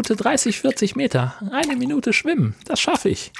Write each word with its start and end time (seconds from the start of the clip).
gute 0.00 0.16
30, 0.16 0.58
40 0.58 0.96
Meter. 0.96 1.34
Eine 1.52 1.76
Minute 1.76 2.14
schwimmen. 2.14 2.54
Das 2.64 2.80
schaffe 2.80 3.10
ich. 3.10 3.32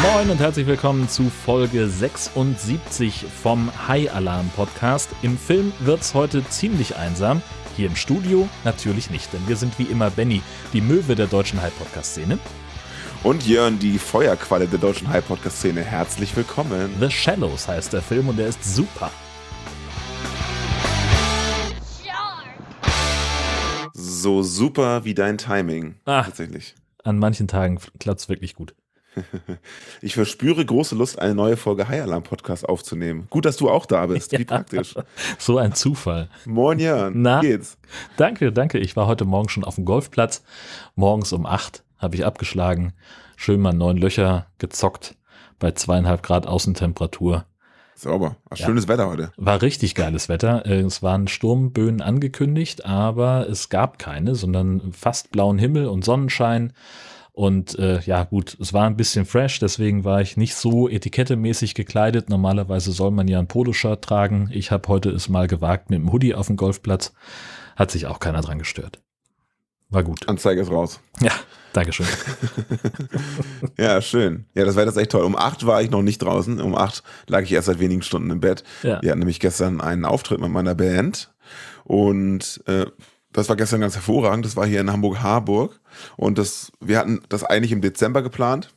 Moin 0.00 0.30
und 0.30 0.40
herzlich 0.40 0.66
willkommen 0.66 1.10
zu 1.10 1.28
Folge 1.28 1.86
76 1.86 3.26
vom 3.42 3.70
High 3.86 4.14
Alarm 4.14 4.48
Podcast. 4.56 5.10
Im 5.20 5.36
Film 5.36 5.74
wird's 5.80 6.14
heute 6.14 6.42
ziemlich 6.48 6.96
einsam. 6.96 7.42
Hier 7.76 7.86
im 7.86 7.96
Studio 7.96 8.48
natürlich 8.64 9.10
nicht, 9.10 9.30
denn 9.34 9.46
wir 9.46 9.56
sind 9.56 9.78
wie 9.78 9.84
immer 9.84 10.08
Benny, 10.08 10.40
die 10.72 10.80
Möwe 10.80 11.16
der 11.16 11.26
deutschen 11.26 11.60
High 11.60 11.76
Podcast 11.76 12.12
Szene. 12.12 12.38
Und 13.24 13.46
Jörn, 13.46 13.80
die 13.80 13.98
Feuerqualle 13.98 14.68
der 14.68 14.78
deutschen 14.78 15.08
High 15.08 15.26
Podcast 15.26 15.58
Szene. 15.58 15.82
Herzlich 15.82 16.36
willkommen. 16.36 16.94
The 17.00 17.10
Shallows 17.10 17.66
heißt 17.66 17.92
der 17.92 18.00
Film 18.00 18.28
und 18.28 18.38
er 18.38 18.46
ist 18.46 18.62
super. 18.62 19.10
So 23.92 24.42
super 24.42 25.04
wie 25.04 25.14
dein 25.14 25.36
Timing. 25.36 25.96
Ah. 26.04 26.22
Tatsächlich. 26.22 26.74
An 27.02 27.18
manchen 27.18 27.48
Tagen 27.48 27.80
klappt's 27.98 28.28
wirklich 28.28 28.54
gut. 28.54 28.74
Ich 30.00 30.14
verspüre 30.14 30.64
große 30.64 30.94
Lust, 30.94 31.18
eine 31.18 31.34
neue 31.34 31.56
Folge 31.56 31.88
High 31.88 32.02
Alarm 32.02 32.22
Podcast 32.22 32.68
aufzunehmen. 32.68 33.26
Gut, 33.30 33.46
dass 33.46 33.56
du 33.56 33.68
auch 33.68 33.84
da 33.84 34.06
bist. 34.06 34.30
Wie 34.38 34.44
praktisch. 34.44 34.94
So 35.38 35.58
ein 35.58 35.74
Zufall. 35.74 36.28
Moin 36.44 36.78
Jörn. 36.78 37.20
Na? 37.20 37.42
Wie 37.42 37.48
geht's? 37.48 37.78
Danke, 38.16 38.52
danke. 38.52 38.78
Ich 38.78 38.94
war 38.94 39.08
heute 39.08 39.24
Morgen 39.24 39.48
schon 39.48 39.64
auf 39.64 39.74
dem 39.74 39.84
Golfplatz. 39.84 40.44
Morgens 40.94 41.32
um 41.32 41.46
acht 41.46 41.82
habe 41.98 42.16
ich 42.16 42.24
abgeschlagen. 42.24 42.92
Schön 43.36 43.60
mal 43.60 43.72
neun 43.72 43.96
Löcher 43.96 44.46
gezockt 44.58 45.16
bei 45.58 45.72
zweieinhalb 45.72 46.22
Grad 46.22 46.46
Außentemperatur. 46.46 47.44
Sauber. 47.94 48.36
Ach, 48.48 48.56
schönes 48.56 48.86
Wetter 48.86 49.08
heute. 49.08 49.32
War 49.36 49.60
richtig 49.60 49.96
geiles 49.96 50.28
Wetter. 50.28 50.64
Äh, 50.66 50.80
Es 50.80 51.02
waren 51.02 51.26
Sturmböen 51.26 52.00
angekündigt, 52.00 52.84
aber 52.84 53.48
es 53.48 53.68
gab 53.70 53.98
keine, 53.98 54.36
sondern 54.36 54.92
fast 54.92 55.32
blauen 55.32 55.58
Himmel 55.58 55.86
und 55.86 56.04
Sonnenschein. 56.04 56.72
Und 57.32 57.78
äh, 57.78 58.00
ja, 58.00 58.24
gut, 58.24 58.56
es 58.60 58.72
war 58.72 58.86
ein 58.86 58.96
bisschen 58.96 59.24
fresh, 59.24 59.58
deswegen 59.60 60.04
war 60.04 60.20
ich 60.20 60.36
nicht 60.36 60.54
so 60.56 60.88
etikettemäßig 60.88 61.74
gekleidet. 61.74 62.28
Normalerweise 62.28 62.90
soll 62.92 63.10
man 63.12 63.28
ja 63.28 63.38
ein 63.38 63.46
Poloshirt 63.48 64.02
tragen. 64.02 64.48
Ich 64.52 64.70
habe 64.70 64.88
heute 64.88 65.10
es 65.10 65.28
mal 65.28 65.46
gewagt 65.46 65.90
mit 65.90 66.00
dem 66.00 66.12
Hoodie 66.12 66.34
auf 66.34 66.48
dem 66.48 66.56
Golfplatz. 66.56 67.12
Hat 67.76 67.90
sich 67.92 68.06
auch 68.06 68.18
keiner 68.18 68.40
dran 68.40 68.58
gestört. 68.58 69.00
War 69.88 70.02
gut. 70.02 70.28
Anzeige 70.28 70.60
ist 70.60 70.70
raus. 70.70 71.00
Ja, 71.20 71.32
Dankeschön. 71.78 72.06
Ja, 73.78 74.02
schön. 74.02 74.46
Ja, 74.54 74.64
das 74.64 74.74
Wetter 74.74 74.90
ist 74.90 74.96
echt 74.96 75.12
toll. 75.12 75.22
Um 75.22 75.36
acht 75.36 75.64
war 75.64 75.80
ich 75.80 75.90
noch 75.90 76.02
nicht 76.02 76.18
draußen. 76.18 76.60
Um 76.60 76.74
acht 76.74 77.04
lag 77.28 77.42
ich 77.42 77.52
erst 77.52 77.66
seit 77.66 77.78
wenigen 77.78 78.02
Stunden 78.02 78.30
im 78.30 78.40
Bett. 78.40 78.64
Ja. 78.82 79.00
Wir 79.00 79.10
hatten 79.10 79.20
nämlich 79.20 79.38
gestern 79.38 79.80
einen 79.80 80.04
Auftritt 80.04 80.40
mit 80.40 80.50
meiner 80.50 80.74
Band. 80.74 81.32
Und 81.84 82.60
äh, 82.66 82.86
das 83.32 83.48
war 83.48 83.54
gestern 83.54 83.80
ganz 83.80 83.94
hervorragend. 83.94 84.44
Das 84.44 84.56
war 84.56 84.66
hier 84.66 84.80
in 84.80 84.90
Hamburg-Harburg. 84.90 85.80
Und 86.16 86.38
das, 86.38 86.72
wir 86.80 86.98
hatten 86.98 87.20
das 87.28 87.44
eigentlich 87.44 87.70
im 87.70 87.80
Dezember 87.80 88.22
geplant. 88.22 88.74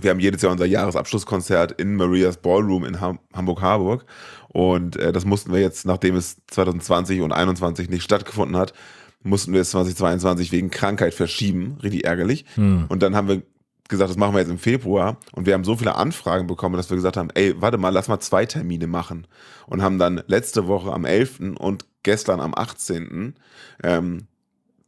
Wir 0.00 0.10
haben 0.10 0.20
jedes 0.20 0.42
Jahr 0.42 0.52
unser 0.52 0.66
Jahresabschlusskonzert 0.66 1.72
in 1.72 1.96
Marias 1.96 2.36
Ballroom 2.36 2.84
in 2.84 3.00
Ham 3.00 3.18
Hamburg-Harburg. 3.34 4.04
Und 4.48 4.96
äh, 4.96 5.12
das 5.12 5.24
mussten 5.24 5.52
wir 5.52 5.60
jetzt, 5.60 5.86
nachdem 5.86 6.16
es 6.16 6.36
2020 6.48 7.22
und 7.22 7.30
2021 7.30 7.88
nicht 7.88 8.02
stattgefunden 8.02 8.58
hat, 8.58 8.74
mussten 9.22 9.52
wir 9.52 9.60
es 9.60 9.70
2022 9.70 10.52
wegen 10.52 10.70
Krankheit 10.70 11.14
verschieben. 11.14 11.78
Richtig 11.82 12.04
ärgerlich. 12.04 12.44
Und 12.88 13.02
dann 13.02 13.14
haben 13.14 13.28
wir 13.28 13.42
gesagt, 13.88 14.10
das 14.10 14.16
machen 14.16 14.34
wir 14.34 14.40
jetzt 14.40 14.50
im 14.50 14.58
Februar. 14.58 15.18
Und 15.32 15.46
wir 15.46 15.54
haben 15.54 15.64
so 15.64 15.76
viele 15.76 15.94
Anfragen 15.94 16.46
bekommen, 16.46 16.76
dass 16.76 16.90
wir 16.90 16.96
gesagt 16.96 17.16
haben, 17.16 17.30
ey, 17.34 17.54
warte 17.60 17.78
mal, 17.78 17.90
lass 17.90 18.08
mal 18.08 18.20
zwei 18.20 18.46
Termine 18.46 18.86
machen. 18.86 19.26
Und 19.66 19.82
haben 19.82 19.98
dann 19.98 20.22
letzte 20.26 20.66
Woche 20.66 20.92
am 20.92 21.04
11. 21.04 21.54
und 21.58 21.84
gestern 22.02 22.40
am 22.40 22.54
18. 22.54 23.34
Ähm, 23.82 24.26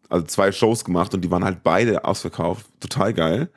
also 0.09 0.27
zwei 0.27 0.53
Shows 0.53 0.85
gemacht 0.85 1.15
und 1.15 1.23
die 1.23 1.31
waren 1.31 1.45
halt 1.45 1.63
beide 1.63 2.05
ausverkauft. 2.05 2.67
Total 2.81 3.13
geil. 3.15 3.51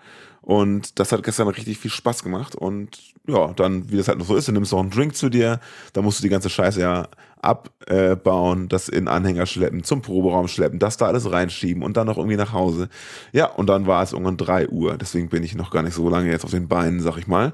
Und 0.48 0.98
das 0.98 1.12
hat 1.12 1.24
gestern 1.24 1.50
richtig 1.50 1.78
viel 1.78 1.92
Spaß 1.92 2.24
gemacht. 2.24 2.56
Und 2.56 3.12
ja, 3.28 3.52
dann, 3.52 3.92
wie 3.92 3.98
das 3.98 4.08
halt 4.08 4.18
noch 4.18 4.28
so 4.28 4.38
ist, 4.38 4.48
du 4.48 4.54
nimmst 4.54 4.72
noch 4.72 4.80
einen 4.80 4.92
Drink 4.92 5.14
zu 5.14 5.28
dir, 5.28 5.60
dann 5.92 6.06
musst 6.06 6.20
du 6.20 6.24
die 6.24 6.30
ganze 6.30 6.50
Scheiße 6.50 6.80
ja 6.80 7.10
abbauen, 7.42 8.70
das 8.70 8.88
in 8.88 9.10
Anhänger 9.10 9.46
schleppen, 9.46 9.84
zum 9.84 10.02
Proberaum 10.02 10.48
schleppen, 10.48 10.80
das 10.80 10.96
da 10.96 11.08
alles 11.08 11.30
reinschieben 11.30 11.84
und 11.84 11.98
dann 11.98 12.08
noch 12.08 12.16
irgendwie 12.16 12.38
nach 12.38 12.54
Hause. 12.54 12.88
Ja, 13.34 13.48
und 13.48 13.68
dann 13.68 13.88
war 13.88 14.02
es 14.02 14.14
irgendwann 14.14 14.38
3 14.38 14.70
Uhr. 14.70 14.98
Deswegen 14.98 15.28
bin 15.28 15.44
ich 15.44 15.54
noch 15.54 15.70
gar 15.70 15.84
nicht 15.84 15.96
so 15.96 16.08
lange 16.08 16.32
jetzt 16.32 16.46
auf 16.46 16.52
den 16.52 16.70
Beinen, 16.70 17.02
sag 17.02 17.18
ich 17.18 17.28
mal. 17.28 17.52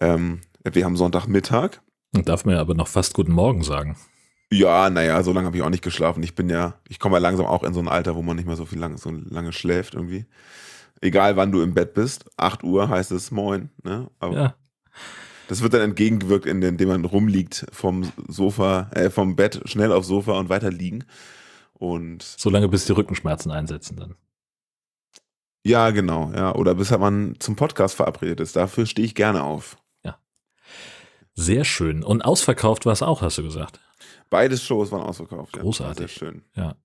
Ähm, 0.00 0.40
wir 0.64 0.84
haben 0.84 0.96
Sonntagmittag. 0.96 1.80
Und 2.12 2.28
darf 2.28 2.44
mir 2.44 2.58
aber 2.58 2.74
noch 2.74 2.88
fast 2.88 3.14
guten 3.14 3.30
Morgen 3.32 3.62
sagen. 3.62 3.96
Ja, 4.50 4.90
naja, 4.90 5.22
so 5.22 5.32
lange 5.32 5.46
habe 5.46 5.56
ich 5.56 5.62
auch 5.62 5.70
nicht 5.70 5.84
geschlafen. 5.84 6.24
Ich 6.24 6.34
bin 6.34 6.50
ja, 6.50 6.74
ich 6.88 6.98
komme 6.98 7.14
ja 7.14 7.20
langsam 7.20 7.46
auch 7.46 7.62
in 7.62 7.72
so 7.72 7.78
ein 7.78 7.86
Alter, 7.86 8.16
wo 8.16 8.22
man 8.22 8.34
nicht 8.34 8.46
mehr 8.46 8.56
so 8.56 8.66
viel 8.66 8.80
lang, 8.80 8.96
so 8.96 9.12
lange 9.12 9.52
schläft 9.52 9.94
irgendwie. 9.94 10.26
Egal 11.02 11.36
wann 11.36 11.52
du 11.52 11.60
im 11.62 11.74
Bett 11.74 11.92
bist, 11.94 12.24
8 12.38 12.62
Uhr 12.64 12.88
heißt 12.88 13.10
es 13.12 13.30
moin, 13.30 13.68
ne? 13.82 14.08
Aber 14.18 14.34
Ja. 14.36 14.54
das 15.48 15.60
wird 15.62 15.74
dann 15.74 15.82
entgegengewirkt, 15.82 16.46
indem 16.46 16.88
man 16.88 17.04
rumliegt 17.04 17.66
vom 17.72 18.10
Sofa, 18.28 18.88
äh, 18.94 19.10
vom 19.10 19.36
Bett 19.36 19.60
schnell 19.66 19.92
aufs 19.92 20.08
Sofa 20.08 20.38
und 20.38 20.48
weiter 20.48 20.70
liegen. 20.70 21.04
Und 21.74 22.22
Solange 22.22 22.68
bis 22.68 22.86
die 22.86 22.92
Rückenschmerzen 22.92 23.50
einsetzen 23.50 23.96
dann. 23.96 24.14
ja, 25.64 25.90
genau, 25.90 26.32
ja. 26.34 26.54
Oder 26.54 26.74
bis 26.76 26.90
man 26.92 27.34
zum 27.40 27.56
Podcast 27.56 27.96
verabredet 27.96 28.40
ist. 28.40 28.54
Dafür 28.56 28.86
stehe 28.86 29.04
ich 29.04 29.14
gerne 29.14 29.42
auf. 29.42 29.76
Sehr 31.34 31.64
schön. 31.64 32.04
Und 32.04 32.22
ausverkauft 32.26 32.84
war 32.84 32.92
es 32.92 33.02
auch, 33.02 33.22
hast 33.22 33.38
du 33.38 33.42
gesagt. 33.42 33.80
Beide 34.28 34.56
Shows 34.58 34.92
waren 34.92 35.00
ausverkauft. 35.00 35.56
Ja. 35.56 35.62
Großartig. 35.62 35.96
Sehr 35.96 36.08
schön. 36.08 36.42
Ja. 36.54 36.76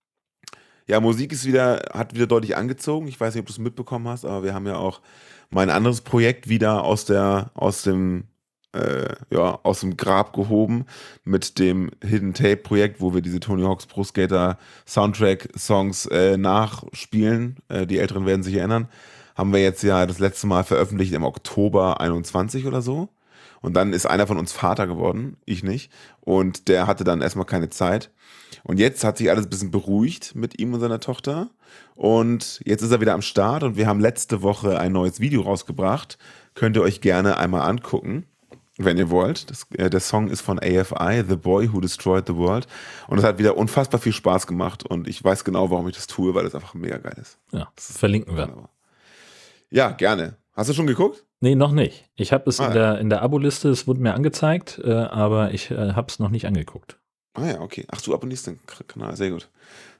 Ja, 0.87 1.01
Musik 1.01 1.33
ist 1.33 1.45
wieder, 1.45 1.81
hat 1.93 2.15
wieder 2.15 2.27
deutlich 2.27 2.55
angezogen. 2.55 3.07
Ich 3.09 3.19
weiß 3.19 3.35
nicht, 3.35 3.41
ob 3.41 3.47
du 3.47 3.51
es 3.51 3.59
mitbekommen 3.59 4.07
hast, 4.07 4.23
aber 4.23 4.43
wir 4.43 4.53
haben 4.53 4.65
ja 4.65 4.77
auch 4.77 5.01
mein 5.49 5.69
anderes 5.69 6.01
Projekt 6.01 6.47
wieder 6.47 6.83
aus 6.83 7.03
der, 7.03 7.51
aus 7.55 7.81
dem, 7.81 8.23
äh, 8.71 9.13
ja, 9.29 9.59
aus 9.63 9.81
dem 9.81 9.97
Grab 9.97 10.33
gehoben 10.33 10.85
mit 11.25 11.59
dem 11.59 11.91
Hidden 12.01 12.33
Tape 12.33 12.57
Projekt, 12.57 13.01
wo 13.01 13.13
wir 13.13 13.21
diese 13.21 13.41
Tony 13.41 13.63
Hawk's 13.63 13.85
Pro 13.85 14.05
Skater 14.05 14.57
Soundtrack 14.87 15.49
Songs 15.57 16.05
äh, 16.05 16.37
nachspielen. 16.37 17.57
Äh, 17.67 17.85
die 17.85 17.97
Älteren 17.99 18.25
werden 18.25 18.43
sich 18.43 18.55
erinnern. 18.55 18.87
Haben 19.35 19.51
wir 19.51 19.61
jetzt 19.61 19.83
ja 19.83 20.05
das 20.05 20.19
letzte 20.19 20.47
Mal 20.47 20.63
veröffentlicht 20.63 21.13
im 21.13 21.23
Oktober 21.23 21.99
21 21.99 22.65
oder 22.65 22.81
so. 22.81 23.09
Und 23.61 23.73
dann 23.73 23.91
ist 23.91 24.05
einer 24.05 24.27
von 24.27 24.37
uns 24.37 24.53
Vater 24.53 24.87
geworden, 24.87 25.37
ich 25.45 25.63
nicht. 25.63 25.91
Und 26.21 26.69
der 26.69 26.87
hatte 26.87 27.03
dann 27.03 27.21
erstmal 27.21 27.45
keine 27.45 27.69
Zeit. 27.69 28.11
Und 28.67 28.79
jetzt 28.79 29.05
hat 29.05 29.17
sich 29.17 29.29
alles 29.29 29.45
ein 29.45 29.49
bisschen 29.49 29.71
beruhigt 29.71 30.35
mit 30.35 30.59
ihm 30.59 30.73
und 30.73 30.81
seiner 30.81 30.99
Tochter. 30.99 31.49
Und 31.95 32.59
jetzt 32.65 32.81
ist 32.81 32.91
er 32.91 32.99
wieder 32.99 33.13
am 33.13 33.21
Start 33.21 33.63
und 33.63 33.77
wir 33.77 33.87
haben 33.87 34.01
letzte 34.01 34.41
Woche 34.41 34.77
ein 34.77 34.91
neues 34.91 35.21
Video 35.21 35.41
rausgebracht. 35.41 36.17
Könnt 36.53 36.75
ihr 36.75 36.81
euch 36.81 36.99
gerne 36.99 37.37
einmal 37.37 37.61
angucken, 37.61 38.25
wenn 38.77 38.97
ihr 38.97 39.09
wollt. 39.09 39.49
Das, 39.49 39.67
äh, 39.77 39.89
der 39.89 40.01
Song 40.01 40.27
ist 40.27 40.41
von 40.41 40.59
AFI, 40.59 41.23
The 41.27 41.37
Boy 41.37 41.71
Who 41.71 41.79
Destroyed 41.79 42.27
the 42.27 42.35
World. 42.35 42.67
Und 43.07 43.17
es 43.19 43.23
hat 43.23 43.39
wieder 43.39 43.55
unfassbar 43.55 44.01
viel 44.01 44.11
Spaß 44.11 44.47
gemacht. 44.47 44.85
Und 44.85 45.07
ich 45.07 45.23
weiß 45.23 45.45
genau, 45.45 45.71
warum 45.71 45.87
ich 45.87 45.95
das 45.95 46.07
tue, 46.07 46.35
weil 46.35 46.45
es 46.45 46.53
einfach 46.53 46.73
mega 46.73 46.97
geil 46.97 47.15
ist. 47.21 47.39
Ja, 47.53 47.69
verlinken 47.77 48.35
wir. 48.35 48.67
Ja, 49.69 49.91
gerne. 49.91 50.35
Hast 50.53 50.69
du 50.69 50.73
schon 50.73 50.87
geguckt? 50.87 51.23
Nee, 51.39 51.55
noch 51.55 51.71
nicht. 51.71 52.09
Ich 52.15 52.33
habe 52.33 52.49
es 52.49 52.59
Ah, 52.59 52.67
in 52.67 52.73
der, 52.73 52.99
in 52.99 53.09
der 53.09 53.21
Abo-Liste, 53.21 53.69
es 53.69 53.87
wurde 53.87 54.01
mir 54.01 54.13
angezeigt, 54.13 54.81
äh, 54.83 54.91
aber 54.91 55.53
ich 55.53 55.71
äh, 55.71 55.93
habe 55.93 56.07
es 56.09 56.19
noch 56.19 56.29
nicht 56.29 56.47
angeguckt. 56.47 56.97
Ah 57.37 57.45
ja, 57.45 57.61
okay. 57.61 57.85
Ach, 57.91 58.01
du 58.01 58.13
abonnierst 58.13 58.47
den 58.47 58.59
Kanal, 58.87 59.15
sehr 59.15 59.29
gut. 59.31 59.49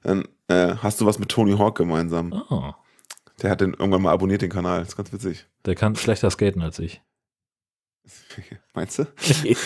Dann 0.03 0.28
äh, 0.48 0.75
hast 0.81 1.00
du 1.00 1.06
was 1.06 1.20
mit 1.20 1.30
Tony 1.30 1.56
Hawk 1.58 1.78
gemeinsam. 1.78 2.34
Oh, 2.50 2.74
Der 3.42 3.52
hat 3.52 3.62
den 3.62 3.74
irgendwann 3.74 4.02
mal 4.02 4.12
abonniert, 4.12 4.42
den 4.42 4.50
Kanal. 4.50 4.80
Das 4.80 4.90
ist 4.90 4.98
ganz 4.98 5.14
witzig. 5.14 5.46
der 5.66 5.76
kann 5.76 5.96
schlechter 5.96 6.30
skaten 6.31 6.62
als 6.62 6.80
ich. 6.80 7.02
Meinst 8.74 9.00
du? 9.00 9.03
nee, 9.44 9.56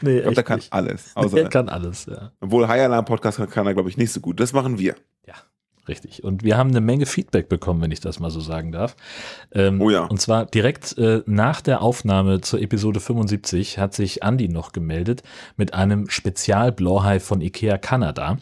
nee 0.00 0.16
Ich 0.18 0.22
glaube, 0.22 0.34
der 0.34 0.44
kann 0.44 0.58
nicht. 0.58 0.72
alles. 0.72 1.16
Außer, 1.16 1.36
Der 1.36 1.48
kann 1.48 1.68
alles, 1.68 2.06
ja. 2.06 2.32
obwohl 2.40 2.68
High 2.68 2.82
Alarm 2.82 3.04
Podcast 3.04 3.38
kann, 3.38 3.50
kann 3.50 3.66
er, 3.66 3.74
glaube 3.74 3.88
ich, 3.88 3.96
nicht 3.96 4.12
so 4.12 4.20
gut. 4.20 4.40
Das 4.40 4.52
machen 4.52 4.78
wir. 4.78 4.94
Ja, 5.26 5.34
richtig. 5.88 6.24
Und 6.24 6.42
wir 6.42 6.56
haben 6.56 6.70
eine 6.70 6.80
Menge 6.80 7.06
Feedback 7.06 7.48
bekommen, 7.48 7.80
wenn 7.82 7.90
ich 7.90 8.00
das 8.00 8.20
mal 8.20 8.30
so 8.30 8.40
sagen 8.40 8.72
darf. 8.72 8.96
Ähm, 9.52 9.80
Oh 9.80 9.90
ja. 9.90 10.04
Und 10.04 10.20
zwar 10.20 10.46
direkt 10.46 10.96
äh, 10.98 11.22
nach 11.26 11.60
der 11.60 11.82
Aufnahme 11.82 12.40
zur 12.40 12.60
Episode 12.60 13.00
75 13.00 13.78
hat 13.78 13.94
sich 13.94 14.22
Andy 14.22 14.48
noch 14.48 14.72
gemeldet 14.72 15.22
mit 15.56 15.74
einem 15.74 16.08
Spezial-Blauhai 16.08 17.20
von 17.20 17.40
Ikea 17.40 17.78
Kanada. 17.78 18.38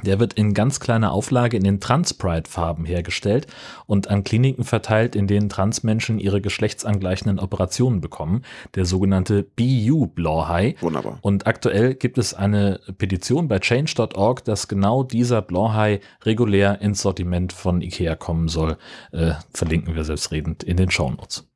Der 0.00 0.18
wird 0.18 0.32
in 0.32 0.54
ganz 0.54 0.80
kleiner 0.80 1.12
Auflage 1.12 1.56
in 1.56 1.64
den 1.64 1.78
Transpride-Farben 1.78 2.86
hergestellt 2.86 3.46
und 3.86 4.08
an 4.08 4.24
Kliniken 4.24 4.64
verteilt, 4.64 5.14
in 5.14 5.26
denen 5.26 5.50
Transmenschen 5.50 6.18
ihre 6.18 6.40
geschlechtsangleichenden 6.40 7.38
Operationen 7.38 8.00
bekommen. 8.00 8.42
Der 8.74 8.86
sogenannte 8.86 9.42
BU 9.42 10.06
Blauhai. 10.06 10.76
Wunderbar. 10.80 11.18
Und 11.20 11.46
aktuell 11.46 11.94
gibt 11.94 12.16
es 12.16 12.32
eine 12.32 12.80
Petition 12.96 13.48
bei 13.48 13.58
change.org, 13.58 14.44
dass 14.44 14.66
genau 14.66 15.02
dieser 15.02 15.42
Blauhai 15.42 16.00
regulär 16.22 16.80
ins 16.80 17.02
Sortiment 17.02 17.52
von 17.52 17.82
IKEA 17.82 18.16
kommen 18.16 18.48
soll. 18.48 18.78
Äh, 19.12 19.32
verlinken 19.52 19.94
wir 19.94 20.04
selbstredend 20.04 20.64
in 20.64 20.78
den 20.78 20.90
Shownotes. 20.90 21.46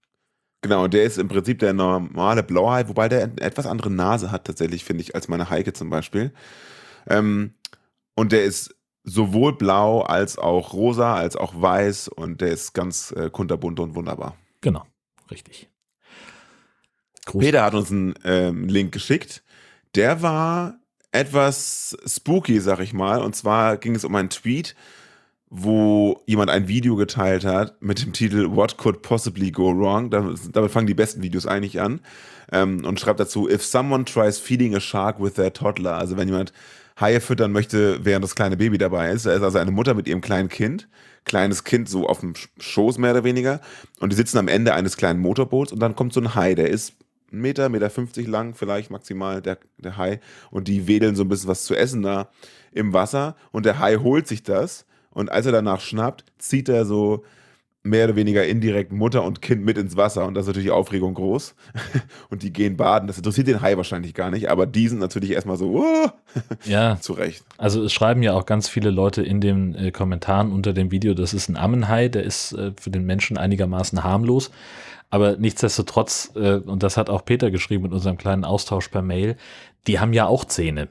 Genau, 0.63 0.89
der 0.89 1.05
ist 1.05 1.19
im 1.19 1.29
Prinzip 1.29 1.61
der 1.61 1.73
normale 1.73 2.43
Blauhai, 2.43 2.89
wobei 2.89 3.09
der 3.09 3.25
eine 3.25 3.41
etwas 3.41 3.67
andere 3.67 3.91
Nase 3.91 4.31
hat 4.31 4.45
tatsächlich, 4.45 4.85
finde 4.85 5.03
ich, 5.03 5.15
als 5.15 5.29
meine 5.29 5.49
Heike 5.49 5.73
zum 5.73 5.91
Beispiel. 5.91 6.33
Ähm, 7.09 7.55
und 8.17 8.33
der 8.33 8.45
ist 8.45 8.75
sowohl 9.05 9.57
blau 9.57 10.01
als 10.01 10.37
auch 10.37 10.73
rosa, 10.73 11.15
als 11.15 11.37
auch 11.37 11.61
weiß 11.61 12.09
und 12.09 12.41
der 12.41 12.49
ist 12.49 12.75
ganz 12.75 13.13
äh, 13.13 13.31
kunterbunt 13.31 13.79
und 13.79 13.95
wunderbar. 13.95 14.37
Genau, 14.61 14.85
richtig. 15.31 15.71
Groß 17.27 17.41
Peter 17.45 17.63
hat 17.63 17.75
uns 17.75 17.91
einen 17.91 18.15
ähm, 18.25 18.69
Link 18.69 18.93
geschickt. 18.93 19.45
Der 19.95 20.23
war 20.23 20.81
etwas 21.13 21.97
spooky, 22.07 22.61
sag 22.61 22.81
ich 22.81 22.93
mal. 22.93 23.23
Und 23.23 23.37
zwar 23.37 23.77
ging 23.77 23.95
es 23.95 24.05
um 24.05 24.15
einen 24.15 24.31
Tweet, 24.31 24.75
wo 25.49 26.23
jemand 26.27 26.51
ein 26.51 26.69
Video 26.69 26.97
geteilt 26.97 27.45
hat 27.45 27.81
mit 27.81 28.03
dem 28.03 28.13
Titel 28.13 28.51
What 28.51 28.77
Could 28.77 29.03
Possibly 29.03 29.51
Go 29.51 29.77
Wrong? 29.77 30.11
Damit, 30.11 30.71
fangen 30.71 30.87
die 30.87 30.95
besten 30.95 31.23
Videos 31.23 31.47
eigentlich 31.47 31.81
an. 31.81 32.01
Ähm, 32.53 32.85
und 32.85 33.01
schreibt 33.01 33.21
dazu, 33.21 33.49
If 33.49 33.65
someone 33.65 34.05
tries 34.05 34.39
feeding 34.39 34.75
a 34.75 34.81
shark 34.81 35.21
with 35.21 35.35
their 35.35 35.53
toddler, 35.53 35.97
also 35.97 36.17
wenn 36.17 36.29
jemand 36.29 36.53
Haie 36.99 37.21
füttern 37.21 37.53
möchte, 37.53 38.05
während 38.05 38.25
das 38.25 38.35
kleine 38.35 38.57
Baby 38.57 38.79
dabei 38.79 39.11
ist. 39.11 39.27
Da 39.27 39.33
ist 39.35 39.43
also 39.43 39.59
eine 39.59 39.71
Mutter 39.71 39.95
mit 39.95 40.09
ihrem 40.09 40.23
kleinen 40.23 40.49
Kind, 40.49 40.89
kleines 41.25 41.65
Kind 41.65 41.89
so 41.89 42.09
auf 42.09 42.21
dem 42.21 42.33
Schoß 42.59 42.99
mehr 42.99 43.11
oder 43.11 43.25
weniger. 43.25 43.61
Und 44.01 44.13
die 44.13 44.17
sitzen 44.17 44.39
am 44.39 44.49
Ende 44.49 44.75
eines 44.75 44.97
kleinen 44.97 45.21
Motorboots 45.21 45.73
und 45.73 45.81
dann 45.81 45.95
kommt 45.95 46.15
so 46.15 46.21
ein 46.21 46.35
Hai, 46.35 46.55
der 46.55 46.71
ist 46.71 46.95
einen 47.31 47.43
Meter, 47.43 47.69
Meter 47.69 47.91
50 47.91 48.27
lang, 48.27 48.55
vielleicht 48.55 48.91
maximal 48.91 49.43
der, 49.43 49.59
der 49.77 49.99
Hai. 49.99 50.21
Und 50.51 50.69
die 50.69 50.87
wedeln 50.87 51.17
so 51.17 51.25
ein 51.25 51.29
bisschen 51.29 51.49
was 51.49 51.65
zu 51.65 51.75
essen 51.75 52.03
da 52.03 52.31
im 52.73 52.95
Wasser. 52.95 53.37
Und 53.53 53.67
der 53.67 53.79
Hai 53.79 53.97
holt 53.97 54.27
sich 54.27 54.43
das. 54.43 54.87
Und 55.11 55.31
als 55.31 55.45
er 55.45 55.53
danach 55.53 55.81
schnappt, 55.81 56.25
zieht 56.39 56.69
er 56.69 56.87
so 56.87 57.25
mehr 57.89 58.07
oder 58.07 58.17
weniger 58.17 58.47
indirekt 58.47 58.93
Mutter 58.93 59.25
und 59.25 59.43
Kind 59.43 59.65
mit 59.65 59.79
ins 59.79 59.97
Wasser 59.97 60.27
und 60.27 60.35
das 60.35 60.43
ist 60.43 60.49
natürlich 60.49 60.67
die 60.67 60.73
Aufregung 60.73 61.15
groß. 61.15 61.55
Und 62.31 62.43
die 62.43 62.53
gehen 62.53 62.77
baden. 62.77 63.07
Das 63.07 63.17
interessiert 63.17 63.47
den 63.47 63.61
Hai 63.61 63.77
wahrscheinlich 63.77 64.15
gar 64.15 64.31
nicht, 64.31 64.51
aber 64.51 64.67
die 64.67 64.89
sind 64.89 64.99
natürlich 64.99 65.31
erstmal 65.31 65.57
so, 65.57 65.71
uh, 65.71 66.09
ja, 66.65 66.99
zu 67.01 67.13
Recht. 67.13 67.45
Also 67.57 67.85
es 67.85 67.93
schreiben 67.93 68.23
ja 68.23 68.33
auch 68.33 68.47
ganz 68.47 68.69
viele 68.69 68.91
Leute 68.91 69.23
in 69.23 69.41
den 69.41 69.75
äh, 69.75 69.91
Kommentaren 69.91 70.53
unter 70.53 70.73
dem 70.73 70.91
Video, 70.91 71.15
das 71.15 71.35
ist 71.35 71.49
ein 71.49 71.57
Ammenhai, 71.57 72.09
der 72.09 72.25
ist 72.25 72.53
äh, 72.53 72.73
für 72.79 72.91
den 72.91 73.05
Menschen 73.05 73.39
einigermaßen 73.39 74.03
harmlos. 74.03 74.51
Aber 75.11 75.37
nichtsdestotrotz, 75.37 76.33
äh, 76.35 76.57
und 76.57 76.83
das 76.83 76.97
hat 76.97 77.11
auch 77.11 77.25
Peter 77.25 77.51
geschrieben 77.51 77.87
in 77.87 77.93
unserem 77.93 78.19
kleinen 78.19 78.45
Austausch 78.45 78.89
per 78.89 79.03
Mail, 79.03 79.37
die 79.87 80.01
haben 80.01 80.13
ja 80.13 80.27
auch 80.27 80.45
Zähne. 80.45 80.89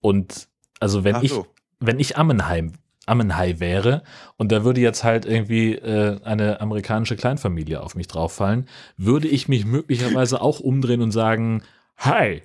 Und 0.00 0.48
also 0.80 1.04
wenn 1.04 1.16
so. 1.16 1.22
ich, 1.22 1.32
wenn 1.80 2.00
ich 2.00 2.16
Ammenheim 2.16 2.72
Ammenhai 3.08 3.60
wäre 3.60 4.02
und 4.36 4.52
da 4.52 4.64
würde 4.64 4.80
jetzt 4.80 5.04
halt 5.04 5.26
irgendwie 5.26 5.74
äh, 5.74 6.20
eine 6.22 6.60
amerikanische 6.60 7.16
Kleinfamilie 7.16 7.82
auf 7.82 7.94
mich 7.94 8.06
drauffallen, 8.06 8.68
würde 8.96 9.28
ich 9.28 9.48
mich 9.48 9.64
möglicherweise 9.64 10.40
auch 10.40 10.60
umdrehen 10.60 11.02
und 11.02 11.10
sagen, 11.12 11.62
hi, 11.96 12.42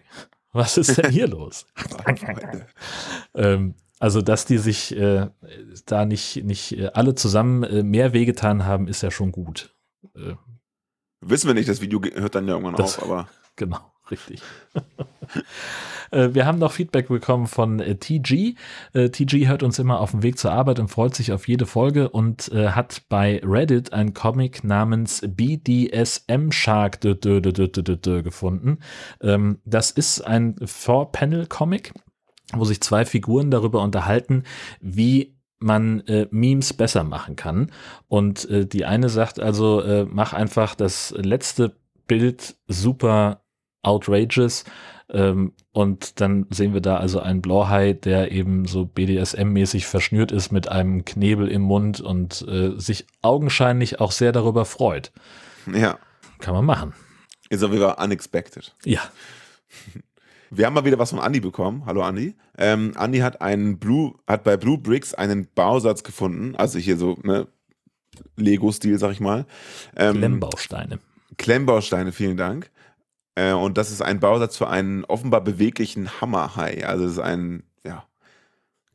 was 0.52 0.78
ist 0.78 0.98
denn 0.98 1.12
hier 1.12 1.28
los? 1.30 1.66
ähm, 3.36 3.76
also, 4.00 4.22
dass 4.22 4.46
die 4.46 4.58
sich 4.58 4.96
äh, 4.98 5.30
da 5.86 6.06
nicht, 6.06 6.44
nicht 6.44 6.94
alle 6.94 7.16
zusammen 7.16 7.64
äh, 7.64 7.84
mehr 7.84 8.12
wehgetan 8.12 8.66
haben, 8.66 8.90
ist 8.90 9.02
ja 9.02 9.12
schon 9.12 9.32
gut. 9.32 9.74
Äh, 10.16 10.34
Wissen 11.22 11.48
wir 11.48 11.54
nicht, 11.54 11.70
das 11.70 11.80
Video 11.80 12.02
hört 12.02 12.36
dann 12.36 12.46
ja 12.48 12.54
irgendwann 12.54 12.76
das, 12.76 13.00
auf, 13.00 13.06
aber. 13.06 13.28
Genau, 13.56 13.78
richtig. 14.14 14.42
Äh, 16.12 16.36
wir 16.36 16.46
haben 16.46 16.60
noch 16.60 16.72
Feedback 16.72 17.08
bekommen 17.08 17.48
von 17.48 17.80
äh, 17.80 17.96
TG. 17.96 18.56
Äh, 18.94 19.10
TG 19.10 19.48
hört 19.48 19.64
uns 19.64 19.80
immer 19.80 20.00
auf 20.00 20.12
dem 20.12 20.22
Weg 20.22 20.38
zur 20.38 20.52
Arbeit 20.52 20.80
und 20.80 20.90
freut 20.90 21.16
sich 21.16 21.32
auf 21.32 21.48
jede 21.48 21.66
Folge 21.66 22.10
und 22.10 22.52
hat 22.54 23.04
bei 23.10 23.42
Reddit 23.44 23.94
ein 23.94 24.14
Comic 24.14 24.64
namens 24.64 25.22
BDSM 25.26 26.52
Shark 26.52 27.02
gefunden. 27.02 28.80
Ähm, 29.22 29.60
das 29.66 29.90
ist 29.90 30.22
ein 30.22 30.56
Four-Panel-Comic, 30.64 31.94
wo 32.54 32.64
sich 32.66 32.82
zwei 32.82 33.06
Figuren 33.06 33.50
darüber 33.50 33.82
unterhalten, 33.82 34.44
wie 34.82 35.36
man 35.64 36.02
äh, 36.02 36.28
Memes 36.30 36.74
besser 36.74 37.04
machen 37.04 37.36
kann. 37.36 37.72
Und 38.08 38.48
äh, 38.50 38.68
die 38.68 38.86
eine 38.86 39.10
sagt 39.10 39.40
also, 39.40 39.82
äh, 39.82 40.06
mach 40.08 40.34
einfach 40.34 40.76
das 40.76 41.14
letzte 41.18 41.76
Bild 42.06 42.56
super 42.68 43.43
outrageous 43.84 44.64
ähm, 45.10 45.54
und 45.72 46.20
dann 46.22 46.48
sehen 46.50 46.74
wir 46.74 46.82
da 46.82 46.98
also 46.98 47.20
einen 47.20 47.42
Blauhai, 47.42 47.94
der 47.94 48.32
eben 48.32 48.66
so 48.66 48.84
BDSM-mäßig 48.86 49.86
verschnürt 49.86 50.32
ist 50.32 50.52
mit 50.52 50.68
einem 50.68 51.06
Knebel 51.06 51.48
im 51.50 51.62
Mund 51.62 52.02
und 52.02 52.46
äh, 52.48 52.72
sich 52.80 53.06
augenscheinlich 53.22 54.00
auch 54.00 54.12
sehr 54.12 54.32
darüber 54.32 54.66
freut. 54.66 55.12
Ja. 55.72 56.00
Kann 56.40 56.56
man 56.56 56.66
machen. 56.66 56.94
Ist 57.50 57.64
auch 57.64 57.72
wieder 57.72 58.00
unexpected. 58.00 58.74
Ja. 58.84 59.02
Wir 60.50 60.68
haben 60.68 60.74
mal 60.74 60.86
wieder 60.86 61.00
was 61.00 61.10
von 61.10 61.20
Andy 61.20 61.40
bekommen. 61.40 61.84
Hallo 61.88 62.08
Andy. 62.08 62.36
Ähm, 62.58 62.94
Andy 63.00 63.20
hat 63.20 63.42
einen 63.42 63.80
Blue, 63.80 64.14
hat 64.28 64.44
bei 64.44 64.56
Blue 64.56 64.78
Bricks 64.78 65.14
einen 65.16 65.48
Bausatz 65.56 66.04
gefunden, 66.04 66.56
also 66.56 66.78
hier 66.78 66.96
so, 66.96 67.18
ne, 67.24 67.48
Lego-Stil, 68.36 69.00
sag 69.00 69.14
ich 69.14 69.20
mal. 69.20 69.48
Ähm, 69.96 70.18
Klemmbausteine. 70.18 71.00
Klemmbausteine, 71.38 72.12
vielen 72.12 72.38
Dank. 72.38 72.70
Äh, 73.36 73.54
und 73.54 73.78
das 73.78 73.92
ist 73.92 74.02
ein 74.02 74.20
Bausatz 74.20 74.58
für 74.58 74.70
einen 74.70 75.06
offenbar 75.06 75.42
beweglichen 75.42 76.22
Hammerhai. 76.22 76.86
Also 76.86 77.06
es 77.06 77.14
ist 77.14 77.20
ein, 77.20 77.64
ja, 77.86 78.06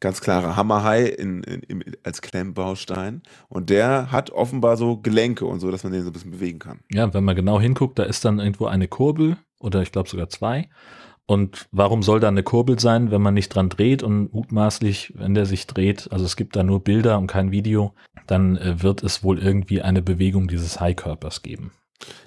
ganz 0.01 0.21
klarer 0.21 0.57
Hammerhai 0.57 1.05
in, 1.05 1.43
in, 1.43 1.63
in, 1.63 1.97
als 2.05 2.23
Klemmbaustein. 2.23 3.23
Und 3.49 3.71
der 3.71 4.13
hat 4.13 4.31
offenbar 4.31 4.77
so 4.77 4.99
Gelenke 4.99 5.45
und 5.45 5.61
so, 5.61 5.71
dass 5.71 5.85
man 5.85 5.93
den 5.93 6.03
so 6.03 6.11
ein 6.11 6.13
bisschen 6.13 6.31
bewegen 6.31 6.59
kann. 6.59 6.81
Ja, 6.93 7.13
wenn 7.13 7.25
man 7.25 7.37
genau 7.37 7.61
hinguckt, 7.61 7.99
da 7.99 8.05
ist 8.05 8.25
dann 8.25 8.39
irgendwo 8.39 8.67
eine 8.67 8.89
Kurbel 8.89 9.37
oder 9.61 9.83
ich 9.83 9.93
glaube 9.93 10.09
sogar 10.09 10.29
zwei. 10.29 10.69
Und 11.27 11.69
warum 11.73 12.03
soll 12.03 12.21
da 12.21 12.29
eine 12.29 12.43
Kurbel 12.43 12.79
sein, 12.79 13.11
wenn 13.11 13.21
man 13.21 13.35
nicht 13.35 13.51
dran 13.51 13.69
dreht 13.69 14.03
und 14.03 14.33
mutmaßlich, 14.33 15.13
wenn 15.15 15.35
der 15.35 15.45
sich 15.45 15.67
dreht, 15.67 16.11
also 16.11 16.25
es 16.25 16.37
gibt 16.37 16.57
da 16.57 16.63
nur 16.63 16.83
Bilder 16.83 17.19
und 17.19 17.27
kein 17.27 17.51
Video, 17.51 17.93
dann 18.27 18.57
äh, 18.57 18.83
wird 18.83 19.03
es 19.03 19.23
wohl 19.23 19.39
irgendwie 19.39 19.83
eine 19.83 20.01
Bewegung 20.01 20.49
dieses 20.49 20.81
Hai-Körpers 20.81 21.43
geben. 21.43 21.73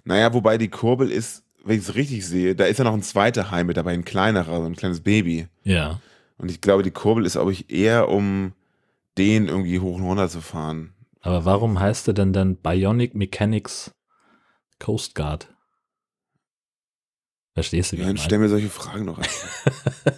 Naja, 0.04 0.34
wobei 0.34 0.60
die 0.60 0.68
Kurbel 0.68 1.10
ist 1.10 1.44
wenn 1.64 1.78
ich 1.78 1.88
es 1.88 1.96
richtig 1.96 2.26
sehe, 2.26 2.56
da 2.56 2.66
ist 2.66 2.78
ja 2.78 2.84
noch 2.84 2.94
ein 2.94 3.04
zweiter 3.04 3.52
Hai 3.52 3.64
mit 3.64 3.78
dabei, 3.78 3.94
ein 3.94 4.06
kleinerer, 4.06 4.62
so 4.62 4.66
ein 4.66 4.76
kleines 4.76 5.02
Baby. 5.02 5.48
Ja. 5.64 6.00
Und 6.38 6.50
ich 6.50 6.62
glaube, 6.62 6.84
die 6.84 6.92
Kurbel 6.92 7.26
ist, 7.26 7.34
glaube 7.34 7.52
ich, 7.52 7.70
eher 7.70 8.10
um 8.10 8.54
den 9.18 9.48
irgendwie 9.48 9.80
hoch 9.80 9.98
und 9.98 10.04
runter 10.04 10.30
zu 10.30 10.42
fahren. 10.42 10.94
Aber 11.22 11.46
warum 11.46 11.80
heißt 11.80 12.08
er 12.08 12.14
denn 12.14 12.34
dann 12.34 12.56
Bionic 12.56 13.14
Mechanics 13.14 13.92
Coast 14.80 15.14
Guard? 15.14 15.54
Verstehst 17.54 17.92
du? 17.92 17.98
Ja, 17.98 18.08
dann 18.08 18.18
stell 18.18 18.40
mir 18.40 18.50
solche 18.50 18.70
Fragen 18.70 19.06
noch. 19.06 19.20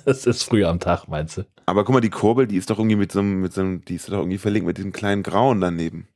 Es 0.06 0.26
ist 0.28 0.44
früh 0.44 0.64
am 0.64 0.80
Tag, 0.80 1.08
meinst 1.08 1.38
du? 1.38 1.46
Aber 1.66 1.84
guck 1.84 1.94
mal, 1.94 2.02
die 2.02 2.12
Kurbel, 2.12 2.48
die 2.48 2.58
ist 2.58 2.70
doch 2.70 2.78
irgendwie 2.78 2.96
mit 2.96 3.12
so 3.12 3.20
einem, 3.20 3.42
mit 3.42 3.54
so 3.54 3.62
einem, 3.62 3.84
die 3.84 3.96
ist 3.96 4.08
doch 4.08 4.20
irgendwie 4.20 4.38
verlinkt 4.38 4.68
mit 4.68 4.78
diesem 4.78 4.92
kleinen 4.92 5.24
Grauen 5.24 5.60
daneben. 5.60 6.08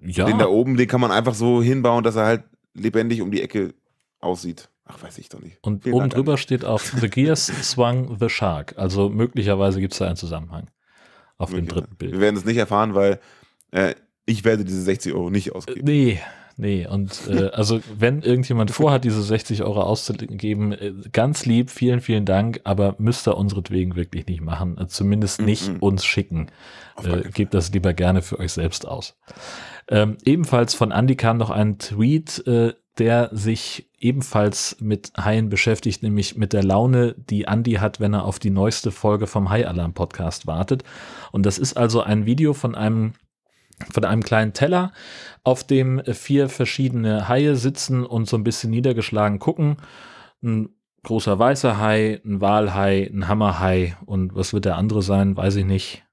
Ja. 0.00 0.26
Den 0.26 0.38
da 0.38 0.46
oben, 0.46 0.76
den 0.76 0.88
kann 0.88 1.00
man 1.00 1.12
einfach 1.12 1.34
so 1.34 1.62
hinbauen, 1.62 2.02
dass 2.02 2.16
er 2.16 2.26
halt 2.26 2.44
lebendig 2.74 3.20
um 3.20 3.30
die 3.30 3.42
Ecke 3.42 3.74
aussieht. 4.22 4.68
Ach, 4.84 5.02
weiß 5.02 5.18
ich 5.18 5.28
doch 5.28 5.40
nicht. 5.40 5.58
Und 5.62 5.84
Vielen 5.84 5.94
oben 5.94 6.02
Dank 6.02 6.14
drüber 6.14 6.36
steht 6.36 6.64
auf 6.64 6.94
The 7.00 7.08
Gears 7.08 7.46
Swung 7.62 8.16
the 8.18 8.28
Shark. 8.28 8.74
Also 8.76 9.08
möglicherweise 9.08 9.80
gibt 9.80 9.92
es 9.92 9.98
da 9.98 10.06
einen 10.06 10.16
Zusammenhang 10.16 10.68
auf 11.38 11.50
dem 11.50 11.66
dritten 11.66 11.96
Bild. 11.96 12.12
Wir 12.12 12.20
werden 12.20 12.36
es 12.36 12.44
nicht 12.44 12.56
erfahren, 12.56 12.94
weil 12.94 13.20
äh, 13.70 13.94
ich 14.26 14.44
werde 14.44 14.64
diese 14.64 14.82
60 14.82 15.12
Euro 15.12 15.30
nicht 15.30 15.54
ausgeben. 15.54 15.82
Nee, 15.84 16.20
nee. 16.56 16.86
Und 16.86 17.28
äh, 17.28 17.50
also 17.52 17.80
wenn 17.96 18.22
irgendjemand 18.22 18.70
vorhat, 18.70 19.04
diese 19.04 19.22
60 19.22 19.62
Euro 19.62 19.82
auszugeben, 19.82 20.72
äh, 20.72 20.92
ganz 21.12 21.46
lieb, 21.46 21.70
vielen, 21.70 22.00
vielen 22.00 22.24
Dank, 22.24 22.60
aber 22.64 22.96
müsst 22.98 23.26
ihr 23.28 23.36
unseretwegen 23.36 23.96
wirklich 23.96 24.26
nicht 24.26 24.40
machen. 24.40 24.78
Äh, 24.78 24.88
zumindest 24.88 25.40
nicht 25.40 25.68
mm 25.68 25.76
-mm. 25.76 25.80
uns 25.80 26.04
schicken. 26.04 26.48
Äh, 27.02 27.28
gebt 27.30 27.54
das 27.54 27.72
lieber 27.72 27.94
gerne 27.94 28.22
für 28.22 28.38
euch 28.38 28.52
selbst 28.52 28.86
aus. 28.86 29.16
Ähm, 29.88 30.16
ebenfalls 30.24 30.74
von 30.74 30.90
Andy 30.90 31.16
kam 31.16 31.38
noch 31.38 31.50
ein 31.50 31.78
Tweet, 31.78 32.46
äh, 32.46 32.74
der 32.98 33.30
sich 33.32 33.88
ebenfalls 33.98 34.76
mit 34.80 35.12
Haien 35.16 35.48
beschäftigt, 35.48 36.02
nämlich 36.02 36.36
mit 36.36 36.52
der 36.52 36.62
Laune, 36.62 37.14
die 37.16 37.44
Andy 37.44 37.74
hat, 37.74 38.00
wenn 38.00 38.14
er 38.14 38.24
auf 38.24 38.38
die 38.38 38.50
neueste 38.50 38.90
Folge 38.90 39.26
vom 39.26 39.48
Hai 39.48 39.66
Alarm 39.66 39.94
Podcast 39.94 40.46
wartet. 40.46 40.84
Und 41.30 41.46
das 41.46 41.58
ist 41.58 41.76
also 41.76 42.02
ein 42.02 42.26
Video 42.26 42.52
von 42.52 42.74
einem 42.74 43.14
von 43.90 44.04
einem 44.04 44.22
kleinen 44.22 44.52
Teller, 44.52 44.92
auf 45.42 45.64
dem 45.64 46.02
vier 46.04 46.48
verschiedene 46.48 47.28
Haie 47.28 47.56
sitzen 47.56 48.04
und 48.04 48.28
so 48.28 48.36
ein 48.36 48.44
bisschen 48.44 48.70
niedergeschlagen 48.70 49.40
gucken. 49.40 49.78
Ein 50.42 50.68
großer 51.02 51.38
weißer 51.38 51.78
Hai, 51.78 52.20
ein 52.24 52.40
Walhai, 52.40 53.10
ein 53.12 53.26
Hammerhai 53.26 53.96
und 54.06 54.36
was 54.36 54.52
wird 54.52 54.66
der 54.66 54.76
andere 54.76 55.02
sein, 55.02 55.36
weiß 55.36 55.56
ich 55.56 55.64
nicht. 55.64 56.04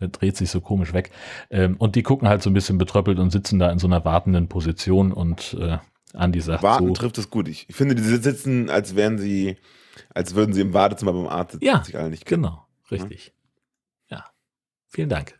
Dreht 0.00 0.36
sich 0.36 0.50
so 0.50 0.60
komisch 0.60 0.92
weg. 0.92 1.10
Ähm, 1.50 1.76
und 1.76 1.96
die 1.96 2.02
gucken 2.02 2.28
halt 2.28 2.42
so 2.42 2.50
ein 2.50 2.54
bisschen 2.54 2.78
betröppelt 2.78 3.18
und 3.18 3.30
sitzen 3.30 3.58
da 3.58 3.70
in 3.70 3.78
so 3.78 3.86
einer 3.86 4.04
wartenden 4.04 4.48
Position 4.48 5.12
und 5.12 5.56
äh, 5.60 5.78
Andi 6.14 6.40
sagt 6.40 6.62
Warten 6.62 6.88
so, 6.88 6.92
trifft 6.92 7.18
es 7.18 7.30
gut. 7.30 7.48
Ich, 7.48 7.66
finde, 7.70 7.94
die 7.94 8.02
sitzen, 8.02 8.70
als 8.70 8.96
wären 8.96 9.18
sie, 9.18 9.56
als 10.14 10.34
würden 10.34 10.52
sie 10.52 10.62
im 10.62 10.72
Wartezimmer 10.72 11.12
beim 11.12 11.26
Arzt 11.26 11.52
sitzen. 11.52 11.64
Ja, 11.64 11.82
sich 11.84 11.96
alle 11.96 12.10
nicht 12.10 12.26
genau, 12.26 12.66
richtig. 12.90 13.34
Ja. 14.08 14.18
ja. 14.18 14.24
Vielen 14.86 15.08
Dank. 15.08 15.38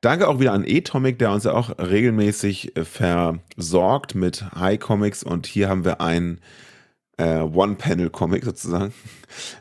Danke 0.00 0.28
auch 0.28 0.38
wieder 0.38 0.52
an 0.52 0.64
Atomic, 0.68 1.18
der 1.18 1.32
uns 1.32 1.44
ja 1.44 1.52
auch 1.52 1.70
regelmäßig 1.78 2.76
äh, 2.76 2.84
versorgt 2.84 4.14
mit 4.14 4.44
High 4.54 4.78
Comics 4.78 5.24
und 5.24 5.46
hier 5.46 5.68
haben 5.68 5.84
wir 5.84 6.00
einen 6.00 6.40
äh, 7.16 7.40
One-Panel-Comic 7.40 8.44
sozusagen. 8.44 8.92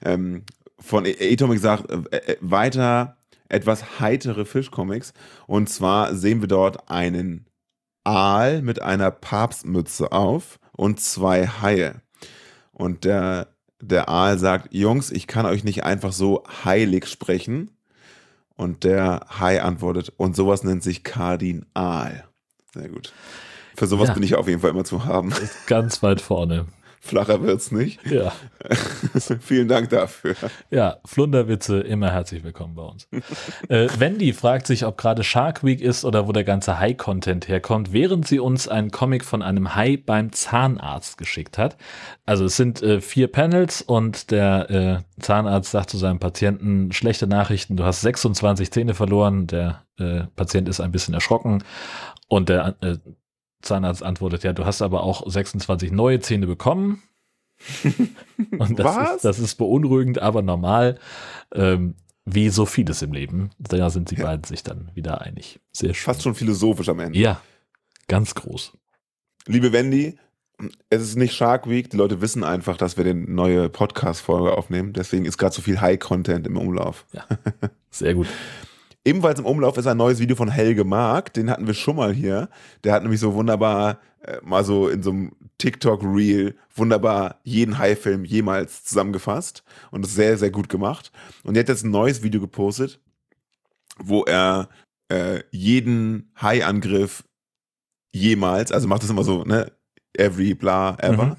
Ähm, 0.03 0.43
von 0.79 1.05
Atomic 1.05 1.59
sagt 1.59 1.89
äh, 1.89 2.17
äh, 2.17 2.37
weiter 2.39 3.14
etwas 3.49 3.99
heitere 3.99 4.45
Fischcomics 4.45 5.13
und 5.47 5.69
zwar 5.69 6.15
sehen 6.15 6.41
wir 6.41 6.47
dort 6.47 6.89
einen 6.89 7.45
Aal 8.05 8.61
mit 8.61 8.81
einer 8.81 9.11
Papstmütze 9.11 10.11
auf 10.11 10.59
und 10.71 10.99
zwei 10.99 11.47
Haie. 11.47 12.01
Und 12.71 13.03
der, 13.03 13.47
der 13.81 14.09
Aal 14.09 14.37
sagt, 14.37 14.73
Jungs, 14.73 15.11
ich 15.11 15.27
kann 15.27 15.45
euch 15.45 15.63
nicht 15.63 15.83
einfach 15.83 16.13
so 16.13 16.43
heilig 16.63 17.07
sprechen. 17.07 17.71
Und 18.57 18.85
der 18.85 19.25
Hai 19.39 19.61
antwortet, 19.61 20.13
und 20.15 20.35
sowas 20.35 20.63
nennt 20.63 20.81
sich 20.81 21.03
Kardinal. 21.03 22.25
Sehr 22.73 22.87
gut. 22.87 23.11
Für 23.75 23.87
sowas 23.87 24.09
ja. 24.09 24.13
bin 24.13 24.23
ich 24.23 24.35
auf 24.35 24.47
jeden 24.47 24.61
Fall 24.61 24.69
immer 24.69 24.85
zu 24.85 25.03
haben. 25.03 25.33
Ganz 25.67 26.01
weit 26.01 26.21
vorne. 26.21 26.65
Flacher 27.05 27.41
wird's 27.43 27.71
nicht. 27.71 27.99
Ja. 28.09 28.33
Vielen 29.39 29.67
Dank 29.67 29.89
dafür. 29.89 30.35
Ja, 30.71 30.97
Flunderwitze, 31.05 31.81
immer 31.81 32.11
herzlich 32.11 32.43
willkommen 32.43 32.73
bei 32.73 32.81
uns. 32.81 33.07
äh, 33.69 33.87
Wendy 33.99 34.33
fragt 34.33 34.65
sich, 34.65 34.85
ob 34.85 34.97
gerade 34.97 35.23
Shark 35.23 35.63
Week 35.63 35.81
ist 35.81 36.03
oder 36.03 36.27
wo 36.27 36.31
der 36.31 36.43
ganze 36.43 36.79
Hai-Content 36.79 37.47
herkommt, 37.47 37.93
während 37.93 38.27
sie 38.27 38.39
uns 38.39 38.67
einen 38.67 38.89
Comic 38.89 39.23
von 39.23 39.43
einem 39.43 39.75
Hai 39.75 39.97
beim 40.03 40.31
Zahnarzt 40.31 41.19
geschickt 41.19 41.59
hat. 41.59 41.77
Also 42.25 42.45
es 42.45 42.57
sind 42.57 42.81
äh, 42.81 43.01
vier 43.01 43.27
Panels 43.27 43.83
und 43.83 44.31
der 44.31 44.69
äh, 44.71 45.21
Zahnarzt 45.21 45.69
sagt 45.69 45.91
zu 45.91 45.97
seinem 45.97 46.17
Patienten, 46.17 46.91
schlechte 46.91 47.27
Nachrichten, 47.27 47.77
du 47.77 47.83
hast 47.83 48.01
26 48.01 48.71
Zähne 48.71 48.95
verloren, 48.95 49.45
der 49.45 49.83
äh, 49.99 50.23
Patient 50.35 50.67
ist 50.67 50.79
ein 50.81 50.91
bisschen 50.91 51.13
erschrocken 51.13 51.63
und 52.27 52.49
der 52.49 52.75
äh, 52.81 52.97
Zahnarzt 53.65 54.03
antwortet, 54.03 54.43
ja, 54.43 54.53
du 54.53 54.65
hast 54.65 54.81
aber 54.81 55.03
auch 55.03 55.29
26 55.29 55.91
neue 55.91 56.19
Zähne 56.19 56.47
bekommen. 56.47 57.03
Und 58.57 58.79
das, 58.79 58.85
Was? 58.85 59.15
Ist, 59.17 59.25
das 59.25 59.39
ist 59.39 59.55
beunruhigend, 59.55 60.19
aber 60.19 60.41
normal. 60.41 60.99
Ähm, 61.53 61.95
wie 62.25 62.49
so 62.49 62.65
vieles 62.65 63.01
im 63.01 63.13
Leben. 63.13 63.51
Da 63.59 63.89
sind 63.89 64.09
die 64.11 64.15
ja. 64.15 64.25
beiden 64.25 64.43
sich 64.43 64.63
dann 64.63 64.89
wieder 64.95 65.21
einig. 65.21 65.59
Sehr 65.71 65.93
schön. 65.93 66.05
Fast 66.05 66.23
schon 66.23 66.33
philosophisch 66.33 66.89
am 66.89 66.99
Ende. 66.99 67.19
Ja, 67.19 67.39
ganz 68.07 68.33
groß. 68.33 68.73
Liebe 69.47 69.71
Wendy, 69.71 70.17
es 70.89 71.03
ist 71.03 71.17
nicht 71.17 71.35
Shark 71.35 71.69
Week. 71.69 71.89
Die 71.89 71.97
Leute 71.97 72.21
wissen 72.21 72.43
einfach, 72.43 72.77
dass 72.77 72.97
wir 72.97 73.03
den 73.03 73.35
neue 73.35 73.69
Podcast-Folge 73.69 74.57
aufnehmen. 74.57 74.93
Deswegen 74.93 75.25
ist 75.25 75.37
gerade 75.37 75.53
so 75.53 75.61
viel 75.61 75.79
High-Content 75.79 76.47
im 76.47 76.57
Umlauf. 76.57 77.05
Ja, 77.13 77.25
sehr 77.91 78.15
gut. 78.15 78.27
Ebenfalls 79.05 79.39
im 79.39 79.45
Umlauf 79.45 79.77
ist 79.77 79.85
ein 79.85 79.97
neues 79.97 80.19
Video 80.19 80.35
von 80.35 80.49
Helge 80.49 80.83
Mark, 80.83 81.31
den 81.33 81.51
hatten 81.51 81.67
wir 81.67 81.75
schon 81.75 81.95
mal 81.95 82.11
hier. 82.11 82.49
Der 82.83 82.93
hat 82.93 83.03
nämlich 83.03 83.19
so 83.19 83.35
wunderbar, 83.35 83.99
äh, 84.21 84.37
mal 84.43 84.65
so 84.65 84.89
in 84.89 85.03
so 85.03 85.11
einem 85.11 85.31
TikTok-Reel, 85.59 86.55
wunderbar 86.75 87.39
jeden 87.43 87.77
Hai-Film 87.77 88.25
jemals 88.25 88.83
zusammengefasst 88.83 89.63
und 89.91 90.03
das 90.03 90.15
sehr, 90.15 90.39
sehr 90.39 90.49
gut 90.49 90.69
gemacht. 90.69 91.11
Und 91.43 91.55
er 91.55 91.59
hat 91.59 91.69
jetzt 91.69 91.85
ein 91.85 91.91
neues 91.91 92.23
Video 92.23 92.41
gepostet, 92.41 92.99
wo 93.99 94.23
er 94.23 94.69
äh, 95.09 95.43
jeden 95.51 96.31
Hai-Angriff 96.41 97.23
jemals, 98.11 98.71
also 98.71 98.87
macht 98.87 99.03
das 99.03 99.11
immer 99.11 99.23
so, 99.23 99.43
ne, 99.43 99.71
every 100.13 100.55
bla 100.55 100.97
ever. 100.99 101.37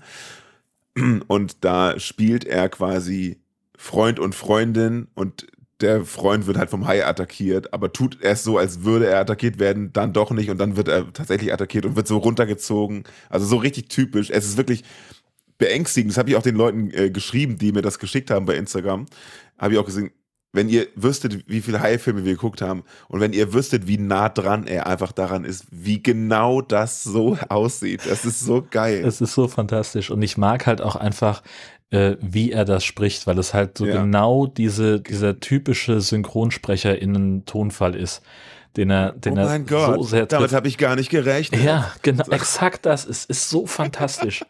Mhm. 0.94 1.25
Und 1.26 1.64
da 1.64 1.99
spielt 1.99 2.44
er 2.44 2.68
quasi 2.68 3.40
Freund 3.76 4.20
und 4.20 4.37
Freundin 4.37 5.08
und 5.14 5.49
der 5.80 6.04
Freund 6.04 6.47
wird 6.47 6.56
halt 6.56 6.71
vom 6.71 6.87
Hai 6.87 7.04
attackiert, 7.04 7.75
aber 7.75 7.92
tut 7.92 8.23
erst 8.23 8.45
so, 8.45 8.56
als 8.56 8.85
würde 8.85 9.06
er 9.09 9.21
attackiert 9.21 9.59
werden, 9.59 9.92
dann 9.92 10.12
doch 10.12 10.30
nicht 10.30 10.49
und 10.50 10.59
dann 10.59 10.76
wird 10.76 10.88
er 10.88 11.12
tatsächlich 11.12 11.52
attackiert 11.52 11.85
und 11.85 11.97
wird 11.97 12.09
so 12.09 12.16
runtergezogen. 12.18 13.04
Also 13.28 13.47
so 13.47 13.56
richtig 13.56 13.88
typisch. 13.88 14.30
Es 14.30 14.47
ist 14.47 14.56
wirklich 14.56 14.85
beängstigend. 15.59 16.12
Das 16.12 16.18
habe 16.18 16.30
ich 16.30 16.37
auch 16.37 16.42
den 16.42 16.56
Leuten 16.56 16.90
äh, 16.92 17.11
geschrieben, 17.11 17.59
die 17.59 17.73
mir 17.73 17.83
das 17.83 17.99
geschickt 17.99 18.30
haben 18.30 18.47
bei 18.47 18.56
Instagram. 18.56 19.06
Habe 19.59 19.75
ich 19.75 19.78
auch 19.78 19.85
gesehen, 19.85 20.12
wenn 20.56 20.68
ihr 20.68 20.88
wüsstet, 20.95 21.49
wie 21.49 21.61
viele 21.61 21.80
Hai-Filme 21.80 22.25
wir 22.25 22.33
geguckt 22.33 22.62
haben 22.62 22.83
und 23.09 23.21
wenn 23.21 23.33
ihr 23.33 23.52
wüsstet, 23.52 23.87
wie 23.87 23.99
nah 23.99 24.28
dran 24.28 24.66
er 24.66 24.87
einfach 24.87 25.12
daran 25.12 25.45
ist, 25.45 25.66
wie 25.71 26.02
genau 26.02 26.62
das 26.62 27.04
so 27.04 27.37
aussieht. 27.49 28.00
Das 28.09 28.25
ist 28.25 28.40
so 28.40 28.66
geil. 28.68 29.04
Es 29.06 29.21
ist 29.21 29.35
so 29.35 29.47
fantastisch 29.47 30.11
und 30.11 30.23
ich 30.23 30.37
mag 30.37 30.66
halt 30.66 30.80
auch 30.80 30.97
einfach, 30.97 31.42
äh, 31.90 32.16
wie 32.21 32.52
er 32.52 32.64
das 32.64 32.85
spricht, 32.85 33.26
weil 33.26 33.38
es 33.38 33.55
halt 33.55 33.78
so 33.78 33.87
ja. 33.87 34.02
genau 34.02 34.47
diese, 34.47 35.00
dieser 35.00 35.38
typische 35.40 36.00
Synchronsprecher 36.00 37.00
in 37.00 37.45
Tonfall 37.47 37.95
ist, 37.95 38.23
den 38.76 38.90
er, 38.90 39.12
den 39.12 39.35
oh 39.35 39.37
mein 39.37 39.49
er 39.49 39.59
Gott, 39.61 39.97
so 39.97 40.02
sehr 40.02 40.21
trifft. 40.21 40.33
Damit 40.33 40.52
habe 40.52 40.69
ich 40.69 40.78
gar 40.78 40.97
nicht 40.97 41.11
gerechnet. 41.11 41.62
Ja, 41.62 41.93
genau, 42.02 42.25
exakt 42.31 42.87
das. 42.87 43.07
Es 43.07 43.25
ist 43.25 43.49
so 43.49 43.66
fantastisch. 43.66 44.45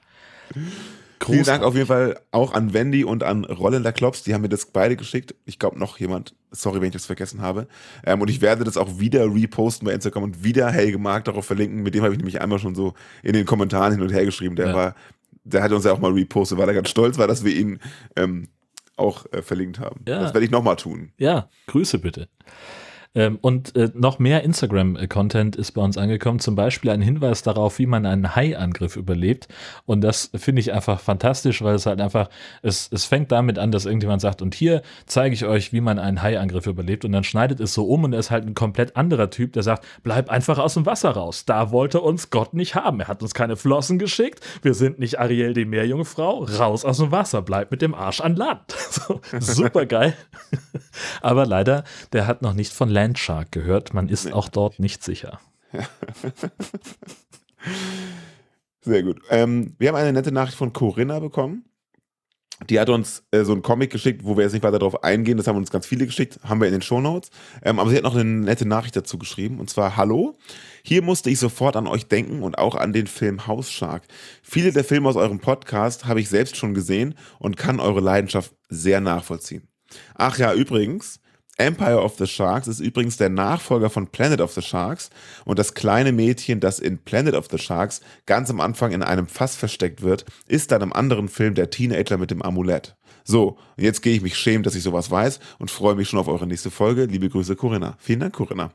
Vielen 1.25 1.45
Dank 1.45 1.63
auf 1.63 1.75
jeden 1.75 1.87
Fall 1.87 2.21
auch 2.31 2.53
an 2.53 2.73
Wendy 2.73 3.05
und 3.05 3.23
an 3.23 3.45
Rollender 3.45 3.93
Klops. 3.93 4.23
Die 4.23 4.35
haben 4.35 4.43
mir 4.43 4.49
das 4.49 4.67
beide 4.67 4.97
geschickt. 4.97 5.35
Ich 5.45 5.59
glaube 5.59 5.79
noch 5.79 5.99
jemand. 5.99 6.35
Sorry, 6.53 6.81
wenn 6.81 6.89
ich 6.89 6.93
das 6.93 7.07
vergessen 7.07 7.41
habe. 7.41 7.67
Ähm, 8.05 8.21
und 8.21 8.29
ich 8.29 8.41
werde 8.41 8.65
das 8.65 8.77
auch 8.77 8.99
wieder 8.99 9.25
reposten 9.25 9.87
bei 9.87 9.93
Instagram 9.93 10.23
und 10.25 10.45
wieder 10.45 10.71
Helge 10.71 10.99
Mark 10.99 11.25
darauf 11.25 11.47
verlinken. 11.47 11.83
Mit 11.83 11.95
dem 11.95 12.03
habe 12.03 12.13
ich 12.13 12.19
nämlich 12.19 12.41
einmal 12.41 12.59
schon 12.59 12.75
so 12.75 12.95
in 13.23 13.33
den 13.33 13.45
Kommentaren 13.45 13.93
hin 13.93 14.03
und 14.03 14.13
her 14.13 14.25
geschrieben. 14.25 14.57
Der 14.57 14.69
ja. 14.69 14.75
war 14.75 14.95
der 15.47 15.63
hat 15.63 15.73
uns 15.73 15.85
ja 15.85 15.93
auch 15.93 16.01
mal 16.01 16.13
repostet, 16.13 16.59
weil 16.59 16.69
er 16.69 16.75
ganz 16.75 16.91
stolz 16.91 17.19
war, 17.19 17.27
dass 17.27 17.45
wir 17.45 17.55
ihn 17.55 17.79
ähm, 18.17 18.49
auch 18.97 19.27
äh, 19.33 19.43
verlinkt 19.43 19.79
haben. 19.79 20.01
Ja. 20.07 20.21
Das 20.21 20.35
werde 20.35 20.45
ich 20.45 20.51
nochmal 20.51 20.77
tun. 20.77 21.13
Ja, 21.19 21.49
Grüße 21.67 21.99
bitte. 21.99 22.29
Ähm, 23.17 23.39
und 23.41 23.75
äh, 23.75 23.91
noch 23.95 24.19
mehr 24.19 24.45
Instagram-Content 24.45 25.57
ist 25.57 25.73
bei 25.73 25.81
uns 25.81 25.97
angekommen. 25.97 26.39
Zum 26.39 26.55
Beispiel 26.55 26.91
ein 26.91 27.01
Hinweis 27.01 27.43
darauf, 27.43 27.79
wie 27.79 27.87
man 27.87 28.05
einen 28.05 28.37
Hai-Angriff 28.37 28.95
überlebt. 28.97 29.49
Und 29.87 30.03
das 30.03 30.31
finde 30.35 30.61
ich 30.61 30.73
einfach 30.75 31.01
fantastisch, 31.01 31.63
weil 31.63 31.75
es 31.75 31.87
halt 31.87 32.01
einfach, 32.01 32.29
es, 32.63 32.89
es 32.93 33.07
fängt 33.07 33.33
damit 33.33 33.59
an, 33.59 33.73
dass 33.73 33.87
irgendjemand 33.87 34.21
sagt, 34.21 34.43
und 34.43 34.55
hier 34.55 34.83
zeige 35.07 35.35
ich 35.35 35.47
euch, 35.47 35.73
wie 35.73 35.81
man 35.81 35.99
einen 35.99 36.21
Hai-Angriff 36.23 36.67
überlebt. 36.67 37.07
Und 37.07 37.13
dann 37.13 37.25
schneidet 37.25 37.59
es 37.59 37.73
so 37.73 37.87
um 37.87 38.05
und 38.05 38.13
er 38.13 38.19
ist 38.19 38.31
halt 38.31 38.47
ein 38.47 38.55
komplett 38.55 38.97
anderer 38.97 39.31
Typ, 39.31 39.55
der 39.55 39.63
sagt, 39.63 39.87
bleib 40.03 40.29
einfach 40.29 40.59
aus 40.59 40.75
dem 40.75 40.85
Wasser 40.85 41.11
raus. 41.11 41.47
Da 41.47 41.71
wollte 41.71 42.03
uns 42.03 42.29
Gott 42.29 42.53
nicht 42.53 42.75
haben. 42.75 43.01
Er 43.01 43.09
hat 43.09 43.23
uns 43.23 43.33
keine 43.33 43.57
Flossen 43.57 43.99
geschickt. 43.99 44.41
Wir 44.61 44.75
sind 44.75 44.99
nicht 44.99 45.19
Ariel 45.19 45.55
die 45.55 45.65
Meerjungfrau. 45.65 46.45
Raus 46.45 46.85
aus 46.85 46.99
dem 46.99 47.11
Wasser. 47.13 47.41
Bleib 47.41 47.71
mit 47.71 47.81
dem 47.81 47.95
Arsch 47.95 48.21
an 48.21 48.37
Land. 48.37 48.77
So, 48.97 49.21
super 49.41 49.85
geil. 49.85 50.15
Aber 51.21 51.45
leider, 51.45 51.85
der 52.13 52.27
hat 52.27 52.41
noch 52.41 52.55
nicht 52.55 52.73
von 52.73 52.89
Land 52.89 53.06
Landshark 53.07 53.53
gehört. 53.53 53.95
Man 53.95 54.09
ist 54.09 54.25
nee. 54.25 54.33
auch 54.33 54.49
dort 54.49 54.81
nicht 54.81 55.05
sicher. 55.05 55.41
Sehr 58.81 59.03
gut. 59.05 59.21
Ähm, 59.31 59.75
wir 59.79 59.89
haben 59.89 59.97
eine 59.97 60.13
nette 60.13 60.33
Nachricht 60.33 60.59
von 60.59 60.73
Corinna 60.73 61.21
bekommen. 61.21 61.65
Die 62.71 62.81
hat 62.81 62.89
uns 62.89 63.23
äh, 63.33 63.45
so 63.45 63.53
einen 63.53 63.63
Comic 63.63 63.93
geschickt, 63.93 64.25
wo 64.25 64.37
wir 64.37 64.43
jetzt 64.43 64.55
nicht 64.55 64.63
weiter 64.63 64.79
darauf 64.79 65.05
eingehen. 65.05 65.37
Das 65.37 65.47
haben 65.47 65.57
uns 65.57 65.71
ganz 65.71 65.87
viele 65.87 66.07
geschickt, 66.07 66.41
haben 66.43 66.61
wir 66.61 66.67
in 66.67 66.73
den 66.73 66.83
Shownotes. 66.83 67.31
Ähm, 67.63 67.79
aber 67.79 67.91
sie 67.91 67.97
hat 67.97 68.03
noch 68.03 68.17
eine 68.17 68.25
nette 68.25 68.67
Nachricht 68.67 68.97
dazu 68.97 69.19
geschrieben. 69.19 69.61
Und 69.61 69.71
zwar, 69.71 69.97
hallo, 69.97 70.37
hier 70.83 71.03
musste 71.03 71.31
ich 71.31 71.39
sofort 71.39 71.77
an 71.77 71.87
euch 71.87 72.09
denken 72.09 72.43
und 72.43 72.59
auch 72.59 72.75
an 72.75 72.93
den 72.93 73.07
Film 73.07 73.47
House 73.47 73.71
Shark. 73.71 74.05
Viele 74.43 74.73
der 74.73 74.85
Filme 74.85 75.09
aus 75.09 75.17
eurem 75.17 75.39
Podcast 75.39 76.07
habe 76.07 76.21
ich 76.21 76.29
selbst 76.29 76.57
schon 76.57 76.75
gesehen 76.75 77.15
und 77.39 77.57
kann 77.57 77.79
eure 77.79 78.01
Leidenschaft 78.01 78.53
sehr 78.69 79.01
nachvollziehen. 79.01 79.69
Ach 80.15 80.39
ja, 80.39 80.53
übrigens, 80.55 81.21
Empire 81.59 82.03
of 82.03 82.17
the 82.19 82.27
Sharks 82.27 82.69
ist 82.69 82.81
übrigens 82.81 83.17
der 83.17 83.31
Nachfolger 83.31 83.89
von 83.89 84.09
Planet 84.09 84.41
of 84.41 84.53
the 84.53 84.63
Sharks 84.63 85.11
und 85.45 85.59
das 85.59 85.75
kleine 85.75 86.13
Mädchen, 86.13 86.61
das 86.61 86.79
in 86.79 86.99
Planet 86.99 87.35
of 87.35 87.49
the 87.51 87.59
Sharks 87.59 88.03
ganz 88.27 88.51
am 88.51 88.61
Anfang 88.61 88.93
in 88.93 89.03
einem 89.03 89.27
Fass 89.27 89.57
versteckt 89.57 90.03
wird, 90.03 90.27
ist 90.47 90.71
dann 90.71 90.83
im 90.83 90.93
anderen 90.93 91.29
Film 91.29 91.55
der 91.55 91.71
Teenager 91.71 92.19
mit 92.19 92.31
dem 92.31 92.43
Amulett. 92.43 92.95
So, 93.25 93.59
jetzt 93.77 94.03
gehe 94.03 94.15
ich 94.15 94.23
mich 94.23 94.37
schämen, 94.37 94.63
dass 94.63 94.75
ich 94.75 94.83
sowas 94.83 95.11
weiß 95.11 95.41
und 95.59 95.71
freue 95.71 95.95
mich 95.95 96.09
schon 96.09 96.21
auf 96.21 96.29
eure 96.29 96.47
nächste 96.47 96.71
Folge. 96.71 97.07
Liebe 97.07 97.29
Grüße, 97.29 97.57
Corinna. 97.57 97.97
Vielen 97.99 98.21
Dank, 98.21 98.35
Corinna. 98.35 98.73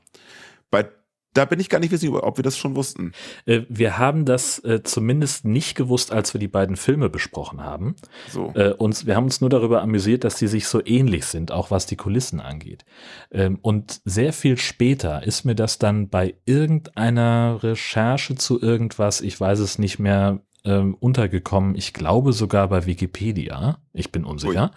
Bei 0.72 0.90
da 1.34 1.46
bin 1.46 1.60
ich 1.60 1.70
gar 1.70 1.80
nicht 1.80 1.92
wissen, 1.92 2.10
ob 2.10 2.38
wir 2.38 2.44
das 2.44 2.58
schon 2.58 2.76
wussten. 2.76 3.14
Äh, 3.46 3.62
wir 3.70 3.98
haben 3.98 4.26
das 4.26 4.60
äh, 4.60 4.84
zumindest 4.84 5.46
nicht 5.46 5.76
gewusst, 5.76 6.12
als 6.12 6.34
wir 6.34 6.40
die 6.40 6.48
beiden 6.48 6.76
Filme 6.76 7.10
besprochen 7.10 7.64
haben. 7.64 7.96
So. 8.30 8.52
Äh, 8.56 8.74
uns, 8.74 9.06
wir 9.06 9.16
haben 9.16 9.26
uns 9.26 9.42
nur 9.42 9.50
darüber 9.50 9.82
amüsiert, 9.82 10.24
dass 10.24 10.38
sie 10.38 10.48
sich 10.48 10.68
so 10.68 10.82
ähnlich 10.84 11.26
sind, 11.26 11.52
auch 11.52 11.72
was 11.72 11.86
die 11.86 11.96
Kulissen 11.96 12.40
angeht. 12.40 12.86
Ähm, 13.32 13.60
und 13.62 14.02
sehr 14.06 14.34
viel 14.34 14.58
später 14.58 15.24
ist 15.24 15.46
mir 15.46 15.56
das 15.56 15.80
dann 15.80 16.10
bei 16.10 16.36
irgendeiner 16.46 17.60
Recherche 17.62 18.36
zu 18.36 18.62
irgendwas, 18.62 19.22
ich 19.22 19.40
weiß 19.40 19.60
es 19.60 19.80
nicht 19.80 20.00
mehr, 20.00 20.42
ähm, 20.64 20.96
untergekommen. 21.00 21.76
Ich 21.76 21.94
glaube 21.94 22.34
sogar 22.34 22.68
bei 22.68 22.86
Wikipedia. 22.86 23.80
Ich 23.94 24.12
bin 24.12 24.26
unsicher. 24.26 24.72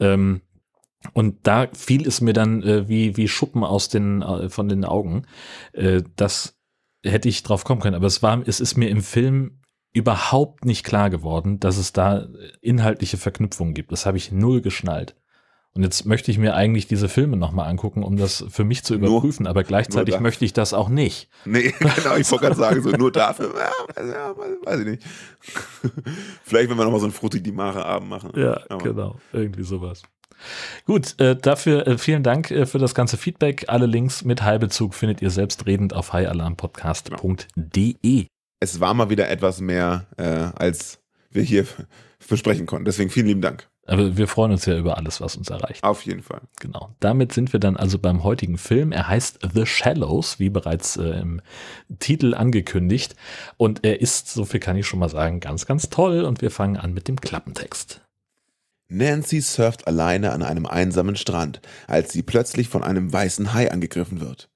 Ähm, 0.00 0.40
und 1.12 1.46
da 1.46 1.68
fiel 1.72 2.06
es 2.06 2.20
mir 2.20 2.32
dann 2.32 2.62
äh, 2.62 2.88
wie, 2.88 3.16
wie 3.16 3.28
Schuppen 3.28 3.64
aus 3.64 3.88
den, 3.88 4.22
äh, 4.22 4.48
von 4.48 4.68
den 4.68 4.84
Augen. 4.84 5.26
Äh, 5.72 6.02
das 6.16 6.56
hätte 7.04 7.28
ich 7.28 7.42
drauf 7.42 7.64
kommen 7.64 7.80
können. 7.80 7.96
Aber 7.96 8.06
es 8.06 8.22
war, 8.22 8.42
es 8.46 8.60
ist 8.60 8.76
mir 8.76 8.88
im 8.88 9.02
Film 9.02 9.60
überhaupt 9.92 10.64
nicht 10.64 10.84
klar 10.84 11.08
geworden, 11.08 11.58
dass 11.58 11.78
es 11.78 11.92
da 11.92 12.26
inhaltliche 12.60 13.16
Verknüpfungen 13.16 13.74
gibt. 13.74 13.92
Das 13.92 14.04
habe 14.04 14.18
ich 14.18 14.30
null 14.30 14.60
geschnallt. 14.60 15.16
Und 15.76 15.82
jetzt 15.82 16.06
möchte 16.06 16.30
ich 16.30 16.38
mir 16.38 16.54
eigentlich 16.54 16.86
diese 16.86 17.06
Filme 17.06 17.36
nochmal 17.36 17.68
angucken, 17.68 18.02
um 18.02 18.16
das 18.16 18.46
für 18.48 18.64
mich 18.64 18.82
zu 18.82 18.94
überprüfen, 18.94 19.42
nur, 19.42 19.50
aber 19.50 19.62
gleichzeitig 19.62 20.18
möchte 20.20 20.46
ich 20.46 20.54
das 20.54 20.72
auch 20.72 20.88
nicht. 20.88 21.28
Nee, 21.44 21.74
genau, 21.78 22.16
ich 22.16 22.30
wollte 22.30 22.46
gerade 22.46 22.56
sagen, 22.56 22.82
so 22.82 22.90
nur 22.92 23.12
dafür, 23.12 23.52
ja, 23.54 24.34
weiß 24.64 24.80
ich 24.80 24.86
nicht. 24.86 25.02
Vielleicht, 26.44 26.70
wenn 26.70 26.78
wir 26.78 26.84
nochmal 26.84 27.00
so 27.00 27.06
einen 27.06 27.12
Frutti 27.12 27.42
die 27.42 27.52
Mare 27.52 27.84
Abend 27.84 28.08
machen. 28.08 28.32
Ja, 28.36 28.58
aber. 28.70 28.82
genau, 28.82 29.16
irgendwie 29.34 29.64
sowas. 29.64 30.02
Gut, 30.84 31.18
äh, 31.20 31.36
dafür 31.36 31.86
äh, 31.86 31.98
vielen 31.98 32.22
Dank 32.22 32.50
äh, 32.50 32.64
für 32.66 32.78
das 32.78 32.94
ganze 32.94 33.16
Feedback. 33.16 33.64
Alle 33.68 33.86
Links 33.86 34.24
mit 34.24 34.42
Heilbezug 34.42 34.94
findet 34.94 35.22
ihr 35.22 35.30
selbstredend 35.30 35.94
auf 35.94 36.12
highalarmpodcast.de. 36.12 38.26
Es 38.60 38.80
war 38.80 38.94
mal 38.94 39.10
wieder 39.10 39.28
etwas 39.28 39.60
mehr, 39.60 40.06
äh, 40.16 40.48
als 40.56 41.00
wir 41.30 41.42
hier 41.42 41.66
versprechen 42.18 42.66
konnten. 42.66 42.84
Deswegen 42.84 43.10
vielen 43.10 43.26
lieben 43.26 43.42
Dank. 43.42 43.68
Aber 43.86 44.16
wir 44.16 44.26
freuen 44.26 44.50
uns 44.50 44.66
ja 44.66 44.76
über 44.76 44.96
alles, 44.96 45.20
was 45.20 45.36
uns 45.36 45.48
erreicht. 45.48 45.84
Auf 45.84 46.02
jeden 46.02 46.22
Fall. 46.22 46.40
Genau. 46.60 46.94
Damit 46.98 47.32
sind 47.32 47.52
wir 47.52 47.60
dann 47.60 47.76
also 47.76 47.98
beim 47.98 48.24
heutigen 48.24 48.58
Film. 48.58 48.90
Er 48.90 49.08
heißt 49.08 49.38
The 49.54 49.64
Shallows, 49.64 50.40
wie 50.40 50.50
bereits 50.50 50.96
äh, 50.96 51.20
im 51.20 51.40
Titel 52.00 52.34
angekündigt. 52.34 53.14
Und 53.56 53.84
er 53.84 54.00
ist, 54.00 54.28
so 54.28 54.44
viel 54.44 54.58
kann 54.58 54.76
ich 54.76 54.86
schon 54.86 54.98
mal 54.98 55.08
sagen, 55.08 55.38
ganz, 55.38 55.66
ganz 55.66 55.88
toll. 55.88 56.24
Und 56.24 56.42
wir 56.42 56.50
fangen 56.50 56.76
an 56.76 56.94
mit 56.94 57.06
dem 57.06 57.20
Klappentext. 57.20 58.00
Nancy 58.88 59.40
surft 59.40 59.86
alleine 59.86 60.32
an 60.32 60.42
einem 60.42 60.66
einsamen 60.66 61.16
Strand, 61.16 61.60
als 61.88 62.12
sie 62.12 62.22
plötzlich 62.22 62.68
von 62.68 62.84
einem 62.84 63.12
weißen 63.12 63.52
Hai 63.52 63.70
angegriffen 63.70 64.20
wird. 64.20 64.48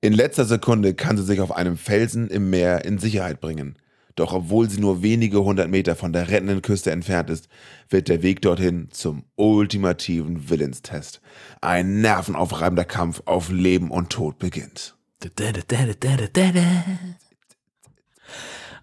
In 0.00 0.12
letzter 0.12 0.44
Sekunde 0.44 0.94
kann 0.94 1.16
sie 1.16 1.24
sich 1.24 1.40
auf 1.40 1.52
einem 1.54 1.76
Felsen 1.76 2.28
im 2.28 2.50
Meer 2.50 2.84
in 2.84 2.98
Sicherheit 2.98 3.40
bringen. 3.40 3.76
Doch 4.14 4.32
obwohl 4.32 4.68
sie 4.68 4.80
nur 4.80 5.02
wenige 5.02 5.42
hundert 5.42 5.70
Meter 5.70 5.96
von 5.96 6.12
der 6.12 6.28
rettenden 6.28 6.60
Küste 6.60 6.90
entfernt 6.90 7.30
ist, 7.30 7.48
wird 7.88 8.08
der 8.08 8.22
Weg 8.22 8.42
dorthin 8.42 8.88
zum 8.90 9.24
ultimativen 9.36 10.50
Willenstest. 10.50 11.20
Ein 11.60 12.00
nervenaufreibender 12.00 12.84
Kampf 12.84 13.22
auf 13.24 13.50
Leben 13.50 13.90
und 13.90 14.10
Tod 14.10 14.38
beginnt. 14.38 14.96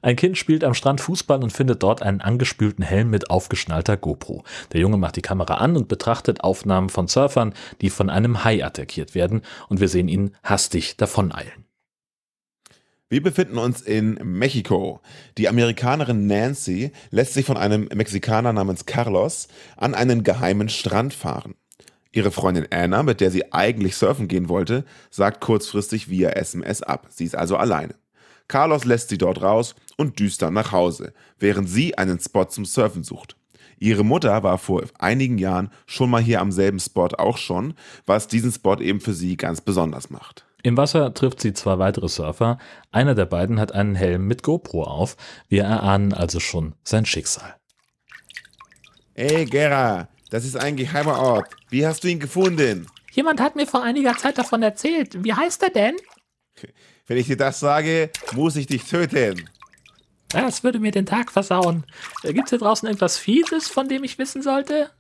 Ein 0.02 0.16
Kind 0.16 0.38
spielt 0.38 0.64
am 0.64 0.74
Strand 0.74 1.02
Fußball 1.02 1.44
und 1.44 1.52
findet 1.52 1.84
dort 1.84 2.02
einen 2.02 2.22
angespülten 2.22 2.84
Helm 2.84 3.10
mit 3.10 3.30
aufgeschnallter 3.30 3.98
GoPro. 3.98 4.44
Der 4.72 4.80
Junge 4.80 4.98
macht 4.98 5.18
die 5.18 5.22
Kamera 5.22 5.56
an 5.56 5.76
und 5.76 5.88
betrachtet 5.88 6.42
Aufnahmen 6.42 6.90
von 6.90 7.08
Surfern, 7.08 7.54
die 7.82 7.90
von 7.90 8.10
einem 8.10 8.44
Hai 8.44 8.64
attackiert 8.64 9.16
werden, 9.16 9.42
und 9.68 9.80
wir 9.80 9.90
sehen 9.90 10.08
ihn 10.08 10.36
hastig 10.44 10.98
davoneilen. 10.98 11.66
Wir 13.12 13.24
befinden 13.24 13.58
uns 13.58 13.82
in 13.82 14.20
Mexiko. 14.24 15.02
Die 15.40 15.50
Amerikanerin 15.50 16.28
Nancy 16.28 16.92
lässt 17.10 17.34
sich 17.34 17.46
von 17.46 17.58
einem 17.58 17.90
Mexikaner 17.94 18.54
namens 18.54 18.86
Carlos 18.86 19.48
an 19.78 19.96
einen 19.96 20.24
geheimen 20.24 20.70
Strand 20.70 21.16
fahren. 21.16 21.56
Ihre 22.12 22.32
Freundin 22.32 22.68
Anna, 22.72 23.04
mit 23.04 23.20
der 23.20 23.32
sie 23.32 23.52
eigentlich 23.52 23.96
surfen 23.96 24.28
gehen 24.28 24.48
wollte, 24.48 24.86
sagt 25.10 25.42
kurzfristig 25.42 26.10
via 26.10 26.30
SMS 26.30 26.84
ab. 26.84 27.08
Sie 27.10 27.26
ist 27.26 27.36
also 27.36 27.58
alleine. 27.58 27.96
Carlos 28.50 28.84
lässt 28.84 29.08
sie 29.08 29.18
dort 29.18 29.42
raus 29.42 29.76
und 29.96 30.20
düst 30.20 30.42
dann 30.42 30.56
nach 30.56 30.74
Hause, 30.74 31.14
während 31.38 31.70
sie 31.70 31.98
einen 31.98 32.20
Spot 32.20 32.46
zum 32.46 32.66
Surfen 32.66 33.04
sucht. 33.04 33.38
Ihre 33.78 34.04
Mutter 34.04 34.44
war 34.44 34.58
vor 34.58 34.84
einigen 34.98 35.38
Jahren 35.38 35.72
schon 35.86 36.10
mal 36.10 36.22
hier 36.22 36.42
am 36.42 36.52
selben 36.52 36.80
Spot 36.80 37.08
auch 37.18 37.38
schon, 37.38 37.76
was 38.06 38.28
diesen 38.28 38.52
Spot 38.52 38.76
eben 38.76 39.00
für 39.00 39.14
sie 39.14 39.38
ganz 39.38 39.62
besonders 39.62 40.10
macht. 40.10 40.46
Im 40.64 40.76
Wasser 40.76 41.14
trifft 41.14 41.40
sie 41.40 41.54
zwei 41.54 41.80
weitere 41.80 42.10
Surfer. 42.10 42.58
Einer 42.92 43.16
der 43.16 43.26
beiden 43.26 43.60
hat 43.60 43.72
einen 43.72 43.96
Helm 43.96 44.28
mit 44.28 44.44
GoPro 44.44 44.84
auf. 44.84 45.16
Wir 45.48 45.64
erahnen 45.64 46.12
also 46.12 46.42
schon 46.42 46.76
sein 46.84 47.06
Schicksal. 47.06 47.56
Hey 49.16 49.46
Gera, 49.46 50.10
das 50.32 50.44
ist 50.44 50.58
ein 50.58 50.76
geheimer 50.76 51.20
Ort. 51.20 51.48
Wie 51.70 51.86
hast 51.86 52.04
du 52.04 52.10
ihn 52.10 52.20
gefunden? 52.20 52.88
Jemand 53.12 53.40
hat 53.40 53.56
mir 53.56 53.68
vor 53.68 53.84
einiger 53.84 54.18
Zeit 54.18 54.38
davon 54.38 54.62
erzählt. 54.62 55.24
Wie 55.24 55.34
heißt 55.34 55.64
er 55.64 55.70
denn? 55.70 55.96
Wenn 57.10 57.18
ich 57.18 57.28
dir 57.28 57.38
das 57.38 57.60
sage, 57.60 58.12
muss 58.34 58.56
ich 58.56 58.68
dich 58.68 58.86
töten. 58.86 59.50
Das 60.30 60.64
würde 60.64 60.80
mir 60.80 60.92
den 60.92 61.08
Tag 61.08 61.32
versauen. 61.32 61.84
Gibt 62.22 62.46
es 62.46 62.50
hier 62.52 62.60
draußen 62.60 62.88
irgendwas 62.88 63.18
Fieses, 63.18 63.68
von 63.68 63.90
dem 63.90 64.04
ich 64.04 64.20
wissen 64.20 64.44
sollte? 64.44 64.92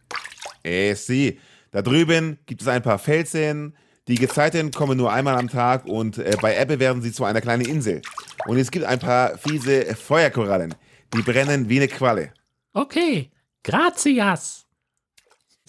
Eh, 0.64 0.96
sieh, 0.96 1.40
da 1.72 1.84
drüben 1.84 2.40
gibt 2.48 2.62
es 2.62 2.68
ein 2.68 2.82
paar 2.82 2.98
Felsen, 2.98 3.76
die 4.08 4.16
Gezeiten 4.16 4.72
kommen 4.72 4.98
nur 4.98 5.14
einmal 5.14 5.36
am 5.36 5.50
Tag 5.50 5.86
und 5.86 6.18
äh, 6.18 6.36
bei 6.42 6.60
Ebbe 6.60 6.80
werden 6.80 7.04
sie 7.04 7.12
zu 7.12 7.26
einer 7.26 7.42
kleinen 7.42 7.64
Insel. 7.64 8.02
Und 8.48 8.58
es 8.58 8.72
gibt 8.72 8.86
ein 8.86 8.98
paar 8.98 9.38
fiese 9.38 9.96
Feuerkorallen. 9.96 10.74
Die 11.14 11.22
brennen 11.22 11.70
wie 11.70 11.78
eine 11.78 11.88
Qualle. 11.88 12.34
Okay, 12.74 13.30
gracias. 13.62 14.66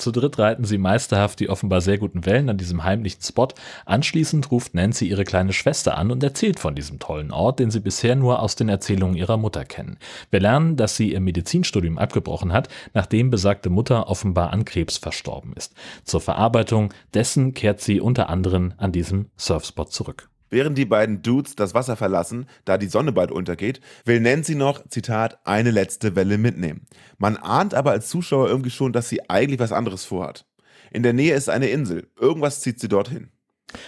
Zu 0.00 0.12
dritt 0.12 0.38
reiten 0.38 0.64
sie 0.64 0.78
meisterhaft 0.78 1.40
die 1.40 1.50
offenbar 1.50 1.82
sehr 1.82 1.98
guten 1.98 2.24
Wellen 2.24 2.48
an 2.48 2.56
diesem 2.56 2.84
heimlichen 2.84 3.20
Spot. 3.22 3.48
Anschließend 3.84 4.50
ruft 4.50 4.74
Nancy 4.74 5.06
ihre 5.06 5.24
kleine 5.24 5.52
Schwester 5.52 5.98
an 5.98 6.10
und 6.10 6.22
erzählt 6.22 6.58
von 6.58 6.74
diesem 6.74 6.98
tollen 6.98 7.30
Ort, 7.30 7.58
den 7.58 7.70
sie 7.70 7.80
bisher 7.80 8.16
nur 8.16 8.40
aus 8.40 8.56
den 8.56 8.70
Erzählungen 8.70 9.14
ihrer 9.14 9.36
Mutter 9.36 9.66
kennen. 9.66 9.98
Wir 10.30 10.40
lernen, 10.40 10.76
dass 10.76 10.96
sie 10.96 11.12
ihr 11.12 11.20
Medizinstudium 11.20 11.98
abgebrochen 11.98 12.50
hat, 12.50 12.70
nachdem 12.94 13.28
besagte 13.28 13.68
Mutter 13.68 14.08
offenbar 14.08 14.54
an 14.54 14.64
Krebs 14.64 14.96
verstorben 14.96 15.52
ist. 15.54 15.74
Zur 16.04 16.22
Verarbeitung 16.22 16.94
dessen 17.12 17.52
kehrt 17.52 17.82
sie 17.82 18.00
unter 18.00 18.30
anderem 18.30 18.72
an 18.78 18.92
diesem 18.92 19.26
Surfspot 19.36 19.92
zurück. 19.92 20.29
Während 20.50 20.76
die 20.76 20.84
beiden 20.84 21.22
Dudes 21.22 21.54
das 21.54 21.74
Wasser 21.74 21.96
verlassen, 21.96 22.46
da 22.64 22.76
die 22.76 22.88
Sonne 22.88 23.12
bald 23.12 23.30
untergeht, 23.30 23.80
will 24.04 24.20
Nancy 24.20 24.56
noch, 24.56 24.86
Zitat, 24.88 25.38
eine 25.44 25.70
letzte 25.70 26.16
Welle 26.16 26.38
mitnehmen. 26.38 26.86
Man 27.18 27.36
ahnt 27.36 27.72
aber 27.72 27.92
als 27.92 28.08
Zuschauer 28.08 28.48
irgendwie 28.48 28.70
schon, 28.70 28.92
dass 28.92 29.08
sie 29.08 29.30
eigentlich 29.30 29.60
was 29.60 29.72
anderes 29.72 30.04
vorhat. 30.04 30.46
In 30.90 31.04
der 31.04 31.12
Nähe 31.12 31.34
ist 31.34 31.48
eine 31.48 31.68
Insel. 31.68 32.08
Irgendwas 32.18 32.60
zieht 32.62 32.80
sie 32.80 32.88
dorthin. 32.88 33.30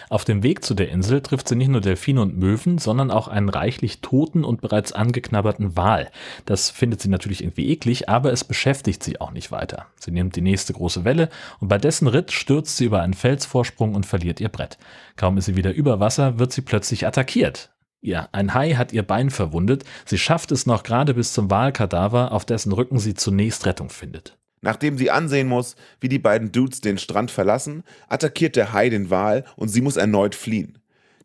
Auf 0.08 0.24
dem 0.24 0.42
Weg 0.42 0.64
zu 0.64 0.74
der 0.74 0.90
Insel 0.90 1.20
trifft 1.20 1.48
sie 1.48 1.56
nicht 1.56 1.68
nur 1.68 1.80
Delfine 1.80 2.22
und 2.22 2.36
Möwen, 2.36 2.78
sondern 2.78 3.10
auch 3.10 3.28
einen 3.28 3.48
reichlich 3.48 4.00
toten 4.00 4.44
und 4.44 4.60
bereits 4.60 4.92
angeknabberten 4.92 5.76
Wal. 5.76 6.10
Das 6.46 6.70
findet 6.70 7.00
sie 7.00 7.08
natürlich 7.08 7.42
irgendwie 7.42 7.70
eklig, 7.70 8.08
aber 8.08 8.32
es 8.32 8.44
beschäftigt 8.44 9.02
sie 9.02 9.20
auch 9.20 9.30
nicht 9.30 9.50
weiter. 9.50 9.86
Sie 9.98 10.10
nimmt 10.10 10.36
die 10.36 10.40
nächste 10.40 10.72
große 10.72 11.04
Welle 11.04 11.28
und 11.60 11.68
bei 11.68 11.78
dessen 11.78 12.08
Ritt 12.08 12.32
stürzt 12.32 12.76
sie 12.76 12.84
über 12.84 13.02
einen 13.02 13.14
Felsvorsprung 13.14 13.94
und 13.94 14.06
verliert 14.06 14.40
ihr 14.40 14.48
Brett. 14.48 14.78
Kaum 15.16 15.38
ist 15.38 15.46
sie 15.46 15.56
wieder 15.56 15.72
über 15.72 16.00
Wasser, 16.00 16.38
wird 16.38 16.52
sie 16.52 16.62
plötzlich 16.62 17.06
attackiert. 17.06 17.70
Ja, 18.04 18.28
ein 18.32 18.52
Hai 18.52 18.72
hat 18.72 18.92
ihr 18.92 19.04
Bein 19.04 19.30
verwundet. 19.30 19.84
Sie 20.04 20.18
schafft 20.18 20.50
es 20.50 20.66
noch 20.66 20.82
gerade 20.82 21.14
bis 21.14 21.32
zum 21.32 21.50
Walkadaver, 21.50 22.32
auf 22.32 22.44
dessen 22.44 22.72
Rücken 22.72 22.98
sie 22.98 23.14
zunächst 23.14 23.64
Rettung 23.64 23.90
findet. 23.90 24.36
Nachdem 24.62 24.96
sie 24.96 25.10
ansehen 25.10 25.48
muss, 25.48 25.76
wie 26.00 26.08
die 26.08 26.20
beiden 26.20 26.52
Dudes 26.52 26.80
den 26.80 26.96
Strand 26.96 27.30
verlassen, 27.30 27.82
attackiert 28.08 28.56
der 28.56 28.72
Hai 28.72 28.88
den 28.88 29.10
Wal 29.10 29.44
und 29.56 29.68
sie 29.68 29.82
muss 29.82 29.96
erneut 29.96 30.34
fliehen. 30.34 30.78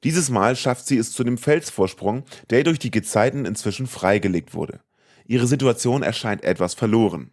Dieses 0.04 0.30
Mal 0.30 0.56
schafft 0.56 0.88
sie 0.88 0.98
es 0.98 1.12
zu 1.12 1.24
dem 1.24 1.38
Felsvorsprung, 1.38 2.24
der 2.50 2.64
durch 2.64 2.80
die 2.80 2.92
Gezeiten 2.92 3.46
inzwischen 3.46 3.88
freigelegt 3.88 4.54
wurde. 4.54 4.80
Ihre 5.28 5.48
Situation 5.48 6.04
erscheint 6.04 6.44
etwas 6.44 6.74
verloren. 6.74 7.32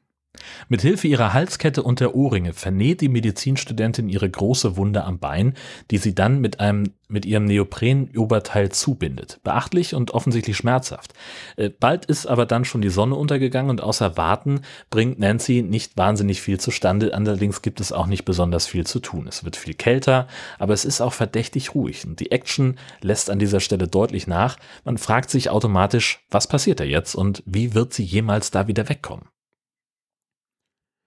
Mit 0.69 0.83
Hilfe 0.83 1.09
ihrer 1.09 1.33
Halskette 1.33 1.83
und 1.83 2.01
der 2.01 2.15
Ohrringe 2.15 2.53
vernäht 2.53 3.01
die 3.01 3.09
Medizinstudentin 3.09 4.09
ihre 4.09 4.29
große 4.29 4.77
Wunde 4.77 5.05
am 5.05 5.19
Bein, 5.19 5.55
die 5.91 5.99
sie 5.99 6.15
dann 6.15 6.41
mit 6.41 6.61
einem 6.61 6.93
mit 7.09 7.27
ihrem 7.27 7.45
Neoprenoberteil 7.45 8.71
zubindet. 8.71 9.39
Beachtlich 9.45 9.95
und 9.95 10.13
offensichtlich 10.13 10.57
schmerzhaft. 10.57 11.13
Äh, 11.57 11.69
bald 11.69 12.07
ist 12.07 12.27
aber 12.27 12.47
dann 12.47 12.65
schon 12.65 12.81
die 12.81 12.89
Sonne 12.89 13.15
untergegangen 13.15 13.71
und 13.71 13.83
außer 13.83 14.17
Warten 14.17 14.63
bringt 14.91 15.19
Nancy 15.19 15.63
nicht 15.63 15.97
wahnsinnig 15.97 16.41
viel 16.41 16.59
zustande. 16.59 17.15
Allerdings 17.15 17.63
gibt 17.63 17.81
es 17.81 17.93
auch 17.93 18.07
nicht 18.07 18.25
besonders 18.25 18.67
viel 18.67 18.87
zu 18.87 19.01
tun. 19.01 19.27
Es 19.29 19.45
wird 19.45 19.57
viel 19.57 19.75
kälter, 19.75 20.27
aber 20.59 20.73
es 20.73 20.85
ist 20.85 21.01
auch 21.01 21.13
verdächtig 21.13 21.75
ruhig. 21.75 22.07
Und 22.07 22.21
die 22.21 22.33
Action 22.33 22.79
lässt 23.01 23.31
an 23.31 23.39
dieser 23.39 23.61
Stelle 23.61 23.87
deutlich 23.87 24.27
nach. 24.27 24.57
Man 24.85 24.99
fragt 24.99 25.31
sich 25.31 25.51
automatisch, 25.51 26.25
was 26.31 26.49
passiert 26.49 26.81
da 26.81 26.85
jetzt 26.85 27.15
und 27.15 27.43
wie 27.47 27.75
wird 27.75 27.93
sie 27.93 28.05
jemals 28.05 28.51
da 28.51 28.67
wieder 28.67 28.89
wegkommen? 28.89 29.29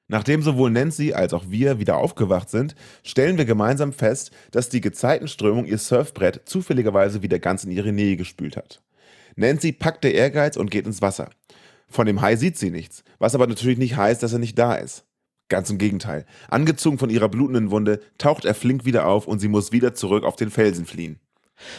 Nachdem 0.07 0.41
sowohl 0.41 0.71
Nancy 0.71 1.13
als 1.13 1.33
auch 1.33 1.49
wir 1.49 1.79
wieder 1.79 1.97
aufgewacht 1.97 2.49
sind, 2.49 2.75
stellen 3.03 3.37
wir 3.37 3.45
gemeinsam 3.45 3.91
fest, 3.91 4.31
dass 4.51 4.69
die 4.69 4.79
Gezeitenströmung 4.79 5.65
ihr 5.65 5.77
Surfbrett 5.77 6.41
zufälligerweise 6.45 7.21
wieder 7.21 7.39
ganz 7.39 7.65
in 7.65 7.71
ihre 7.71 7.91
Nähe 7.91 8.15
gespült 8.15 8.55
hat. 8.55 8.81
Nancy 9.35 9.73
packt 9.73 10.03
der 10.03 10.15
Ehrgeiz 10.15 10.55
und 10.55 10.71
geht 10.71 10.85
ins 10.85 11.01
Wasser. 11.01 11.29
Von 11.89 12.05
dem 12.05 12.21
Hai 12.21 12.35
sieht 12.35 12.57
sie 12.57 12.71
nichts, 12.71 13.03
was 13.19 13.35
aber 13.35 13.47
natürlich 13.47 13.77
nicht 13.77 13.97
heißt, 13.97 14.23
dass 14.23 14.33
er 14.33 14.39
nicht 14.39 14.57
da 14.57 14.75
ist. 14.75 15.05
Ganz 15.49 15.69
im 15.69 15.77
Gegenteil. 15.77 16.25
Angezogen 16.49 16.97
von 16.97 17.09
ihrer 17.09 17.29
blutenden 17.29 17.71
Wunde 17.71 18.01
taucht 18.17 18.45
er 18.45 18.53
flink 18.53 18.83
wieder 18.85 19.07
auf 19.07 19.27
und 19.27 19.39
sie 19.39 19.47
muss 19.47 19.71
wieder 19.71 19.93
zurück 19.93 20.23
auf 20.23 20.35
den 20.35 20.49
Felsen 20.49 20.85
fliehen. 20.85 21.19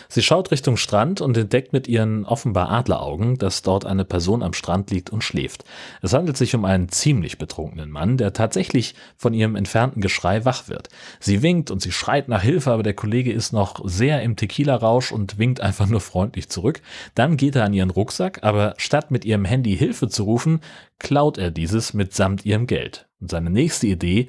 Sie 0.09 0.23
schaut 0.23 0.51
Richtung 0.51 0.77
Strand 0.77 1.21
und 1.21 1.37
entdeckt 1.37 1.73
mit 1.73 1.88
ihren 1.88 2.25
offenbar 2.25 2.71
Adleraugen, 2.71 3.38
dass 3.38 3.62
dort 3.62 3.85
eine 3.85 4.05
Person 4.05 4.43
am 4.43 4.53
Strand 4.53 4.91
liegt 4.91 5.11
und 5.11 5.23
schläft. 5.23 5.64
Es 6.03 6.12
handelt 6.12 6.37
sich 6.37 6.55
um 6.55 6.64
einen 6.64 6.88
ziemlich 6.88 7.38
betrunkenen 7.38 7.91
Mann, 7.91 8.17
der 8.17 8.33
tatsächlich 8.33 8.95
von 9.17 9.35
ihrem 9.35 9.57
entfernten 9.57 10.01
Geschrei 10.01 10.45
wach 10.45 10.69
wird. 10.69 10.88
Sie 11.21 11.43
winkt 11.43 11.71
und 11.71 11.83
sie 11.83 11.93
schreit 11.93 12.29
nach 12.29 12.43
Hilfe, 12.43 12.73
aber 12.73 12.83
der 12.83 12.95
Kollege 12.95 13.33
ist 13.33 13.53
noch 13.53 13.81
sehr 13.85 14.23
im 14.23 14.37
Tequila-Rausch 14.37 15.12
und 15.12 15.38
winkt 15.38 15.61
einfach 15.61 15.87
nur 15.87 16.01
freundlich 16.01 16.49
zurück. 16.49 16.81
Dann 17.14 17.37
geht 17.37 17.57
er 17.57 17.64
an 17.64 17.75
ihren 17.75 17.91
Rucksack, 17.91 18.43
aber 18.43 18.75
statt 18.79 19.11
mit 19.11 19.25
ihrem 19.25 19.45
Handy 19.45 19.77
Hilfe 19.77 20.09
zu 20.09 20.25
rufen, 20.25 20.61
klaut 20.99 21.38
er 21.38 21.51
dieses 21.51 21.95
mitsamt 21.95 22.45
ihrem 22.45 22.67
Geld. 22.67 23.07
Und 23.21 23.31
seine 23.31 23.51
nächste 23.51 23.87
Idee 23.87 24.29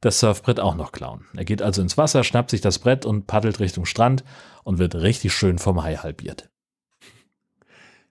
das 0.00 0.20
Surfbrett 0.20 0.60
auch 0.60 0.76
noch 0.76 0.92
klauen. 0.92 1.26
Er 1.36 1.44
geht 1.44 1.62
also 1.62 1.82
ins 1.82 1.98
Wasser, 1.98 2.24
schnappt 2.24 2.50
sich 2.50 2.60
das 2.60 2.78
Brett 2.78 3.04
und 3.04 3.26
paddelt 3.26 3.60
Richtung 3.60 3.84
Strand 3.84 4.24
und 4.62 4.78
wird 4.78 4.94
richtig 4.94 5.32
schön 5.32 5.58
vom 5.58 5.82
Hai 5.82 5.96
halbiert. 5.96 6.48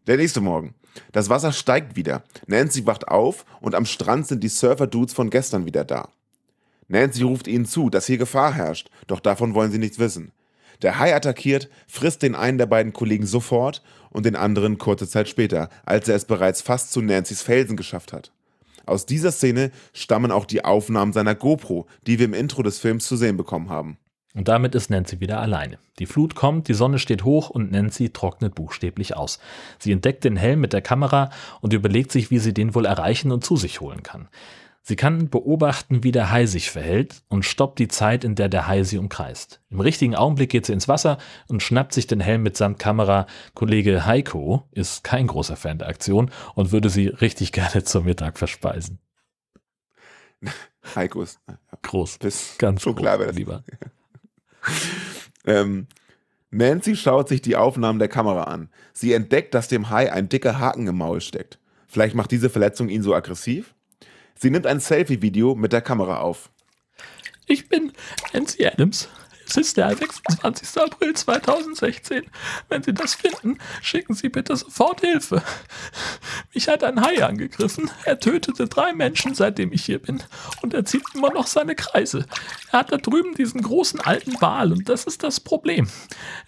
Der 0.08 0.18
nächste 0.18 0.42
Morgen. 0.42 0.76
Das 1.12 1.30
Wasser 1.30 1.52
steigt 1.52 1.96
wieder. 1.96 2.24
Nancy 2.48 2.86
wacht 2.86 3.08
auf 3.08 3.46
und 3.62 3.76
am 3.76 3.86
Strand 3.86 4.28
sind 4.28 4.44
die 4.44 4.50
Surfer-Dudes 4.50 5.14
von 5.14 5.30
gestern 5.30 5.66
wieder 5.66 5.86
da. 5.86 6.10
Nancy 6.88 7.24
ruft 7.24 7.48
ihnen 7.48 7.66
zu, 7.66 7.90
dass 7.90 8.08
hier 8.08 8.18
Gefahr 8.18 8.54
herrscht, 8.54 8.90
doch 9.08 9.20
davon 9.20 9.54
wollen 9.54 9.72
sie 9.72 9.80
nichts 9.80 10.00
wissen. 10.00 10.32
Der 10.82 11.00
Hai 11.00 11.16
attackiert, 11.16 11.70
frisst 11.88 12.22
den 12.22 12.36
einen 12.36 12.58
der 12.58 12.68
beiden 12.68 12.94
Kollegen 12.94 13.26
sofort 13.26 13.82
und 14.10 14.26
den 14.26 14.36
anderen 14.36 14.78
kurze 14.78 15.08
Zeit 15.08 15.28
später, 15.28 15.70
als 15.86 16.08
er 16.08 16.16
es 16.16 16.26
bereits 16.26 16.62
fast 16.62 16.92
zu 16.92 17.02
Nancy's 17.02 17.42
Felsen 17.42 17.78
geschafft 17.78 18.14
hat. 18.14 18.32
Aus 18.88 19.06
dieser 19.06 19.32
Szene 19.32 19.72
stammen 19.94 20.32
auch 20.32 20.46
die 20.46 20.66
Aufnahmen 20.66 21.14
seiner 21.14 21.36
GoPro, 21.36 21.88
die 22.08 22.20
wir 22.20 22.26
im 22.26 22.34
Intro 22.34 22.64
des 22.64 22.80
Films 22.80 23.06
zu 23.06 23.18
sehen 23.18 23.38
bekommen 23.38 23.70
haben. 23.70 23.98
Und 24.34 24.48
damit 24.48 24.76
ist 24.76 24.90
Nancy 24.90 25.20
wieder 25.20 25.40
alleine. 25.42 25.80
Die 26.00 26.06
Flut 26.06 26.36
kommt, 26.36 26.68
die 26.68 26.74
Sonne 26.76 27.00
steht 27.00 27.24
hoch 27.24 27.50
und 27.50 27.72
Nancy 27.72 28.12
trocknet 28.12 28.54
buchstäblich 28.54 29.18
aus. 29.18 29.40
Sie 29.80 29.92
entdeckt 29.92 30.24
den 30.24 30.38
Helm 30.38 30.62
mit 30.62 30.74
der 30.74 30.82
Kamera 30.82 31.32
und 31.60 31.74
überlegt 31.74 32.12
sich, 32.12 32.30
wie 32.30 32.38
sie 32.38 32.54
den 32.54 32.76
wohl 32.76 32.86
erreichen 32.86 33.32
und 33.32 33.44
zu 33.44 33.58
sich 33.58 33.82
holen 33.82 34.04
kann. 34.04 34.28
Sie 34.88 34.96
kann 34.96 35.30
beobachten, 35.30 36.06
wie 36.06 36.14
der 36.14 36.32
Hai 36.32 36.46
sich 36.46 36.72
verhält 36.72 37.22
und 37.28 37.44
stoppt 37.44 37.78
die 37.78 37.90
Zeit, 37.90 38.24
in 38.24 38.36
der 38.36 38.48
der 38.48 38.68
Hai 38.68 38.84
sie 38.84 38.98
umkreist. 38.98 39.60
Im 39.70 39.82
richtigen 39.82 40.16
Augenblick 40.16 40.50
geht 40.50 40.66
sie 40.66 40.72
ins 40.72 40.88
Wasser 40.88 41.18
und 41.50 41.62
schnappt 41.62 41.92
sich 41.92 42.08
den 42.08 42.22
Helm 42.22 42.44
mitsamt 42.44 42.80
Kamera. 42.80 43.28
Kollege 43.54 44.06
Heiko 44.06 44.66
ist 44.72 45.04
kein 45.04 45.28
großer 45.28 45.58
Fan 45.58 45.80
der 45.80 45.90
Aktion 45.90 46.32
und 46.56 46.72
würde 46.72 46.90
sie 46.90 47.08
richtig 47.08 47.52
gerne 47.52 47.84
zum 47.84 48.06
Mittag 48.06 48.38
verspeisen. 48.38 49.00
Heiko 50.96 51.22
ist 51.22 51.42
Groß. 51.82 52.20
bis 52.20 52.58
Ganz 52.58 52.82
schon 52.82 52.96
groß, 52.96 53.02
klar, 53.02 53.18
das 53.18 53.36
lieber. 53.36 53.66
Ähm, 55.46 55.88
Nancy 56.50 56.98
schaut 56.98 57.30
sich 57.30 57.42
die 57.42 57.56
Aufnahmen 57.56 58.00
der 58.00 58.10
Kamera 58.10 58.44
an. 58.44 58.70
Sie 58.92 59.14
entdeckt, 59.14 59.54
dass 59.54 59.70
dem 59.70 59.90
Hai 59.90 60.12
ein 60.12 60.28
dicker 60.28 60.60
Haken 60.60 60.88
im 60.88 60.98
Maul 60.98 61.22
steckt. 61.22 61.58
Vielleicht 61.88 62.16
macht 62.16 62.32
diese 62.32 62.50
Verletzung 62.50 62.90
ihn 62.90 63.02
so 63.02 63.16
aggressiv? 63.16 63.74
Sie 64.38 64.50
nimmt 64.50 64.68
ein 64.68 64.80
Selfie-Video 64.80 65.56
mit 65.56 65.74
der 65.74 65.82
Kamera 65.82 66.20
auf. 66.20 66.50
Ich 67.48 67.70
bin 67.70 67.92
Nancy 68.34 68.66
Adams. 68.66 69.10
Es 69.48 69.56
ist 69.56 69.78
der 69.78 69.96
26. 69.96 70.82
April 70.82 71.14
2016. 71.14 72.24
Wenn 72.68 72.84
Sie 72.84 72.94
das 72.94 73.16
finden, 73.16 73.60
schicken 73.82 74.14
Sie 74.14 74.28
bitte 74.28 74.58
sofort 74.58 75.00
Hilfe. 75.02 75.42
Mich 76.54 76.68
hat 76.68 76.84
ein 76.84 77.02
Hai 77.02 77.24
angegriffen. 77.24 77.90
Er 78.04 78.20
tötete 78.20 78.68
drei 78.68 78.92
Menschen, 78.92 79.36
seitdem 79.36 79.72
ich 79.72 79.86
hier 79.86 80.00
bin. 80.00 80.22
Und 80.62 80.74
er 80.74 80.84
zieht 80.84 81.04
immer 81.14 81.32
noch 81.32 81.48
seine 81.48 81.76
Kreise. 81.76 82.26
Er 82.72 82.80
hat 82.80 82.92
da 82.92 82.98
drüben 82.98 83.36
diesen 83.36 83.62
großen 83.62 84.02
alten 84.02 84.40
Wal 84.42 84.74
und 84.74 84.90
das 84.90 85.06
ist 85.06 85.24
das 85.24 85.40
Problem. 85.40 85.88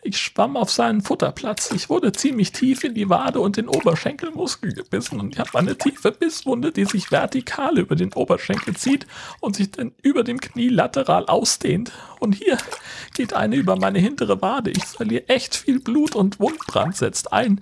Ich 0.01 0.17
schwamm 0.17 0.57
auf 0.57 0.69
seinen 0.69 1.01
Futterplatz. 1.01 1.71
Ich 1.71 1.89
wurde 1.89 2.11
ziemlich 2.11 2.51
tief 2.51 2.83
in 2.83 2.93
die 2.93 3.09
Wade 3.09 3.39
und 3.39 3.55
den 3.55 3.69
Oberschenkelmuskel 3.69 4.73
gebissen 4.73 5.21
und 5.21 5.33
ich 5.33 5.39
habe 5.39 5.57
eine 5.57 5.77
tiefe 5.77 6.11
Bisswunde, 6.11 6.73
die 6.73 6.85
sich 6.85 7.11
vertikal 7.11 7.79
über 7.79 7.95
den 7.95 8.13
Oberschenkel 8.13 8.75
zieht 8.75 9.07
und 9.39 9.55
sich 9.55 9.71
dann 9.71 9.93
über 10.01 10.23
dem 10.23 10.41
Knie 10.41 10.67
lateral 10.67 11.25
ausdehnt. 11.27 11.93
Und 12.19 12.35
hier 12.35 12.57
geht 13.13 13.33
eine 13.33 13.55
über 13.55 13.75
meine 13.75 13.99
hintere 13.99 14.41
Wade. 14.41 14.71
Ich 14.71 14.83
verliere 14.83 15.27
echt 15.29 15.55
viel 15.55 15.79
Blut 15.79 16.15
und 16.15 16.39
Wundbrand 16.39 16.95
setzt 16.95 17.31
ein. 17.33 17.61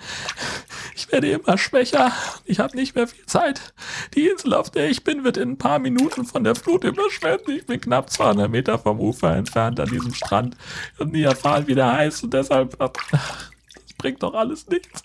Ich 0.96 1.12
werde 1.12 1.30
immer 1.32 1.58
schwächer. 1.58 2.12
Ich 2.46 2.60
habe 2.60 2.76
nicht 2.76 2.96
mehr 2.96 3.08
viel 3.08 3.26
Zeit. 3.26 3.74
Die 4.16 4.28
Insel, 4.28 4.54
auf 4.54 4.70
der 4.70 4.90
ich 4.90 5.04
bin, 5.04 5.24
wird 5.24 5.38
in 5.38 5.52
ein 5.52 5.58
paar 5.58 5.80
Minuten 5.80 6.26
von 6.26 6.44
der 6.44 6.56
Flut 6.56 6.84
überschwemmt. 6.84 7.48
Ich 7.50 7.66
bin 7.66 7.82
knapp 7.82 8.10
200 8.10 8.50
Meter 8.50 8.80
vom 8.80 9.00
Ufer 9.00 9.36
entfernt 9.36 9.80
an 9.80 9.90
diesem 9.90 10.14
Strand 10.14 10.58
und 10.98 11.14
nie 11.14 11.24
erfahren, 11.24 11.68
wie 11.68 11.76
der 11.76 11.94
heißt 11.94 12.24
und 12.24 12.34
deshalb 12.34 12.78
das 12.78 13.98
bringt 13.98 14.24
doch 14.24 14.34
alles 14.34 14.68
nichts. 14.68 15.04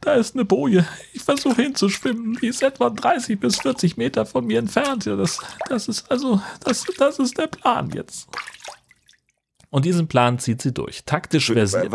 Da 0.00 0.14
ist 0.14 0.34
eine 0.34 0.44
Boje. 0.44 0.86
Ich 1.12 1.22
versuche 1.22 1.62
hinzuschwimmen. 1.62 2.38
Die 2.40 2.48
ist 2.48 2.62
etwa 2.62 2.90
30 2.90 3.38
bis 3.38 3.60
40 3.60 3.96
Meter 3.96 4.26
von 4.26 4.46
mir 4.46 4.58
entfernt. 4.58 5.06
Ja, 5.06 5.16
das, 5.16 5.38
das 5.68 5.88
ist 5.88 6.10
also, 6.10 6.40
das, 6.64 6.84
das 6.98 7.18
ist 7.18 7.38
der 7.38 7.46
Plan 7.46 7.90
jetzt. 7.90 8.28
Und 9.74 9.84
diesen 9.84 10.06
Plan 10.06 10.38
zieht 10.38 10.62
sie 10.62 10.72
durch. 10.72 11.04
Taktisch 11.04 11.46
versiert. 11.46 11.92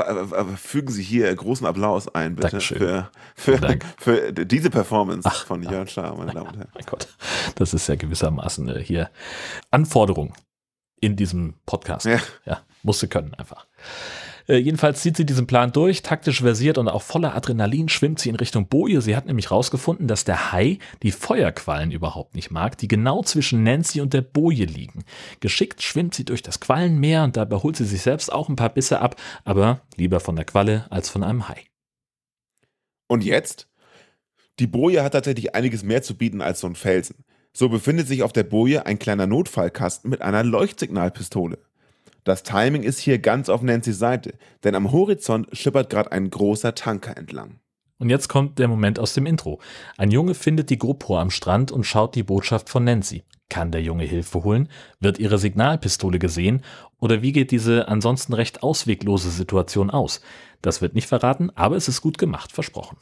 Fügen 0.58 0.92
Sie 0.92 1.02
hier 1.02 1.34
großen 1.34 1.66
Applaus 1.66 2.14
ein, 2.14 2.36
bitte. 2.36 2.50
Dankeschön. 2.50 2.78
Für, 2.78 3.10
für, 3.36 3.58
Dank. 3.58 3.86
für 3.98 4.34
diese 4.34 4.70
Performance 4.70 5.30
von 5.48 5.64
Jörn 5.64 5.88
Schaar, 5.88 6.18
meine 6.18 6.34
Damen 6.34 6.50
und 6.50 6.58
Herren. 6.58 6.72
Mein 6.74 6.84
Gott, 6.86 7.08
das 7.56 7.74
ist 7.74 7.88
ja 7.88 7.96
gewissermaßen 7.96 8.68
äh, 8.68 8.84
hier 8.84 9.10
Anforderung 9.72 10.34
in 11.00 11.16
diesem 11.16 11.54
Podcast. 11.66 12.06
Ja. 12.06 12.20
Ja, 12.44 12.64
musste 12.84 13.08
können 13.08 13.34
einfach. 13.36 13.66
Äh, 14.50 14.58
jedenfalls 14.58 15.02
zieht 15.02 15.16
sie 15.16 15.28
diesen 15.28 15.46
Plan 15.46 15.72
durch, 15.72 16.02
taktisch 16.02 16.42
versiert 16.42 16.80
und 16.80 16.88
auch 16.88 17.04
voller 17.04 17.36
Adrenalin 17.36 17.88
schwimmt 17.88 18.20
sie 18.20 18.30
in 18.30 18.36
Richtung 18.36 18.68
Boje. 18.68 19.00
Sie 19.00 19.16
hat 19.16 19.28
nämlich 19.28 19.52
rausgefunden, 19.52 20.08
dass 20.08 20.26
der 20.26 20.52
Hai 20.52 20.80
die 21.04 21.12
Feuerquallen 21.12 21.92
überhaupt 21.92 22.34
nicht 22.34 22.50
mag, 22.50 22.76
die 22.80 22.88
genau 22.88 23.22
zwischen 23.22 23.62
Nancy 23.62 24.02
und 24.02 24.14
der 24.14 24.24
Boje 24.24 24.66
liegen. 24.66 25.04
Geschickt 25.40 25.84
schwimmt 25.84 26.16
sie 26.16 26.26
durch 26.26 26.42
das 26.42 26.60
Quallenmeer 26.60 27.24
und 27.24 27.38
dabei 27.38 27.58
holt 27.58 27.76
sie 27.76 27.86
sich 27.86 28.02
selbst 28.02 28.34
auch 28.34 28.50
ein 28.50 28.56
paar 28.56 28.70
Bisse 28.70 29.00
ab, 29.00 29.22
aber 29.46 29.82
lieber 29.96 30.20
von 30.20 30.36
der 30.36 30.46
Qualle 30.46 30.88
als 30.90 31.10
von 31.10 31.24
einem 31.24 31.48
Hai. 31.48 31.66
Und 33.08 33.24
jetzt? 33.24 33.68
Die 34.58 34.68
Boje 34.68 35.04
hat 35.04 35.14
tatsächlich 35.14 35.54
einiges 35.54 35.84
mehr 35.84 36.02
zu 36.02 36.18
bieten 36.18 36.42
als 36.42 36.60
so 36.60 36.68
ein 36.68 36.76
Felsen. 36.76 37.24
So 37.54 37.70
befindet 37.70 38.08
sich 38.08 38.24
auf 38.24 38.34
der 38.34 38.44
Boje 38.44 38.86
ein 38.86 39.00
kleiner 39.00 39.28
Notfallkasten 39.28 40.10
mit 40.10 40.22
einer 40.22 40.44
Leuchtsignalpistole. 40.44 41.60
Das 42.24 42.44
Timing 42.44 42.84
ist 42.84 43.00
hier 43.00 43.20
ganz 43.20 43.50
auf 43.50 43.62
Nancy's 43.62 44.00
Seite, 44.00 44.34
denn 44.64 44.76
am 44.76 44.92
Horizont 44.92 45.48
schippert 45.54 45.90
gerade 45.90 46.12
ein 46.12 46.30
großer 46.30 46.76
Tanker 46.76 47.18
entlang. 47.18 47.60
Und 48.00 48.10
jetzt 48.10 48.30
kommt 48.30 48.60
der 48.60 48.70
Moment 48.70 48.98
aus 48.98 49.14
dem 49.14 49.26
Intro. 49.26 49.60
Ein 49.98 50.10
Junge 50.10 50.34
findet 50.34 50.70
die 50.70 50.78
GoPro 50.78 51.18
am 51.18 51.32
Strand 51.32 51.72
und 51.72 51.84
schaut 51.84 52.16
die 52.16 52.24
Botschaft 52.24 52.70
von 52.70 52.86
Nancy. 52.86 53.24
Kann 53.50 53.72
der 53.72 53.82
Junge 53.82 54.06
Hilfe 54.06 54.44
holen? 54.44 54.70
Wird 55.00 55.20
ihre 55.20 55.38
Signalpistole 55.38 56.18
gesehen? 56.18 56.64
Oder 57.00 57.22
wie 57.22 57.34
geht 57.34 57.52
diese 57.52 57.90
ansonsten 57.90 58.34
recht 58.34 58.64
ausweglose 58.64 59.32
Situation 59.32 59.90
aus? 59.90 60.22
Das 60.62 60.82
wird 60.82 60.96
nicht 60.96 61.08
verraten, 61.08 61.52
aber 61.56 61.76
es 61.76 61.90
ist 61.90 62.02
gut 62.02 62.18
gemacht, 62.18 62.52
versprochen. 62.54 62.98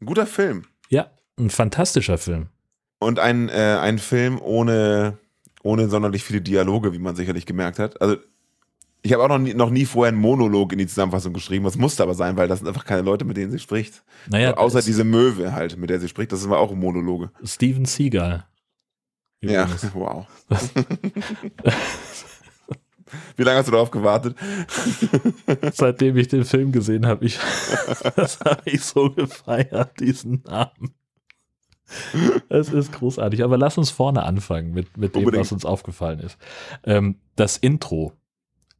Ein 0.00 0.06
guter 0.06 0.26
Film. 0.26 0.66
Ja, 0.90 1.10
ein 1.38 1.50
fantastischer 1.50 2.18
Film. 2.18 2.48
Und 2.98 3.20
ein, 3.20 3.48
äh, 3.48 3.78
ein 3.80 3.98
Film 3.98 4.40
ohne, 4.40 5.18
ohne 5.62 5.88
sonderlich 5.88 6.24
viele 6.24 6.42
Dialoge, 6.42 6.92
wie 6.92 6.98
man 6.98 7.16
sicherlich 7.16 7.46
gemerkt 7.46 7.78
hat. 7.78 8.00
Also, 8.02 8.16
ich 9.02 9.12
habe 9.12 9.24
auch 9.24 9.28
noch 9.28 9.38
nie, 9.38 9.52
noch 9.54 9.70
nie 9.70 9.84
vorher 9.84 10.12
einen 10.12 10.20
Monolog 10.20 10.72
in 10.72 10.78
die 10.78 10.86
Zusammenfassung 10.86 11.32
geschrieben. 11.32 11.64
Das 11.64 11.76
musste 11.76 12.02
aber 12.04 12.14
sein, 12.14 12.36
weil 12.36 12.46
das 12.48 12.60
sind 12.60 12.68
einfach 12.68 12.84
keine 12.84 13.02
Leute, 13.02 13.24
mit 13.24 13.36
denen 13.36 13.50
sie 13.50 13.58
spricht. 13.58 14.04
Naja, 14.28 14.56
Außer 14.56 14.78
das- 14.78 14.84
diese 14.84 15.04
Möwe 15.04 15.52
halt, 15.52 15.76
mit 15.76 15.90
der 15.90 15.98
sie 16.00 16.08
spricht. 16.08 16.30
Das 16.32 16.40
sind 16.42 16.52
auch 16.52 16.72
Monologe. 16.74 17.30
Steven 17.44 17.84
Seagal. 17.84 18.46
Ja, 19.40 19.68
wow. 19.94 20.26
Wie 23.36 23.42
lange 23.42 23.58
hast 23.58 23.66
du 23.66 23.72
darauf 23.72 23.90
gewartet? 23.90 24.36
Seitdem 25.74 26.16
ich 26.16 26.28
den 26.28 26.44
Film 26.44 26.72
gesehen 26.72 27.06
habe, 27.06 27.26
ich, 27.26 27.38
das 28.16 28.40
habe 28.40 28.62
ich 28.64 28.82
so 28.82 29.10
gefeiert, 29.10 30.00
diesen 30.00 30.42
Namen. 30.46 30.94
Es 32.48 32.70
ist 32.70 32.92
großartig. 32.92 33.42
Aber 33.44 33.58
lass 33.58 33.76
uns 33.76 33.90
vorne 33.90 34.22
anfangen 34.22 34.72
mit, 34.72 34.96
mit 34.96 35.14
dem, 35.14 35.26
was 35.26 35.52
uns 35.52 35.66
aufgefallen 35.66 36.20
ist. 36.20 36.38
Ähm, 36.84 37.16
das 37.36 37.58
Intro 37.58 38.14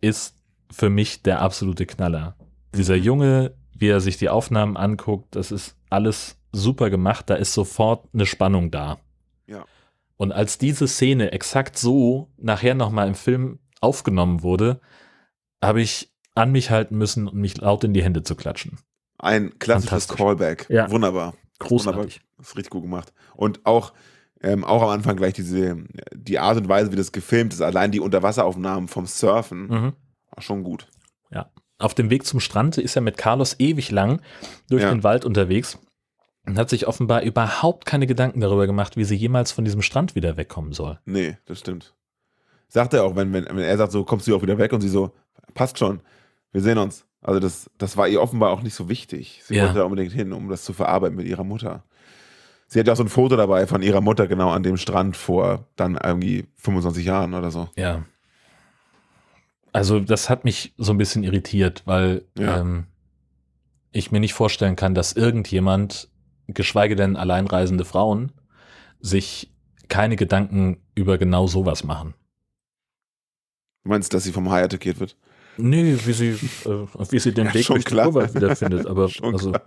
ist 0.03 0.37
für 0.71 0.91
mich 0.91 1.23
der 1.23 1.41
absolute 1.41 1.87
Knaller. 1.87 2.37
Dieser 2.75 2.97
Junge, 2.97 3.55
wie 3.75 3.89
er 3.89 4.01
sich 4.01 4.19
die 4.19 4.29
Aufnahmen 4.29 4.77
anguckt, 4.77 5.35
das 5.35 5.51
ist 5.51 5.77
alles 5.89 6.37
super 6.53 6.91
gemacht. 6.91 7.31
Da 7.31 7.35
ist 7.37 7.55
sofort 7.55 8.09
eine 8.13 8.27
Spannung 8.27 8.71
da. 8.71 8.99
Ja. 9.47 9.65
Und 10.17 10.33
als 10.33 10.59
diese 10.59 10.87
Szene 10.87 11.33
exakt 11.33 11.79
so 11.79 12.31
nachher 12.37 12.75
nochmal 12.75 13.09
im 13.09 13.15
Film 13.15 13.59
aufgenommen 13.81 14.43
wurde, 14.43 14.81
habe 15.63 15.81
ich 15.81 16.13
an 16.35 16.53
mich 16.53 16.71
halten 16.71 16.97
müssen 16.97 17.29
und 17.29 17.37
mich 17.37 17.59
laut 17.59 17.85
in 17.85 17.95
die 17.95 18.03
Hände 18.03 18.23
zu 18.23 18.35
klatschen. 18.37 18.79
Ein 19.19 19.59
klassisches. 19.59 20.09
Callback. 20.09 20.67
Ja. 20.69 20.91
Wunderbar. 20.91 21.35
Großartig. 21.59 21.97
Wunderbar. 21.97 22.23
Das 22.39 22.49
ist 22.49 22.57
richtig 22.57 22.71
gut 22.71 22.83
gemacht. 22.83 23.13
Und 23.35 23.65
auch, 23.67 23.93
ähm, 24.43 24.65
auch 24.65 24.83
am 24.83 24.89
Anfang 24.89 25.17
gleich 25.17 25.35
diese, 25.35 25.77
die 26.15 26.39
Art 26.39 26.57
und 26.59 26.69
Weise, 26.69 26.93
wie 26.93 26.97
das 26.97 27.13
gefilmt 27.13 27.53
ist, 27.55 27.61
allein 27.63 27.93
die 27.93 28.01
Unterwasseraufnahmen 28.01 28.89
vom 28.89 29.07
Surfen, 29.07 29.67
Mhm. 29.69 29.93
war 30.31 30.43
schon 30.43 30.63
gut. 30.65 30.89
Auf 31.79 31.95
dem 31.95 32.11
Weg 32.11 32.25
zum 32.25 32.39
Strand 32.39 32.79
ist 32.79 32.95
er 32.95 33.03
mit 33.03 33.17
Carlos 33.19 33.57
ewig 33.59 33.91
lang 33.91 34.21
durch 34.71 34.83
Ja. 34.85 34.91
den 34.91 35.03
Wald 35.03 35.25
unterwegs 35.25 35.81
und 36.47 36.57
hat 36.57 36.71
sich 36.71 36.87
offenbar 36.87 37.23
überhaupt 37.23 37.87
keine 37.87 38.07
Gedanken 38.07 38.41
darüber 38.41 38.69
gemacht, 38.69 38.97
wie 38.97 39.03
sie 39.03 39.17
jemals 39.17 39.51
von 39.51 39.65
diesem 39.65 39.83
Strand 39.83 40.15
wieder 40.15 40.37
wegkommen 40.37 40.73
soll. 40.73 41.01
Nee, 41.07 41.39
das 41.47 41.59
stimmt. 41.59 41.93
Sagt 42.69 42.95
er 42.95 43.03
auch, 43.03 43.17
wenn, 43.17 43.33
wenn, 43.33 43.47
wenn 43.47 43.59
er 43.59 43.77
sagt, 43.77 43.91
so 43.91 44.05
kommst 44.05 44.29
du 44.29 44.37
auch 44.37 44.43
wieder 44.43 44.59
weg 44.59 44.73
und 44.73 44.81
sie 44.81 44.89
so, 44.89 45.11
passt 45.55 45.77
schon, 45.77 46.03
wir 46.53 46.61
sehen 46.61 46.79
uns. 46.79 47.05
Also 47.21 47.41
das, 47.41 47.69
das 47.79 47.97
war 47.97 48.07
ihr 48.07 48.23
offenbar 48.23 48.51
auch 48.51 48.63
nicht 48.63 48.75
so 48.77 48.89
wichtig. 48.89 49.43
Sie 49.45 49.57
Ja. 49.57 49.65
wollte 49.65 49.79
da 49.79 49.85
unbedingt 49.85 50.13
hin, 50.13 50.33
um 50.33 50.49
das 50.49 50.63
zu 50.63 50.73
verarbeiten 50.75 51.17
mit 51.17 51.27
ihrer 51.27 51.43
Mutter. 51.43 51.83
Sie 52.73 52.81
hat 52.81 52.87
ja 52.87 52.95
auch 52.95 52.97
so 52.97 53.03
ein 53.05 53.11
Foto 53.11 53.37
dabei 53.37 53.67
von 53.67 53.83
ihrer 53.83 54.01
Mutter 54.01 54.27
genau 54.27 54.49
an 54.51 54.63
dem 54.63 54.79
Strand 54.79 55.15
vor 55.15 55.67
dann 55.77 55.99
irgendwie 56.03 56.47
25 56.57 57.05
Jahren 57.05 57.35
oder 57.35 57.51
so. 57.51 57.69
Ja. 57.77 58.07
Also 59.75 60.01
das 60.01 60.31
hat 60.31 60.45
mich 60.47 60.73
so 60.79 60.91
ein 60.93 60.97
bisschen 60.97 61.23
irritiert, 61.23 61.83
weil 61.85 62.25
Ja. 62.39 62.61
ähm, 62.61 62.87
ich 63.91 64.11
mir 64.11 64.21
nicht 64.21 64.33
vorstellen 64.33 64.75
kann, 64.75 64.95
dass 64.95 65.13
irgendjemand, 65.13 66.09
geschweige 66.47 66.97
denn 66.97 67.15
alleinreisende 67.17 67.85
Frauen, 67.85 68.33
sich 69.01 69.53
keine 69.89 70.17
Gedanken 70.17 70.79
über 70.95 71.19
genau 71.19 71.47
sowas 71.47 71.85
machen. 71.85 72.15
Du 73.85 73.91
meinst, 73.91 74.15
dass 74.15 74.25
sie 74.25 74.33
vom 74.33 74.51
Hai 74.51 74.63
attackiert 74.65 74.99
wird? 74.99 75.15
Nee, 75.59 75.99
wie 76.07 76.13
sie, 76.15 76.29
äh, 76.31 76.87
wie 77.11 77.19
sie 77.19 77.35
den 77.35 77.49
Ja, 77.49 77.55
Weg 77.55 77.67
durch 77.67 77.85
die 77.85 77.91
klar. 77.91 78.11
Kurve 78.11 78.35
wiederfindet. 78.35 78.87
Aber 78.87 79.09
Schon 79.11 79.35
also, 79.35 79.51
klar. 79.51 79.63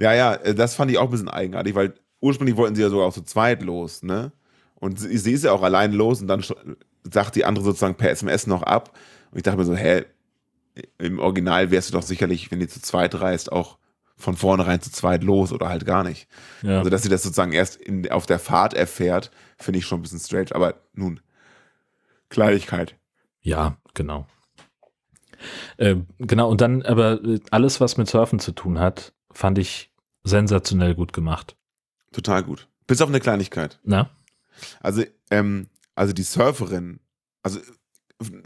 Ja, 0.00 0.14
ja, 0.14 0.34
äh, 0.34 0.54
das 0.54 0.74
fand 0.74 0.90
ich 0.90 0.98
auch 0.98 1.04
ein 1.04 1.10
bisschen 1.10 1.28
eigenartig, 1.28 1.74
weil 1.74 1.94
ursprünglich 2.20 2.56
wollten 2.56 2.74
sie 2.74 2.82
ja 2.82 2.88
sogar 2.88 3.06
auch 3.06 3.12
zu 3.12 3.22
zweit 3.22 3.62
los, 3.62 4.02
ne? 4.02 4.32
Und 4.74 4.98
sie, 4.98 5.16
sie 5.18 5.32
ist 5.32 5.44
ja 5.44 5.52
auch 5.52 5.62
allein 5.62 5.92
los 5.92 6.22
und 6.22 6.26
dann 6.26 6.42
sagt 7.04 7.36
die 7.36 7.44
andere 7.44 7.64
sozusagen 7.66 7.96
per 7.96 8.10
SMS 8.10 8.46
noch 8.46 8.62
ab. 8.62 8.96
Und 9.30 9.36
ich 9.36 9.42
dachte 9.42 9.58
mir 9.58 9.66
so, 9.66 9.74
hä, 9.74 10.06
im 10.96 11.18
Original 11.18 11.70
wärst 11.70 11.90
du 11.90 11.92
doch 11.92 12.02
sicherlich, 12.02 12.50
wenn 12.50 12.60
die 12.60 12.68
zu 12.68 12.80
zweit 12.80 13.20
reist, 13.20 13.52
auch 13.52 13.78
von 14.16 14.36
vornherein 14.36 14.80
zu 14.80 14.90
zweit 14.90 15.22
los 15.22 15.52
oder 15.52 15.68
halt 15.68 15.84
gar 15.84 16.02
nicht. 16.02 16.28
ja. 16.62 16.78
Also, 16.78 16.88
dass 16.88 17.02
sie 17.02 17.10
das 17.10 17.22
sozusagen 17.22 17.52
erst 17.52 17.76
in, 17.76 18.10
auf 18.10 18.24
der 18.24 18.38
Fahrt 18.38 18.72
erfährt, 18.72 19.30
finde 19.58 19.78
ich 19.78 19.86
schon 19.86 20.00
ein 20.00 20.02
bisschen 20.02 20.20
strange. 20.20 20.48
Aber 20.52 20.74
nun, 20.94 21.20
Kleinigkeit. 22.30 22.96
Ja, 23.42 23.76
genau. 23.92 24.26
Äh, 25.76 25.96
genau, 26.18 26.50
und 26.50 26.62
dann 26.62 26.82
aber 26.82 27.22
äh, 27.22 27.40
alles, 27.50 27.80
was 27.80 27.98
mit 27.98 28.08
Surfen 28.08 28.38
zu 28.38 28.52
tun 28.52 28.78
hat, 28.78 29.12
fand 29.32 29.58
ich 29.58 29.89
sensationell 30.24 30.94
gut 30.94 31.12
gemacht. 31.12 31.56
Total 32.12 32.42
gut. 32.42 32.68
Bis 32.86 33.00
auf 33.00 33.08
eine 33.08 33.20
Kleinigkeit. 33.20 33.78
Na? 33.84 34.10
Also, 34.80 35.04
ähm, 35.30 35.68
also 35.94 36.12
die 36.12 36.22
Surferin, 36.22 37.00
also 37.42 37.60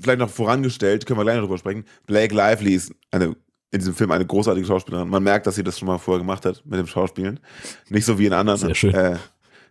vielleicht 0.00 0.18
noch 0.18 0.30
vorangestellt, 0.30 1.06
können 1.06 1.18
wir 1.18 1.24
gleich 1.24 1.36
noch 1.36 1.44
drüber 1.44 1.58
sprechen. 1.58 1.84
Blake 2.06 2.34
Lively 2.34 2.74
ist 2.74 2.94
eine, 3.10 3.36
in 3.70 3.78
diesem 3.78 3.94
Film 3.94 4.10
eine 4.10 4.26
großartige 4.26 4.66
Schauspielerin. 4.66 5.08
Man 5.08 5.22
merkt, 5.22 5.46
dass 5.46 5.56
sie 5.56 5.64
das 5.64 5.78
schon 5.78 5.88
mal 5.88 5.98
vorher 5.98 6.20
gemacht 6.20 6.44
hat 6.44 6.62
mit 6.64 6.78
dem 6.78 6.86
Schauspielen. 6.86 7.40
Nicht 7.88 8.04
so 8.04 8.18
wie 8.18 8.26
in 8.26 8.32
anderen, 8.32 8.58
Sehr 8.58 8.74
schön. 8.74 8.94
Äh, 8.94 9.16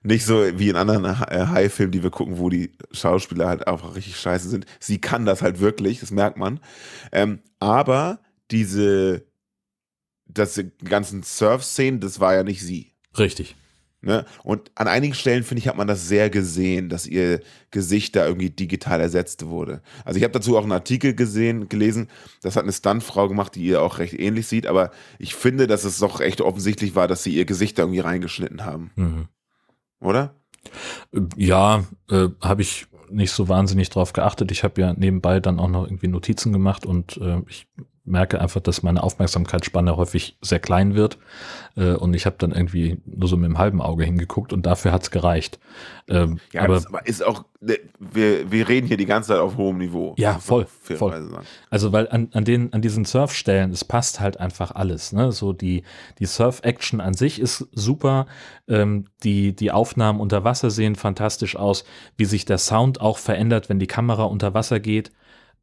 nicht 0.04 0.26
so 0.26 0.44
wie 0.60 0.70
in 0.70 0.76
anderen 0.76 1.06
äh, 1.06 1.46
High-Filmen, 1.48 1.92
die 1.92 2.04
wir 2.04 2.10
gucken, 2.10 2.38
wo 2.38 2.50
die 2.50 2.74
Schauspieler 2.92 3.48
halt 3.48 3.68
einfach 3.68 3.96
richtig 3.96 4.18
scheiße 4.18 4.50
sind. 4.50 4.66
Sie 4.80 5.00
kann 5.00 5.26
das 5.26 5.42
halt 5.42 5.62
wirklich, 5.62 6.02
das 6.02 6.12
merkt 6.12 6.38
man. 6.38 6.60
Ähm, 7.13 7.39
aber 7.60 8.20
diese, 8.52 9.26
das 10.26 10.62
ganzen 10.84 11.24
Surf-Szenen, 11.24 12.00
das 12.00 12.20
war 12.20 12.34
ja 12.34 12.44
nicht 12.44 12.62
sie. 12.62 12.92
Richtig. 13.18 13.56
Ne? 14.06 14.26
Und 14.44 14.70
an 14.76 14.90
einigen 14.90 15.14
Stellen, 15.14 15.44
finde 15.44 15.60
ich, 15.60 15.70
hat 15.70 15.78
man 15.78 15.88
das 15.88 16.10
sehr 16.10 16.30
gesehen, 16.30 16.90
dass 16.90 17.08
ihr 17.08 17.40
Gesicht 17.72 18.18
da 18.18 18.26
irgendwie 18.28 18.50
digital 18.50 19.00
ersetzt 19.00 19.46
wurde. 19.46 19.82
Also 20.04 20.18
ich 20.18 20.24
habe 20.26 20.34
dazu 20.34 20.58
auch 20.58 20.64
einen 20.64 20.74
Artikel 20.74 21.14
gesehen, 21.16 21.70
gelesen, 21.70 22.10
das 22.42 22.58
hat 22.58 22.64
eine 22.64 22.74
Stuntfrau 22.74 23.30
gemacht, 23.30 23.56
die 23.56 23.64
ihr 23.64 23.82
auch 23.82 24.00
recht 24.00 24.20
ähnlich 24.20 24.48
sieht, 24.48 24.68
aber 24.68 24.92
ich 25.20 25.36
finde, 25.36 25.68
dass 25.68 25.86
es 25.86 26.00
doch 26.00 26.20
echt 26.20 26.42
offensichtlich 26.42 26.96
war, 26.96 27.08
dass 27.08 27.24
sie 27.24 27.34
ihr 27.34 27.46
Gesicht 27.46 27.78
da 27.78 27.84
irgendwie 27.84 28.02
reingeschnitten 28.02 28.66
haben, 28.66 28.92
Mhm. 28.98 29.28
oder? 30.02 30.36
Ja, 31.38 31.86
äh, 32.10 32.28
habe 32.42 32.62
ich 32.62 32.88
nicht 33.10 33.32
so 33.32 33.48
wahnsinnig 33.48 33.90
drauf 33.90 34.12
geachtet. 34.12 34.52
Ich 34.52 34.64
habe 34.64 34.82
ja 34.82 34.94
nebenbei 34.94 35.40
dann 35.40 35.60
auch 35.60 35.70
noch 35.70 35.86
irgendwie 35.86 36.08
Notizen 36.08 36.52
gemacht 36.52 36.86
und 36.86 37.18
äh, 37.18 37.42
ich 37.48 37.68
merke 38.06 38.42
einfach, 38.42 38.62
dass 38.62 38.84
meine 38.84 39.02
Aufmerksamkeitsspanne 39.02 39.96
häufig 39.96 40.38
sehr 40.42 40.60
klein 40.60 40.96
wird 40.96 41.18
äh, 41.76 41.94
und 41.94 42.13
ich 42.13 42.26
habe 42.26 42.36
dann 42.38 42.52
irgendwie 42.52 42.98
nur 43.06 43.30
so 43.30 43.38
mit 43.38 43.46
dem 43.50 43.58
halben 43.58 43.82
Auge 43.82 44.04
hingeguckt 44.04 44.52
und 44.52 44.66
dafür 44.66 44.92
hat's 44.92 45.10
gereicht. 45.10 45.58
Ähm, 46.10 46.39
Ja, 46.52 46.63
aber 46.63 46.76
das 46.76 46.88
aber 46.88 47.08
ist 47.08 47.26
auch, 47.26 47.46
ne, 47.62 47.80
wir, 48.00 48.52
wir 48.52 48.68
reden 48.68 48.88
hier 48.88 48.98
die 48.98 49.06
ganze 49.06 49.30
Zeit 49.30 49.39
auf 49.39 49.56
hohem 49.56 49.78
Niveau. 49.78 50.16
Ja, 50.18 50.34
Muss 50.34 50.44
voll, 50.44 50.68
sagen. 50.82 51.38
Also, 51.70 51.94
weil 51.94 52.10
an, 52.10 52.30
an, 52.34 52.44
den, 52.44 52.74
an 52.74 52.82
diesen 52.82 53.06
Surfstellen, 53.06 53.72
es 53.72 53.86
passt 53.86 54.20
halt 54.20 54.38
einfach 54.38 54.72
alles. 54.72 55.13
Ne? 55.13 55.32
So 55.32 55.54
die, 55.54 55.84
die 56.20 56.26
Surf-Action 56.26 57.00
an 57.00 57.13
sich 57.13 57.39
ist 57.39 57.68
super. 57.72 58.28
Ähm, 58.68 59.06
die, 59.24 59.56
die 59.56 59.72
Aufnahmen 59.72 60.20
unter 60.20 60.44
Wasser 60.44 60.72
sehen 60.72 60.96
fantastisch 60.96 61.56
aus. 61.56 61.86
Wie 62.18 62.26
sich 62.26 62.44
der 62.44 62.58
Sound 62.58 63.00
auch 63.00 63.18
verändert, 63.18 63.70
wenn 63.70 63.80
die 63.80 63.88
Kamera 63.88 64.24
unter 64.24 64.54
Wasser 64.54 64.82
geht. 64.82 65.12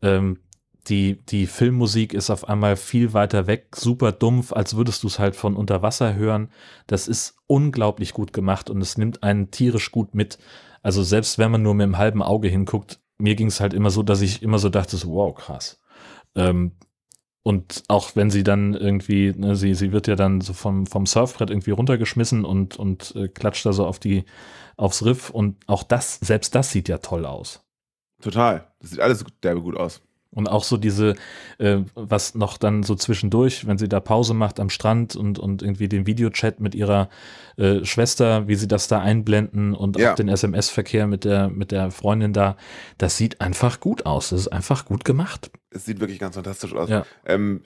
Ähm, 0.03 0.39
die, 0.89 1.25
die 1.27 1.47
Filmmusik 1.47 2.15
ist 2.15 2.31
auf 2.31 2.49
einmal 2.49 2.77
viel 2.77 3.13
weiter 3.13 3.47
weg, 3.47 3.77
super 3.77 4.13
dumpf, 4.13 4.53
als 4.53 4.77
würdest 4.77 5.03
du 5.03 5.09
es 5.09 5.19
halt 5.19 5.37
von 5.37 5.57
unter 5.57 5.83
Wasser 5.83 6.15
hören. 6.15 6.49
Das 6.87 7.09
ist 7.09 7.37
unglaublich 7.47 8.13
gut 8.13 8.33
gemacht 8.33 8.71
und 8.71 8.81
es 8.81 8.97
nimmt 8.97 9.23
einen 9.23 9.51
tierisch 9.51 9.91
gut 9.91 10.15
mit. 10.15 10.39
Also 10.83 11.03
selbst 11.03 11.39
wenn 11.39 11.51
man 11.51 11.63
nur 11.63 11.75
mit 11.75 11.85
dem 11.85 11.99
halben 11.99 12.23
Auge 12.23 12.49
hinguckt, 12.49 13.01
mir 13.19 13.35
ging 13.35 13.49
es 13.49 13.61
halt 13.61 13.75
immer 13.75 13.91
so, 13.91 14.03
dass 14.03 14.23
ich 14.23 14.43
immer 14.43 14.59
so 14.59 14.71
dachte, 14.71 14.97
so, 14.97 15.13
wow, 15.13 15.35
krass. 15.35 15.81
Ähm, 16.35 16.73
und 17.43 17.85
auch 17.89 18.17
wenn 18.17 18.31
sie 18.31 18.43
dann 18.43 18.75
irgendwie, 18.75 19.33
ne, 19.37 19.57
sie, 19.57 19.75
sie 19.75 19.93
wird 19.93 20.07
ja 20.07 20.17
dann 20.17 20.41
so 20.41 20.53
vom, 20.53 20.87
vom 20.87 21.07
Surfbrett 21.07 21.51
irgendwie 21.51 21.71
runtergeschmissen 21.71 22.45
und, 22.45 22.77
und 22.77 23.15
äh, 23.17 23.29
klatscht 23.29 23.65
da 23.65 23.73
so 23.73 23.87
auf 23.87 23.99
die, 23.99 24.25
aufs 24.77 25.05
Riff 25.05 25.31
und 25.31 25.57
auch 25.67 25.83
das, 25.83 26.17
selbst 26.21 26.55
das 26.55 26.71
sieht 26.71 26.89
ja 26.89 26.99
toll 26.99 27.25
aus. 27.25 27.65
Total. 28.21 28.73
Das 28.81 28.91
sieht 28.91 29.01
alles 29.01 29.25
derbe 29.43 29.63
gut 29.63 29.77
aus. 29.77 30.03
Und 30.33 30.49
auch 30.49 30.63
so 30.63 30.77
diese, 30.77 31.15
äh, 31.59 31.79
was 31.97 32.37
noch 32.37 32.57
dann 32.57 32.85
so 32.85 32.95
zwischendurch, 32.95 33.67
wenn 33.67 33.79
sie 33.79 33.89
da 33.89 33.99
Pause 33.99 34.33
macht 34.33 34.61
am 34.61 34.71
Strand 34.71 35.17
und, 35.17 35.41
und 35.41 35.61
irgendwie 35.61 35.89
den 35.89 36.07
Videochat 36.07 36.61
mit 36.61 36.77
ihrer 36.77 37.09
äh, 37.57 37.85
Schwester, 37.85 38.47
wie 38.47 38.55
sie 38.55 38.69
das 38.69 38.87
da 38.87 39.01
einblenden 39.01 39.75
und 39.75 39.99
Ja. 39.99 40.13
auch 40.13 40.15
den 40.15 40.29
SMS-Verkehr 40.29 41.09
mit 41.09 41.25
der, 41.25 41.49
mit 41.49 41.73
der 41.73 41.91
Freundin 41.91 42.33
da, 42.33 42.57
das 42.97 43.17
sieht 43.17 43.41
einfach 43.41 43.81
gut 43.81 44.07
aus. 44.07 44.31
Das 44.31 44.43
ist 44.43 44.49
einfach 44.49 44.85
gut 44.85 45.05
gemacht. 45.05 45.51
Es 45.71 45.85
sieht 45.85 45.99
wirklich 45.99 46.21
ganz 46.21 46.37
fantastisch 46.37 46.75
aus. 46.75 46.89
Ja. 46.89 47.05
Ähm, 47.27 47.63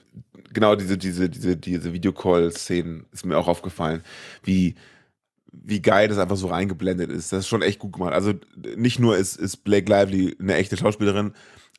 genau, 0.51 0.75
diese, 0.75 0.97
diese, 0.97 1.29
diese, 1.29 1.55
diese 1.57 1.93
Videocall-Szenen 1.93 3.05
ist 3.11 3.27
mir 3.27 3.37
auch 3.37 3.47
aufgefallen, 3.47 4.01
wie, 4.43 4.73
wie 5.51 5.81
geil 5.83 6.07
das 6.07 6.17
einfach 6.17 6.35
so 6.35 6.47
reingeblendet 6.47 7.11
ist. 7.11 7.31
Das 7.31 7.41
ist 7.41 7.47
schon 7.47 7.61
echt 7.61 7.77
gut 7.77 7.93
gemacht. 7.93 8.13
Also 8.13 8.33
nicht 8.75 8.99
nur 8.99 9.17
ist, 9.17 9.35
ist 9.37 9.57
Blake 9.57 9.87
Lively 9.89 10.35
eine 10.39 10.55
echte 10.55 10.77
Schauspielerin, 10.77 11.33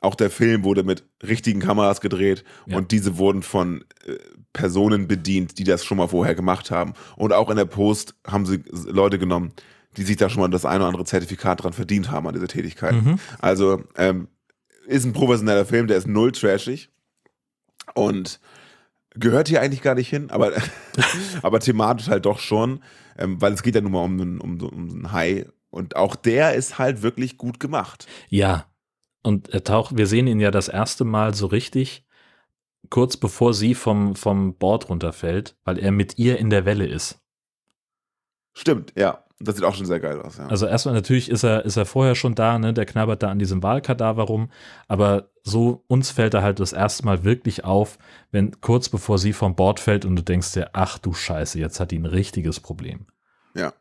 auch 0.06 0.14
der 0.14 0.30
Film 0.30 0.64
wurde 0.64 0.82
mit 0.84 1.04
richtigen 1.26 1.60
Kameras 1.60 2.00
gedreht 2.00 2.44
Ja. 2.66 2.76
und 2.78 2.90
diese 2.92 3.18
wurden 3.18 3.42
von 3.42 3.84
äh, 4.06 4.14
Personen 4.52 5.06
bedient, 5.06 5.58
die 5.58 5.64
das 5.64 5.84
schon 5.84 5.98
mal 5.98 6.08
vorher 6.08 6.34
gemacht 6.34 6.70
haben. 6.70 6.94
Und 7.16 7.32
auch 7.34 7.50
in 7.50 7.56
der 7.56 7.66
Post 7.66 8.14
haben 8.26 8.46
sie 8.46 8.62
Leute 8.86 9.18
genommen, 9.18 9.52
die 9.98 10.02
sich 10.04 10.16
da 10.16 10.28
schon 10.30 10.40
mal 10.40 10.48
das 10.48 10.64
eine 10.64 10.78
oder 10.80 10.86
andere 10.88 11.04
Zertifikat 11.04 11.62
dran 11.62 11.72
verdient 11.74 12.10
haben 12.10 12.26
an 12.26 12.32
dieser 12.34 12.48
Tätigkeit. 12.48 12.94
Mhm. 12.94 13.18
Also 13.38 13.82
ähm, 13.96 14.28
ist 14.86 15.04
ein 15.04 15.12
professioneller 15.12 15.66
Film, 15.66 15.86
der 15.88 15.96
ist 15.98 16.06
null 16.06 16.32
trashig 16.32 16.88
und 17.94 18.40
gehört 19.14 19.48
hier 19.48 19.60
eigentlich 19.62 19.82
gar 19.82 19.94
nicht 19.94 20.08
hin, 20.08 20.30
aber, 20.30 20.52
aber 21.42 21.60
thematisch 21.60 22.08
halt 22.08 22.26
doch 22.26 22.38
schon, 22.38 22.80
ähm, 23.18 23.40
weil 23.40 23.52
es 23.52 23.62
geht 23.62 23.74
ja 23.74 23.80
nun 23.80 23.92
mal 23.92 24.04
um, 24.04 24.20
einen- 24.20 24.40
um, 24.40 24.60
um 24.60 24.60
so 24.60 24.70
einen 24.70 25.12
Hai 25.12 25.46
und 25.70 25.96
auch 25.96 26.16
der 26.16 26.54
ist 26.54 26.78
halt 26.78 27.02
wirklich 27.02 27.36
gut 27.38 27.60
gemacht. 27.60 28.06
Ja. 28.28 28.66
Und 29.26 29.48
er 29.48 29.64
taucht, 29.64 29.96
wir 29.96 30.06
sehen 30.06 30.28
ihn 30.28 30.38
ja 30.38 30.52
das 30.52 30.68
erste 30.68 31.04
Mal 31.04 31.34
so 31.34 31.46
richtig, 31.46 32.06
kurz 32.90 33.16
bevor 33.16 33.54
sie 33.54 33.74
vom, 33.74 34.14
vom 34.14 34.54
Board 34.54 34.88
runterfällt, 34.88 35.56
weil 35.64 35.80
er 35.80 35.90
mit 35.90 36.16
ihr 36.16 36.38
in 36.38 36.48
der 36.48 36.64
Welle 36.64 36.86
ist. 36.86 37.20
Stimmt, 38.54 38.92
ja. 38.96 39.24
Das 39.40 39.56
sieht 39.56 39.64
auch 39.64 39.74
schon 39.74 39.84
sehr 39.84 39.98
geil 39.98 40.22
aus, 40.22 40.38
ja. 40.38 40.46
Also 40.46 40.66
erstmal 40.66 40.94
natürlich 40.94 41.28
ist 41.28 41.42
er, 41.42 41.64
ist 41.64 41.76
er 41.76 41.86
vorher 41.86 42.14
schon 42.14 42.36
da, 42.36 42.56
ne? 42.56 42.72
Der 42.72 42.86
knabbert 42.86 43.24
da 43.24 43.28
an 43.28 43.40
diesem 43.40 43.64
Wahlkadaver 43.64 44.22
rum, 44.22 44.48
aber 44.86 45.28
so 45.42 45.82
uns 45.88 46.12
fällt 46.12 46.34
er 46.34 46.42
halt 46.42 46.60
das 46.60 46.72
erste 46.72 47.04
Mal 47.04 47.24
wirklich 47.24 47.64
auf, 47.64 47.98
wenn 48.30 48.60
kurz 48.60 48.88
bevor 48.88 49.18
sie 49.18 49.32
vom 49.32 49.56
Bord 49.56 49.80
fällt 49.80 50.04
und 50.04 50.14
du 50.14 50.22
denkst 50.22 50.52
dir, 50.52 50.70
ach 50.72 50.98
du 50.98 51.12
Scheiße, 51.14 51.58
jetzt 51.58 51.80
hat 51.80 51.90
die 51.90 51.98
ein 51.98 52.06
richtiges 52.06 52.60
Problem. 52.60 53.06
ja. 53.54 53.72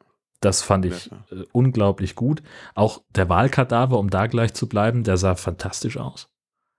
Das 0.45 0.61
fand 0.61 0.85
ich 0.85 1.11
äh, 1.31 1.43
unglaublich 1.53 2.13
gut. 2.13 2.43
Auch 2.75 3.01
der 3.09 3.29
Wahlkadaver, 3.29 3.97
um 3.97 4.11
da 4.11 4.27
gleich 4.27 4.53
zu 4.53 4.69
bleiben, 4.69 5.03
der 5.03 5.17
sah 5.17 5.33
fantastisch 5.33 5.97
aus. 5.97 6.29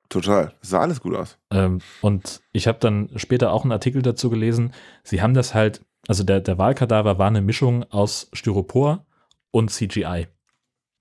Total. 0.08 0.54
Das 0.60 0.70
sah 0.70 0.82
alles 0.82 1.00
gut 1.00 1.16
aus. 1.16 1.36
Ähm, 1.50 1.80
und 2.00 2.42
ich 2.52 2.68
habe 2.68 2.78
dann 2.78 3.10
später 3.16 3.50
auch 3.50 3.64
einen 3.64 3.72
Artikel 3.72 4.02
dazu 4.02 4.30
gelesen. 4.30 4.72
Sie 5.02 5.20
haben 5.20 5.34
das 5.34 5.52
halt, 5.52 5.84
also 6.06 6.22
der, 6.22 6.40
der 6.40 6.58
Wahlkadaver 6.58 7.18
war 7.18 7.26
eine 7.26 7.40
Mischung 7.40 7.82
aus 7.90 8.28
Styropor 8.32 9.04
und 9.50 9.72
CGI. 9.72 10.28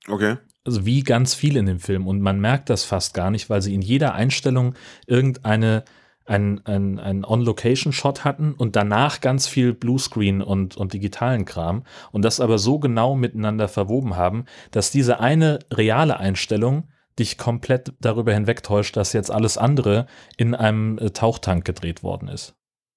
Okay. 0.07 0.37
Also 0.63 0.87
wie 0.87 1.03
ganz 1.03 1.35
viel 1.35 1.57
in 1.57 1.67
dem 1.67 1.79
Film. 1.79 2.07
Und 2.07 2.19
man 2.19 2.39
merkt 2.39 2.71
das 2.71 2.83
fast 2.83 3.13
gar 3.13 3.29
nicht, 3.29 3.47
weil 3.51 3.61
sie 3.61 3.75
in 3.75 3.83
jeder 3.83 4.15
Einstellung 4.15 4.73
irgendeine 5.05 5.83
ein, 6.25 6.65
ein, 6.65 6.99
ein 6.99 7.23
On-Location-Shot 7.23 8.23
hatten 8.23 8.53
und 8.53 8.75
danach 8.75 9.21
ganz 9.21 9.47
viel 9.47 9.73
Bluescreen 9.73 10.41
und, 10.41 10.75
und 10.75 10.93
digitalen 10.93 11.45
Kram 11.45 11.83
und 12.11 12.25
das 12.25 12.39
aber 12.39 12.57
so 12.57 12.79
genau 12.79 13.15
miteinander 13.15 13.67
verwoben 13.67 14.15
haben, 14.15 14.45
dass 14.71 14.91
diese 14.91 15.19
eine 15.19 15.59
reale 15.71 16.17
Einstellung 16.17 16.87
dich 17.19 17.37
komplett 17.37 17.93
darüber 18.01 18.33
hinwegtäuscht, 18.33 18.97
dass 18.97 19.13
jetzt 19.13 19.31
alles 19.31 19.57
andere 19.57 20.07
in 20.35 20.55
einem 20.55 20.97
äh, 20.97 21.11
Tauchtank 21.11 21.63
gedreht 21.63 22.03
worden 22.03 22.27
ist. 22.27 22.55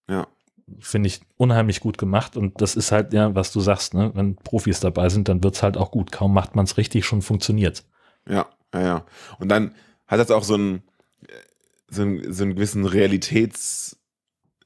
Ja. 0.09 0.27
finde 0.81 1.09
ich 1.09 1.21
unheimlich 1.37 1.81
gut 1.81 1.99
gemacht 1.99 2.37
und 2.37 2.63
das 2.63 2.77
ist 2.77 2.93
halt 2.93 3.13
ja, 3.13 3.35
was 3.35 3.53
du 3.53 3.61
sagst, 3.61 3.93
ne? 3.93 4.11
wenn 4.15 4.37
Profis 4.37 4.81
dabei 4.81 5.11
sind, 5.11 5.29
dann 5.29 5.45
wird's 5.45 5.63
halt 5.63 5.77
auch 5.77 5.91
gut. 5.91 6.13
Kaum 6.13 6.33
macht 6.33 6.57
man 6.57 6.65
es 6.65 6.79
richtig, 6.79 7.05
schon 7.05 7.21
funktioniert. 7.21 7.85
Ja, 8.27 8.47
ja, 8.73 8.83
ja. 8.83 9.05
Und 9.39 9.51
dann 9.51 9.75
hat 10.07 10.19
das 10.19 10.31
auch 10.31 10.43
so 10.43 10.55
einen, 10.55 10.83
so 11.91 12.03
einen, 12.03 12.33
so 12.33 12.45
einen 12.45 12.55
gewissen 12.55 12.85
Realitäts, 12.85 13.99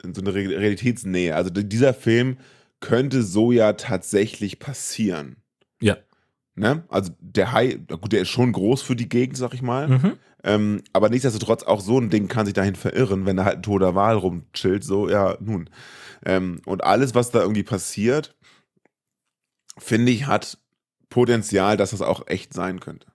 so 0.03 0.21
eine 0.21 0.35
Re- 0.35 0.59
Realitätsnähe. 0.59 1.35
Also 1.37 1.51
dieser 1.51 1.95
Film 1.95 2.39
könnte 2.81 3.23
so 3.23 3.53
ja 3.53 3.75
tatsächlich 3.75 4.59
passieren. 4.59 5.37
Ja. 5.81 5.97
Ne? 6.55 6.85
Also 6.89 7.13
der 7.21 7.53
Hai, 7.53 7.75
gut, 7.75 8.13
der 8.13 8.23
ist 8.23 8.29
schon 8.29 8.53
groß 8.53 8.83
für 8.83 8.97
die 8.97 9.09
Gegend, 9.09 9.37
sag 9.37 9.55
ich 9.55 9.63
mal. 9.63 9.89
Mhm. 9.89 10.19
Ähm, 10.45 10.83
aber 10.93 11.09
nichtsdestotrotz, 11.09 11.63
auch 11.63 11.81
so 11.81 11.99
ein 11.99 12.11
Ding 12.11 12.27
kann 12.27 12.47
sich 12.47 12.55
dahin 12.55 12.75
verirren, 12.75 13.25
wenn 13.25 13.37
da 13.37 13.45
halt 13.45 13.59
ein 13.59 13.63
toter 13.63 13.95
Wal 13.95 14.17
rumchillt. 14.17 14.83
So, 14.83 15.09
ja, 15.09 15.39
nun. 15.41 15.71
Ähm, 16.27 16.61
und 16.67 16.83
alles, 16.83 17.15
was 17.15 17.31
da 17.31 17.41
irgendwie 17.41 17.63
passiert, 17.63 18.37
finde 19.79 20.11
ich, 20.11 20.27
hat 20.27 20.59
Potenzial, 21.09 21.77
dass 21.77 21.93
das 21.93 22.03
auch 22.03 22.27
echt 22.27 22.53
sein 22.53 22.81
könnte. 22.81 23.07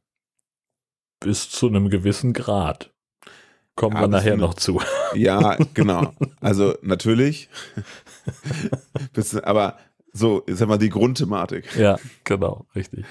Bis 1.20 1.50
zu 1.50 1.68
einem 1.68 1.90
gewissen 1.90 2.32
Grad. 2.32 2.94
Kommen 3.78 3.96
Ja, 3.96 4.02
wir 4.02 4.08
nachher 4.10 4.36
noch 4.36 4.56
zu. 4.56 4.82
Ja, 5.16 5.56
genau. 5.74 6.14
Also 6.42 6.76
natürlich. 6.82 7.48
Aber 9.44 9.78
so, 10.12 10.44
jetzt 10.48 10.60
haben 10.62 10.70
wir 10.70 10.78
die 10.78 10.90
Grundthematik. 10.90 11.74
Ja, 11.78 11.98
genau, 12.26 12.66
richtig. 12.76 13.06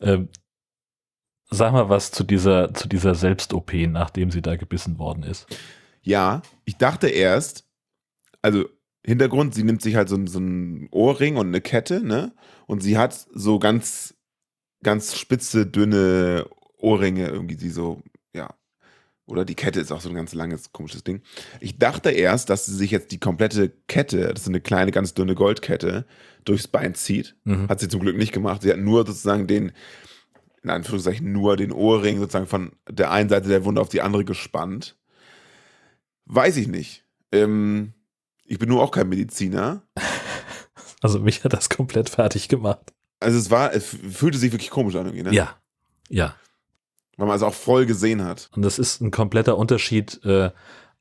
Ähm, 0.00 0.28
sag 1.50 1.72
mal 1.72 1.88
was 1.88 2.10
zu 2.12 2.22
dieser, 2.24 2.72
zu 2.74 2.88
dieser 2.88 3.14
Selbst-OP, 3.16 3.72
nachdem 3.88 4.30
sie 4.30 4.40
da 4.42 4.54
gebissen 4.56 4.98
worden 4.98 5.24
ist. 5.24 5.46
Ja, 6.02 6.42
ich 6.64 6.76
dachte 6.76 7.08
erst, 7.08 7.66
also 8.40 8.66
Hintergrund, 9.04 9.54
sie 9.54 9.64
nimmt 9.64 9.82
sich 9.82 9.96
halt 9.96 10.08
so, 10.08 10.16
ein- 10.16 10.26
so 10.26 10.38
ein 10.38 10.88
Ohrring 10.92 11.36
und 11.36 11.48
eine 11.48 11.60
Kette, 11.60 12.00
ne? 12.04 12.32
Und 12.66 12.82
sie 12.82 12.98
hat 12.98 13.26
so 13.34 13.58
ganz, 13.58 14.14
ganz 14.82 15.16
spitze, 15.18 15.66
dünne 15.66 16.46
Ohrringe, 16.76 17.28
irgendwie, 17.28 17.56
die 17.56 17.70
so, 17.70 18.00
ja. 18.04 18.07
Oder 19.28 19.44
die 19.44 19.54
Kette 19.54 19.78
ist 19.78 19.92
auch 19.92 20.00
so 20.00 20.08
ein 20.08 20.14
ganz 20.14 20.32
langes, 20.32 20.72
komisches 20.72 21.04
Ding. 21.04 21.20
Ich 21.60 21.78
dachte 21.78 22.10
erst, 22.10 22.48
dass 22.48 22.64
sie 22.64 22.74
sich 22.74 22.90
jetzt 22.90 23.12
die 23.12 23.20
komplette 23.20 23.70
Kette, 23.86 24.32
das 24.32 24.42
ist 24.42 24.48
eine 24.48 24.62
kleine, 24.62 24.90
ganz 24.90 25.12
dünne 25.12 25.34
Goldkette, 25.34 26.06
durchs 26.44 26.66
Bein 26.66 26.94
zieht. 26.94 27.36
Mhm. 27.44 27.68
Hat 27.68 27.78
sie 27.78 27.88
zum 27.88 28.00
Glück 28.00 28.16
nicht 28.16 28.32
gemacht. 28.32 28.62
Sie 28.62 28.70
hat 28.70 28.78
nur 28.78 29.06
sozusagen 29.06 29.46
den, 29.46 29.72
in 30.62 30.70
Anführungszeichen, 30.70 31.30
nur 31.30 31.58
den 31.58 31.72
Ohrring 31.72 32.18
sozusagen 32.18 32.46
von 32.46 32.72
der 32.90 33.10
einen 33.10 33.28
Seite 33.28 33.48
der 33.48 33.66
Wunde 33.66 33.82
auf 33.82 33.90
die 33.90 34.00
andere 34.00 34.24
gespannt. 34.24 34.96
Weiß 36.24 36.56
ich 36.56 36.68
nicht. 36.68 37.04
Ähm, 37.30 37.92
ich 38.44 38.58
bin 38.58 38.70
nur 38.70 38.82
auch 38.82 38.90
kein 38.90 39.08
Mediziner. 39.08 39.82
Also 41.00 41.20
mich 41.20 41.44
hat 41.44 41.52
das 41.52 41.68
komplett 41.68 42.10
fertig 42.10 42.48
gemacht. 42.48 42.92
Also 43.20 43.38
es 43.38 43.52
war, 43.52 43.72
es 43.72 43.86
fühlte 43.86 44.36
sich 44.36 44.50
wirklich 44.50 44.70
komisch 44.70 44.96
an 44.96 45.06
irgendwie, 45.06 45.22
ne? 45.22 45.32
Ja, 45.32 45.56
ja. 46.08 46.34
Weil 47.18 47.26
man 47.26 47.36
es 47.36 47.42
auch 47.42 47.52
voll 47.52 47.84
gesehen 47.84 48.24
hat. 48.24 48.48
Und 48.56 48.62
das 48.62 48.78
ist 48.78 49.02
ein 49.02 49.10
kompletter 49.10 49.58
Unterschied, 49.58 50.24
äh, 50.24 50.50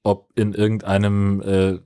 ob 0.03 0.30
in 0.36 0.53
irgendeinem 0.53 1.41
äh, 1.41 1.80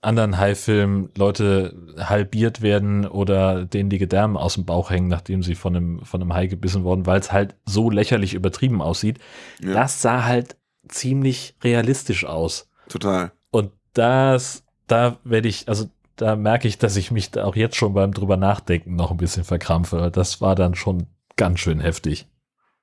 anderen 0.00 0.38
Haifilm 0.38 1.10
Leute 1.16 1.74
halbiert 1.98 2.62
werden 2.62 3.06
oder 3.06 3.64
denen 3.64 3.90
die 3.90 3.98
Gedärme 3.98 4.38
aus 4.38 4.54
dem 4.54 4.64
Bauch 4.64 4.90
hängen, 4.90 5.08
nachdem 5.08 5.42
sie 5.42 5.56
von 5.56 5.74
einem, 5.74 6.04
von 6.04 6.22
einem 6.22 6.32
Hai 6.34 6.46
gebissen 6.46 6.84
wurden, 6.84 7.04
weil 7.04 7.18
es 7.18 7.32
halt 7.32 7.56
so 7.66 7.90
lächerlich 7.90 8.34
übertrieben 8.34 8.80
aussieht. 8.80 9.18
Ja, 9.60 9.72
Das 9.74 10.00
sah 10.00 10.24
halt 10.24 10.56
ziemlich 10.88 11.56
realistisch 11.62 12.24
aus. 12.24 12.70
total. 12.88 13.32
Und 13.50 13.72
das, 13.92 14.62
da 14.86 15.18
werde 15.24 15.48
ich, 15.48 15.68
also 15.68 15.86
da 16.14 16.36
merke 16.36 16.68
ich, 16.68 16.78
dass 16.78 16.96
ich 16.96 17.10
mich 17.10 17.30
da 17.32 17.44
auch 17.44 17.56
jetzt 17.56 17.76
schon 17.76 17.94
beim 17.94 18.12
drüber 18.12 18.36
nachdenken 18.36 18.94
noch 18.94 19.10
ein 19.10 19.16
bisschen 19.16 19.44
verkrampfe. 19.44 20.10
Das 20.12 20.40
war 20.40 20.54
dann 20.54 20.74
schon 20.74 21.06
ganz 21.36 21.60
schön 21.60 21.80
heftig. 21.80 22.26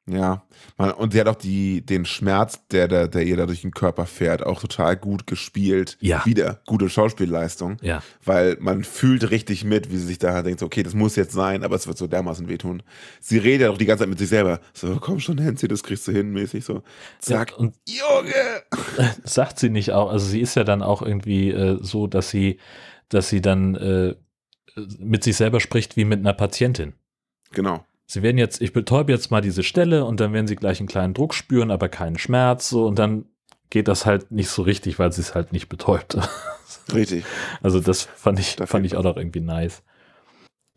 Ja. 0.08 0.44
Man, 0.78 0.92
und 0.92 1.14
sie 1.14 1.20
hat 1.20 1.28
auch 1.28 1.36
die, 1.36 1.84
den 1.84 2.06
Schmerz, 2.06 2.68
der, 2.68 2.88
der, 2.88 3.08
der 3.08 3.24
ihr 3.24 3.38
da 3.38 3.48
durch 3.48 3.62
den 3.62 3.72
Körper 3.72 4.06
fährt, 4.06 4.46
auch 4.46 4.62
total 4.62 4.98
gut 4.98 5.26
gespielt. 5.26 5.98
Ja. 6.00 6.24
Wieder 6.26 6.62
gute 6.68 6.90
Schauspielleistung. 6.90 7.78
Ja. 7.82 8.04
weil 8.24 8.58
man 8.60 8.84
fühlt 8.84 9.32
richtig 9.32 9.64
mit, 9.64 9.92
wie 9.92 9.98
sie 9.98 10.06
sich 10.06 10.20
da 10.20 10.42
denkt, 10.44 10.60
so, 10.60 10.68
okay, 10.68 10.84
das 10.84 10.94
muss 10.94 11.16
jetzt 11.16 11.34
sein, 11.34 11.64
aber 11.64 11.76
es 11.76 11.88
wird 11.88 11.98
so 11.98 12.08
dermaßen 12.08 12.48
wehtun. 12.48 12.84
Sie 13.20 13.38
redet 13.38 13.62
ja 13.62 13.72
auch 13.72 13.78
die 13.78 13.86
ganze 13.86 14.04
Zeit 14.04 14.10
mit 14.10 14.20
sich 14.20 14.30
selber, 14.30 14.60
so, 14.74 14.98
komm 15.00 15.20
schon, 15.20 15.38
Nancy, 15.38 15.68
das 15.68 15.84
kriegst 15.84 16.08
du 16.08 16.12
hin, 16.12 16.32
mäßig 16.32 16.64
so, 16.64 16.84
zack, 17.20 17.52
Ja, 17.52 17.58
und 17.58 17.76
Junge! 17.88 19.14
sagt 19.24 19.60
sie 19.60 19.70
nicht 19.70 19.92
auch, 19.92 20.12
also 20.12 20.26
sie 20.26 20.42
ist 20.42 20.56
ja 20.56 20.64
dann 20.64 20.84
auch 20.84 21.02
irgendwie 21.02 21.50
äh, 21.50 21.80
so, 21.82 22.08
dass 22.08 22.30
sie, 22.30 22.60
dass 23.10 23.30
sie 23.30 23.42
dann 23.42 23.76
äh, 23.76 24.16
mit 25.00 25.24
sich 25.24 25.36
selber 25.36 25.60
spricht 25.60 25.98
wie 25.98 26.06
mit 26.06 26.20
einer 26.20 26.34
Patientin. 26.34 26.94
Genau, 27.52 27.86
Sie 28.08 28.22
werden 28.22 28.38
jetzt, 28.38 28.62
ich 28.62 28.74
betäube 28.74 29.12
jetzt 29.12 29.32
mal 29.32 29.42
diese 29.42 29.64
Stelle 29.64 30.06
und 30.06 30.20
dann 30.20 30.34
werden 30.34 30.48
sie 30.48 30.56
gleich 30.56 30.80
einen 30.80 30.88
kleinen 30.88 31.14
Druck 31.14 31.34
spüren, 31.34 31.72
aber 31.72 31.90
keinen 31.90 32.18
Schmerz, 32.18 32.70
so 32.70 32.86
und 32.86 33.00
dann 33.00 33.26
geht 33.70 33.88
das 33.88 34.06
halt 34.06 34.32
nicht 34.32 34.50
so 34.50 34.62
richtig, 34.62 35.00
weil 35.00 35.12
sie 35.12 35.22
es 35.22 35.34
halt 35.34 35.52
nicht 35.52 35.70
betäubt. 35.70 36.18
richtig. 36.94 37.26
Also 37.62 37.80
das 37.80 38.04
fand 38.04 38.40
ich, 38.40 38.56
Da 38.56 38.68
fand 38.68 38.86
ich 38.86 38.96
auch 38.96 39.04
noch 39.04 39.18
irgendwie 39.18 39.42
nice. 39.42 39.82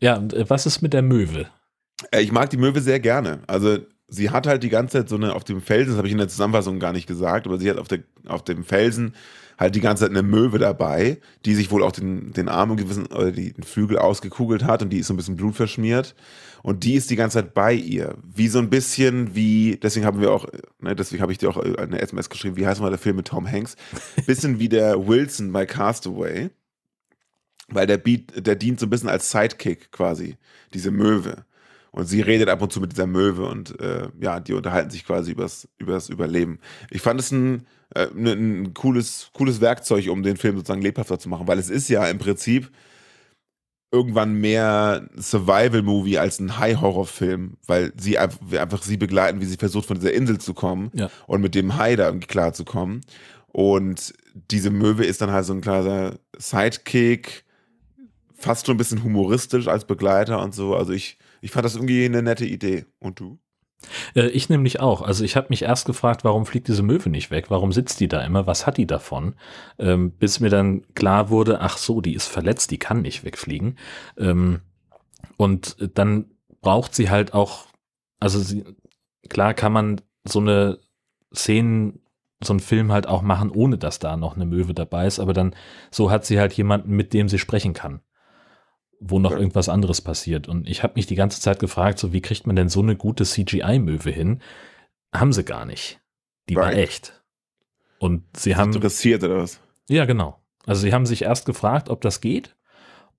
Ja, 0.01 0.15
und 0.17 0.33
äh, 0.33 0.49
was 0.49 0.65
ist 0.65 0.81
mit 0.81 0.93
der 0.93 1.01
Möwe? 1.01 1.47
Äh, 2.11 2.21
Ich 2.21 2.31
mag 2.31 2.49
die 2.49 2.57
Möwe 2.57 2.81
sehr 2.81 2.99
gerne. 2.99 3.41
Also 3.47 3.77
sie 4.07 4.31
hat 4.31 4.47
halt 4.47 4.63
die 4.63 4.69
ganze 4.69 4.97
Zeit 4.97 5.09
so 5.09 5.15
eine 5.15 5.33
auf 5.35 5.43
dem 5.43 5.61
Felsen, 5.61 5.89
das 5.89 5.97
habe 5.97 6.07
ich 6.07 6.13
in 6.13 6.17
der 6.17 6.27
Zusammenfassung 6.27 6.79
gar 6.79 6.93
nicht 6.93 7.07
gesagt, 7.07 7.45
aber 7.45 7.59
sie 7.59 7.69
hat 7.69 7.77
auf, 7.77 7.87
der, 7.87 7.99
auf 8.25 8.43
dem 8.43 8.63
Felsen 8.63 9.13
halt 9.57 9.75
die 9.75 9.81
ganze 9.81 10.03
Zeit 10.05 10.11
eine 10.11 10.23
Möwe 10.23 10.57
dabei, 10.57 11.19
die 11.45 11.53
sich 11.53 11.69
wohl 11.69 11.83
auch 11.83 11.91
den, 11.91 12.31
den 12.31 12.49
Arm 12.49 12.71
im 12.71 12.77
gewissen, 12.77 13.07
oder 13.07 13.31
die, 13.31 13.53
den 13.53 13.63
Flügel 13.63 13.99
ausgekugelt 13.99 14.63
hat 14.63 14.81
und 14.81 14.89
die 14.89 14.99
ist 14.99 15.07
so 15.07 15.13
ein 15.13 15.17
bisschen 15.17 15.35
blutverschmiert. 15.35 16.15
Und 16.63 16.83
die 16.83 16.95
ist 16.95 17.09
die 17.09 17.15
ganze 17.15 17.35
Zeit 17.35 17.53
bei 17.53 17.73
ihr. 17.73 18.15
Wie 18.23 18.47
so 18.47 18.59
ein 18.59 18.69
bisschen 18.69 19.35
wie, 19.35 19.79
deswegen 19.81 20.05
haben 20.05 20.21
wir 20.21 20.31
auch, 20.31 20.45
ne, 20.79 20.95
deswegen 20.95 21.21
habe 21.21 21.31
ich 21.31 21.37
dir 21.37 21.49
auch 21.49 21.57
eine 21.57 22.01
SMS 22.01 22.29
geschrieben, 22.29 22.57
wie 22.57 22.67
heißt 22.67 22.81
mal 22.81 22.89
der 22.89 22.99
Film 22.99 23.15
mit 23.15 23.27
Tom 23.27 23.49
Hanks? 23.49 23.75
Bisschen 24.25 24.59
wie 24.59 24.69
der 24.69 25.07
Wilson 25.07 25.51
bei 25.51 25.65
Castaway. 25.65 26.49
Weil 27.71 27.85
der, 27.85 27.97
Beat, 27.97 28.45
der 28.45 28.55
dient 28.55 28.79
so 28.79 28.87
ein 28.87 28.89
bisschen 28.89 29.09
als 29.09 29.29
Sidekick 29.29 29.91
quasi, 29.91 30.37
diese 30.73 30.89
Möwe. 30.89 31.45
Und 31.91 32.05
sie 32.05 32.21
redet 32.21 32.49
ab 32.49 32.61
und 32.61 32.71
zu 32.71 32.81
mit 32.81 32.91
dieser 32.91 33.07
Möwe 33.07 33.47
und 33.47 33.79
äh, 33.79 34.09
ja, 34.19 34.39
die 34.39 34.53
unterhalten 34.53 34.89
sich 34.89 35.05
quasi 35.05 35.31
übers, 35.31 35.67
übers 35.77 36.09
Überleben. 36.09 36.59
Ich 36.89 37.01
fand 37.01 37.19
es 37.19 37.31
ein, 37.31 37.67
äh, 37.95 38.07
ein, 38.07 38.27
ein 38.63 38.73
cooles, 38.73 39.29
cooles 39.33 39.61
Werkzeug, 39.61 40.07
um 40.09 40.23
den 40.23 40.37
Film 40.37 40.57
sozusagen 40.57 40.81
lebhafter 40.81 41.19
zu 41.19 41.29
machen, 41.29 41.47
weil 41.47 41.59
es 41.59 41.69
ist 41.69 41.89
ja 41.89 42.07
im 42.07 42.19
Prinzip 42.19 42.71
irgendwann 43.91 44.33
mehr 44.35 45.07
Survival-Movie 45.17 46.19
als 46.19 46.39
ein 46.39 46.57
High-Horror-Film, 46.59 47.57
weil 47.65 47.91
sie 47.99 48.17
einfach, 48.19 48.39
wir 48.45 48.61
einfach 48.61 48.83
sie 48.83 48.97
begleiten, 48.97 49.41
wie 49.41 49.45
sie 49.45 49.57
versucht, 49.57 49.87
von 49.87 49.97
dieser 49.97 50.13
Insel 50.13 50.37
zu 50.37 50.53
kommen 50.53 50.91
Ja. 50.93 51.09
und 51.27 51.41
mit 51.41 51.55
dem 51.55 51.75
Hai 51.77 51.95
da 51.95 52.05
irgendwie 52.07 52.27
klarzukommen. 52.27 53.01
Und 53.47 54.13
diese 54.51 54.69
Möwe 54.69 55.05
ist 55.05 55.21
dann 55.21 55.31
halt 55.31 55.45
so 55.45 55.53
ein 55.53 55.61
kleiner 55.61 56.19
Sidekick, 56.37 57.45
fast 58.35 58.65
schon 58.67 58.75
ein 58.75 58.77
bisschen 58.77 59.03
humoristisch 59.03 59.67
als 59.67 59.85
Begleiter 59.85 60.41
und 60.41 60.53
so. 60.53 60.75
Also 60.75 60.93
ich, 60.93 61.17
ich 61.41 61.51
fand 61.51 61.65
das 61.65 61.75
irgendwie 61.75 62.05
eine 62.05 62.21
nette 62.21 62.45
Idee. 62.45 62.85
Und 62.99 63.19
du? 63.19 63.39
Äh, 64.15 64.27
ich 64.27 64.49
nämlich 64.49 64.79
auch. 64.79 65.01
Also 65.01 65.23
ich 65.23 65.35
habe 65.35 65.47
mich 65.49 65.63
erst 65.63 65.85
gefragt, 65.85 66.23
warum 66.23 66.45
fliegt 66.45 66.67
diese 66.67 66.83
Möwe 66.83 67.09
nicht 67.09 67.31
weg? 67.31 67.45
Warum 67.49 67.71
sitzt 67.71 67.99
die 67.99 68.07
da 68.07 68.21
immer? 68.21 68.47
Was 68.47 68.67
hat 68.67 68.77
die 68.77 68.87
davon? 68.87 69.35
Ähm, 69.77 70.11
bis 70.11 70.39
mir 70.39 70.49
dann 70.49 70.83
klar 70.93 71.29
wurde, 71.29 71.61
ach 71.61 71.77
so, 71.77 72.01
die 72.01 72.13
ist 72.13 72.27
verletzt, 72.27 72.71
die 72.71 72.79
kann 72.79 73.01
nicht 73.01 73.23
wegfliegen. 73.23 73.77
Ähm, 74.17 74.61
und 75.37 75.77
dann 75.97 76.25
braucht 76.61 76.93
sie 76.95 77.09
halt 77.09 77.33
auch, 77.33 77.67
also 78.19 78.39
sie, 78.39 78.65
klar 79.29 79.53
kann 79.53 79.71
man 79.71 80.01
so 80.25 80.39
eine 80.39 80.79
Szenen, 81.33 82.01
so 82.43 82.53
einen 82.53 82.59
Film 82.59 82.91
halt 82.91 83.07
auch 83.07 83.21
machen, 83.21 83.51
ohne 83.51 83.77
dass 83.77 83.99
da 83.99 84.17
noch 84.17 84.35
eine 84.35 84.45
Möwe 84.45 84.73
dabei 84.73 85.07
ist, 85.07 85.19
aber 85.19 85.33
dann 85.33 85.55
so 85.91 86.09
hat 86.09 86.25
sie 86.25 86.39
halt 86.39 86.53
jemanden, 86.53 86.91
mit 86.95 87.13
dem 87.13 87.29
sie 87.29 87.39
sprechen 87.39 87.73
kann 87.73 88.01
wo 88.99 89.19
noch 89.19 89.31
Ja. 89.31 89.37
irgendwas 89.39 89.69
anderes 89.69 90.01
passiert. 90.01 90.47
Und 90.47 90.67
ich 90.67 90.83
habe 90.83 90.93
mich 90.95 91.05
die 91.07 91.15
ganze 91.15 91.39
Zeit 91.41 91.59
gefragt, 91.59 91.99
so 91.99 92.11
wie 92.13 92.21
kriegt 92.21 92.45
man 92.47 92.55
denn 92.55 92.69
so 92.69 92.81
eine 92.81 92.95
gute 92.95 93.23
CGI-Möwe 93.25 94.09
hin? 94.11 94.41
Haben 95.13 95.33
sie 95.33 95.43
gar 95.43 95.65
nicht. 95.65 95.99
Die 96.49 96.55
war 96.55 96.65
Right. 96.67 96.77
echt. 96.77 97.21
Und 97.99 98.23
sie 98.35 98.55
haben, 98.55 98.73
Interessiert 98.73 99.23
oder 99.23 99.37
was? 99.37 99.59
ja 99.89 100.05
genau. 100.05 100.39
Also 100.65 100.81
sie 100.81 100.93
haben 100.93 101.05
sich 101.05 101.23
erst 101.23 101.45
gefragt, 101.45 101.89
ob 101.89 102.01
das 102.01 102.21
geht. 102.21 102.55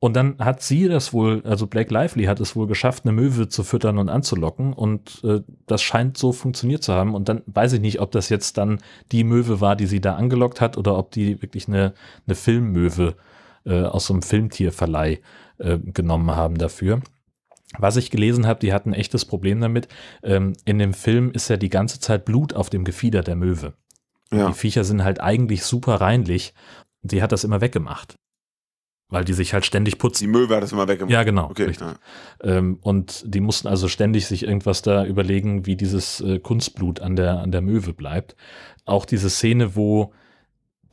Und 0.03 0.14
dann 0.16 0.39
hat 0.39 0.62
sie 0.62 0.89
das 0.89 1.12
wohl, 1.12 1.43
also 1.45 1.66
Blake 1.66 1.93
Lively 1.93 2.24
hat 2.24 2.41
es 2.41 2.57
wohl 2.57 2.66
geschafft, 2.66 3.05
eine 3.05 3.12
Möwe 3.12 3.49
zu 3.49 3.62
füttern 3.64 3.99
und 3.99 4.09
anzulocken. 4.09 4.72
Und 4.72 5.20
äh, 5.24 5.41
das 5.66 5.83
scheint 5.83 6.16
so 6.16 6.33
funktioniert 6.33 6.83
zu 6.83 6.95
haben. 6.95 7.14
Und 7.14 7.28
dann 7.28 7.43
weiß 7.47 7.74
ich 7.74 7.81
nicht, 7.81 8.01
ob 8.01 8.11
das 8.11 8.31
jetzt 8.31 8.57
dann 8.57 8.78
die 9.12 9.24
Möwe 9.24 9.61
war, 9.61 9.76
die 9.76 9.85
sie 9.87 10.01
da 10.01 10.14
angelockt 10.14 10.61
hat, 10.62 10.78
oder 10.78 10.97
ob 10.97 11.11
die 11.11 11.43
wirklich 11.43 11.68
eine, 11.68 11.93
eine 12.26 12.35
Filmmöwe 12.35 13.14
äh, 13.66 13.83
aus 13.83 14.07
so 14.07 14.14
einem 14.14 14.22
Filmtierverleih 14.22 15.20
äh, 15.61 15.79
genommen 15.79 16.31
haben 16.33 16.59
dafür. 16.59 17.01
Was 17.79 17.97
ich 17.97 18.11
gelesen 18.11 18.47
habe, 18.47 18.61
die 18.61 18.73
hatten 18.73 18.91
ein 18.91 18.95
echtes 18.95 19.25
Problem 19.25 19.61
damit. 19.61 19.89
Ähm, 20.23 20.55
in 20.65 20.79
dem 20.79 20.93
Film 20.93 21.31
ist 21.31 21.49
ja 21.49 21.57
die 21.57 21.69
ganze 21.69 22.01
Zeit 22.01 22.25
Blut 22.25 22.53
auf 22.53 22.69
dem 22.69 22.85
Gefieder 22.85 23.23
der 23.23 23.37
Möwe. 23.37 23.75
Ja. 24.33 24.49
Die 24.49 24.55
Viecher 24.55 24.85
sind 24.85 25.05
halt 25.05 25.21
eigentlich 25.21 25.65
super 25.65 26.01
reinlich. 26.01 26.55
die 27.03 27.23
hat 27.23 27.33
das 27.33 27.45
immer 27.45 27.61
weggemacht. 27.61 28.17
Weil 29.09 29.25
die 29.25 29.33
sich 29.33 29.55
halt 29.55 29.65
ständig 29.65 29.99
putzen. 29.99 30.25
Die 30.25 30.31
Möwe 30.31 30.55
hat 30.55 30.63
das 30.63 30.73
immer 30.73 30.87
weggemacht. 30.87 31.13
Ja, 31.13 31.25
genau. 31.25 31.51
Okay, 31.51 31.73
ja. 31.81 31.97
Ähm, 32.43 32.79
und 32.83 33.25
die 33.27 33.41
mussten 33.41 33.67
also 33.67 33.89
ständig 33.89 34.27
sich 34.27 34.45
irgendwas 34.45 34.83
da 34.83 35.05
überlegen, 35.05 35.67
wie 35.67 35.77
dieses 35.77 36.21
äh, 36.21 36.39
Kunstblut 36.39 37.01
an 37.01 37.17
der, 37.17 37.41
an 37.41 37.51
der 37.51 37.61
Möwe 37.61 37.93
bleibt. 37.93 38.37
Auch 38.85 39.05
diese 39.05 39.31
Szene, 39.31 39.75
wo 39.75 40.13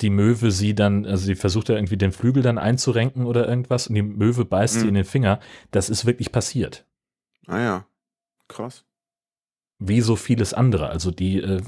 die 0.01 0.09
Möwe 0.09 0.51
sie 0.51 0.75
dann, 0.75 1.05
also 1.05 1.25
sie 1.25 1.35
versucht 1.35 1.69
ja 1.69 1.75
irgendwie 1.75 1.97
den 1.97 2.11
Flügel 2.11 2.43
dann 2.43 2.57
einzurenken 2.57 3.25
oder 3.25 3.47
irgendwas 3.47 3.87
und 3.87 3.95
die 3.95 4.03
Möwe 4.03 4.45
beißt 4.45 4.75
sie 4.75 4.81
Mhm. 4.83 4.89
in 4.89 4.95
den 4.95 5.05
Finger. 5.05 5.39
Das 5.71 5.89
ist 5.89 6.05
wirklich 6.05 6.31
passiert. 6.31 6.85
Ah 7.47 7.59
ja. 7.59 7.85
Krass. 8.47 8.85
Wie 9.79 10.01
so 10.01 10.15
vieles 10.15 10.53
andere. 10.53 10.89
Also 10.89 11.11
die 11.11 11.39
äh, 11.41 11.61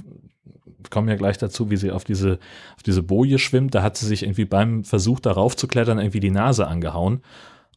kommen 0.90 1.10
ja 1.10 1.16
gleich 1.16 1.38
dazu, 1.38 1.70
wie 1.70 1.78
sie 1.78 1.92
auf 1.92 2.04
diese, 2.04 2.40
auf 2.76 2.84
diese 2.84 3.04
Boje 3.04 3.40
schwimmt. 3.40 3.76
Da 3.76 3.84
hat 3.84 3.98
sie 3.98 4.06
sich 4.08 4.24
irgendwie 4.24 4.46
beim 4.46 4.84
Versuch 4.84 5.20
darauf 5.20 5.56
zu 5.58 5.68
klettern 5.68 6.00
irgendwie 6.00 6.20
die 6.20 6.32
Nase 6.32 6.68
angehauen 6.68 7.24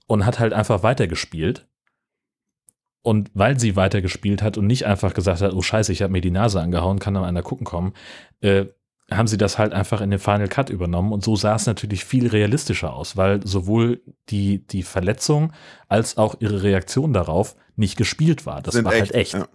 und 0.07 0.25
hat 0.27 0.39
halt 0.39 0.53
einfach 0.53 0.83
weitergespielt. 0.83 1.67
Und 3.03 3.31
weil 3.35 3.59
sie 3.59 3.75
weitergespielt 3.75 4.43
hat 4.43 4.57
und 4.59 4.67
nicht 4.69 4.87
einfach 4.87 5.13
gesagt 5.15 5.41
hat, 5.41 5.53
oh 5.55 5.63
scheiße, 5.63 5.93
ich 5.93 6.03
habe 6.03 6.13
mir 6.13 6.21
die 6.21 6.31
Nase 6.31 6.61
angehauen, 6.61 7.01
kann 7.01 7.15
dann 7.15 7.25
einer 7.25 7.43
gucken 7.43 7.65
kommen, 7.67 7.95
äh, 8.41 8.67
haben 9.17 9.27
sie 9.27 9.39
das 9.39 9.59
halt 9.59 9.73
einfach 9.73 10.01
in 10.01 10.11
den 10.11 10.19
Final 10.19 10.49
Cut 10.49 10.71
übernommen 10.71 11.13
und 11.13 11.23
so 11.25 11.37
sah 11.37 11.55
es 11.57 11.67
natürlich 11.67 12.05
viel 12.05 12.29
realistischer 12.29 12.93
aus, 12.95 13.17
weil 13.17 13.47
sowohl 13.47 14.01
die, 14.29 14.67
die 14.67 14.83
Verletzung 14.83 15.53
als 15.89 16.17
auch 16.17 16.37
ihre 16.41 16.63
Reaktion 16.63 17.13
darauf 17.13 17.57
nicht 17.77 17.97
gespielt 17.97 18.45
war. 18.47 18.63
Das 18.63 18.75
Sind 18.75 18.85
war 18.85 18.93
halt 18.93 19.13
echt 19.15 19.33
Ja. 19.35 19.49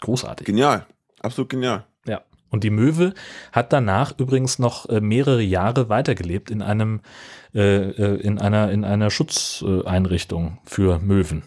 großartig. 0.00 0.46
Genial. 0.46 0.86
Absolut 1.20 1.48
genial. 1.50 1.84
Ja. 2.06 2.22
Und 2.50 2.64
die 2.64 2.70
Möwe 2.70 3.14
hat 3.52 3.72
danach 3.72 4.18
übrigens 4.18 4.58
noch 4.58 4.88
äh, 4.88 5.00
mehrere 5.00 5.42
Jahre 5.42 5.88
weitergelebt 5.88 6.50
in 6.50 6.62
einem, 6.62 7.00
äh, 7.54 7.90
äh, 7.90 8.20
in 8.20 8.38
einer, 8.38 8.70
in 8.72 8.84
einer 8.84 9.10
Schutzeinrichtung 9.10 10.58
für 10.64 10.98
Möwen 10.98 11.42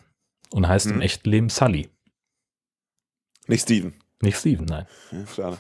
und 0.52 0.68
heißt 0.68 0.88
im 0.88 0.96
Mhm. 0.98 1.02
echten 1.02 1.30
Leben 1.30 1.50
Sully. 1.50 1.90
Nicht 3.48 3.64
Steven. 3.64 3.94
Nicht 4.22 4.38
Steven, 4.38 4.66
nein. 4.66 4.86
Ja, 5.12 5.26
schade. 5.36 5.58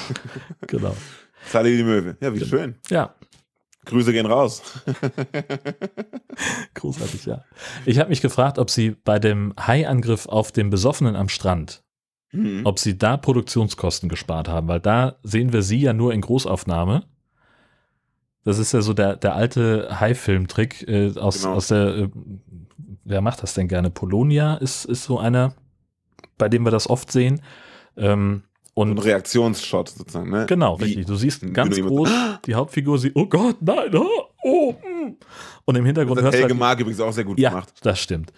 Genau. 0.66 0.96
Sally 1.48 1.76
die 1.76 1.84
Möwe. 1.84 2.16
Ja, 2.20 2.34
wie 2.34 2.44
schön. 2.44 2.74
Ja, 2.90 3.14
Grüße 3.84 4.12
gehen 4.12 4.26
raus. 4.26 4.62
großartig, 6.74 7.24
ja. 7.26 7.44
Ich 7.84 7.98
habe 7.98 8.08
mich 8.10 8.20
gefragt, 8.20 8.58
ob 8.58 8.70
sie 8.70 8.90
bei 9.04 9.18
dem 9.18 9.54
Haiangriff 9.58 10.26
auf 10.26 10.52
den 10.52 10.70
Besoffenen 10.70 11.16
am 11.16 11.28
Strand, 11.28 11.82
Mhm. 12.32 12.62
ob 12.64 12.78
sie 12.80 12.98
da 12.98 13.16
Produktionskosten 13.16 14.08
gespart 14.08 14.48
haben, 14.48 14.66
weil 14.68 14.80
da 14.80 15.16
sehen 15.22 15.52
wir 15.52 15.62
sie 15.62 15.80
ja 15.80 15.92
nur 15.92 16.12
in 16.12 16.20
Großaufnahme. 16.20 17.04
Das 18.44 18.58
ist 18.58 18.72
ja 18.72 18.80
so 18.82 18.92
der, 18.92 19.16
der 19.16 19.34
alte 19.34 20.00
Hai-Film-Trick 20.00 20.86
äh, 20.88 21.12
aus, 21.18 21.42
Genau. 21.42 21.54
aus 21.54 21.68
der, 21.68 21.86
äh, 21.96 22.08
wer 23.04 23.20
macht 23.20 23.42
das 23.42 23.54
denn 23.54 23.68
gerne? 23.68 23.90
Polonia 23.90 24.54
ist, 24.56 24.84
ist 24.84 25.04
so 25.04 25.18
einer, 25.18 25.54
bei 26.38 26.48
dem 26.48 26.64
wir 26.64 26.70
das 26.70 26.90
oft 26.90 27.10
sehen. 27.12 27.40
Ähm, 27.96 28.42
So 28.76 28.82
ein 28.84 28.90
und 28.90 28.98
Reaktionsshot 28.98 29.88
sozusagen, 29.88 30.30
ne? 30.30 30.44
genau, 30.46 30.78
Wie- 30.78 30.84
richtig. 30.84 31.06
Du 31.06 31.16
siehst 31.16 31.52
ganz 31.54 31.80
groß 31.80 32.10
die 32.44 32.54
Hauptfigur, 32.54 32.98
sie, 32.98 33.10
oh 33.14 33.26
Gott, 33.26 33.56
nein, 33.60 33.94
oh, 33.94 34.06
oh, 34.44 34.72
mm. 34.72 35.16
Und 35.64 35.76
im 35.76 35.84
Hintergrund 35.86 36.18
Das 36.18 36.26
hat 36.26 36.32
hörst 36.32 36.34
du 36.34 36.42
Helge 36.42 36.54
halt, 36.54 36.60
Mark 36.60 36.80
übrigens 36.80 37.00
auch 37.00 37.12
sehr 37.12 37.24
gut 37.24 37.38
ja, 37.38 37.48
gemacht. 37.50 37.72
das 37.82 37.98
stimmt. 37.98 38.32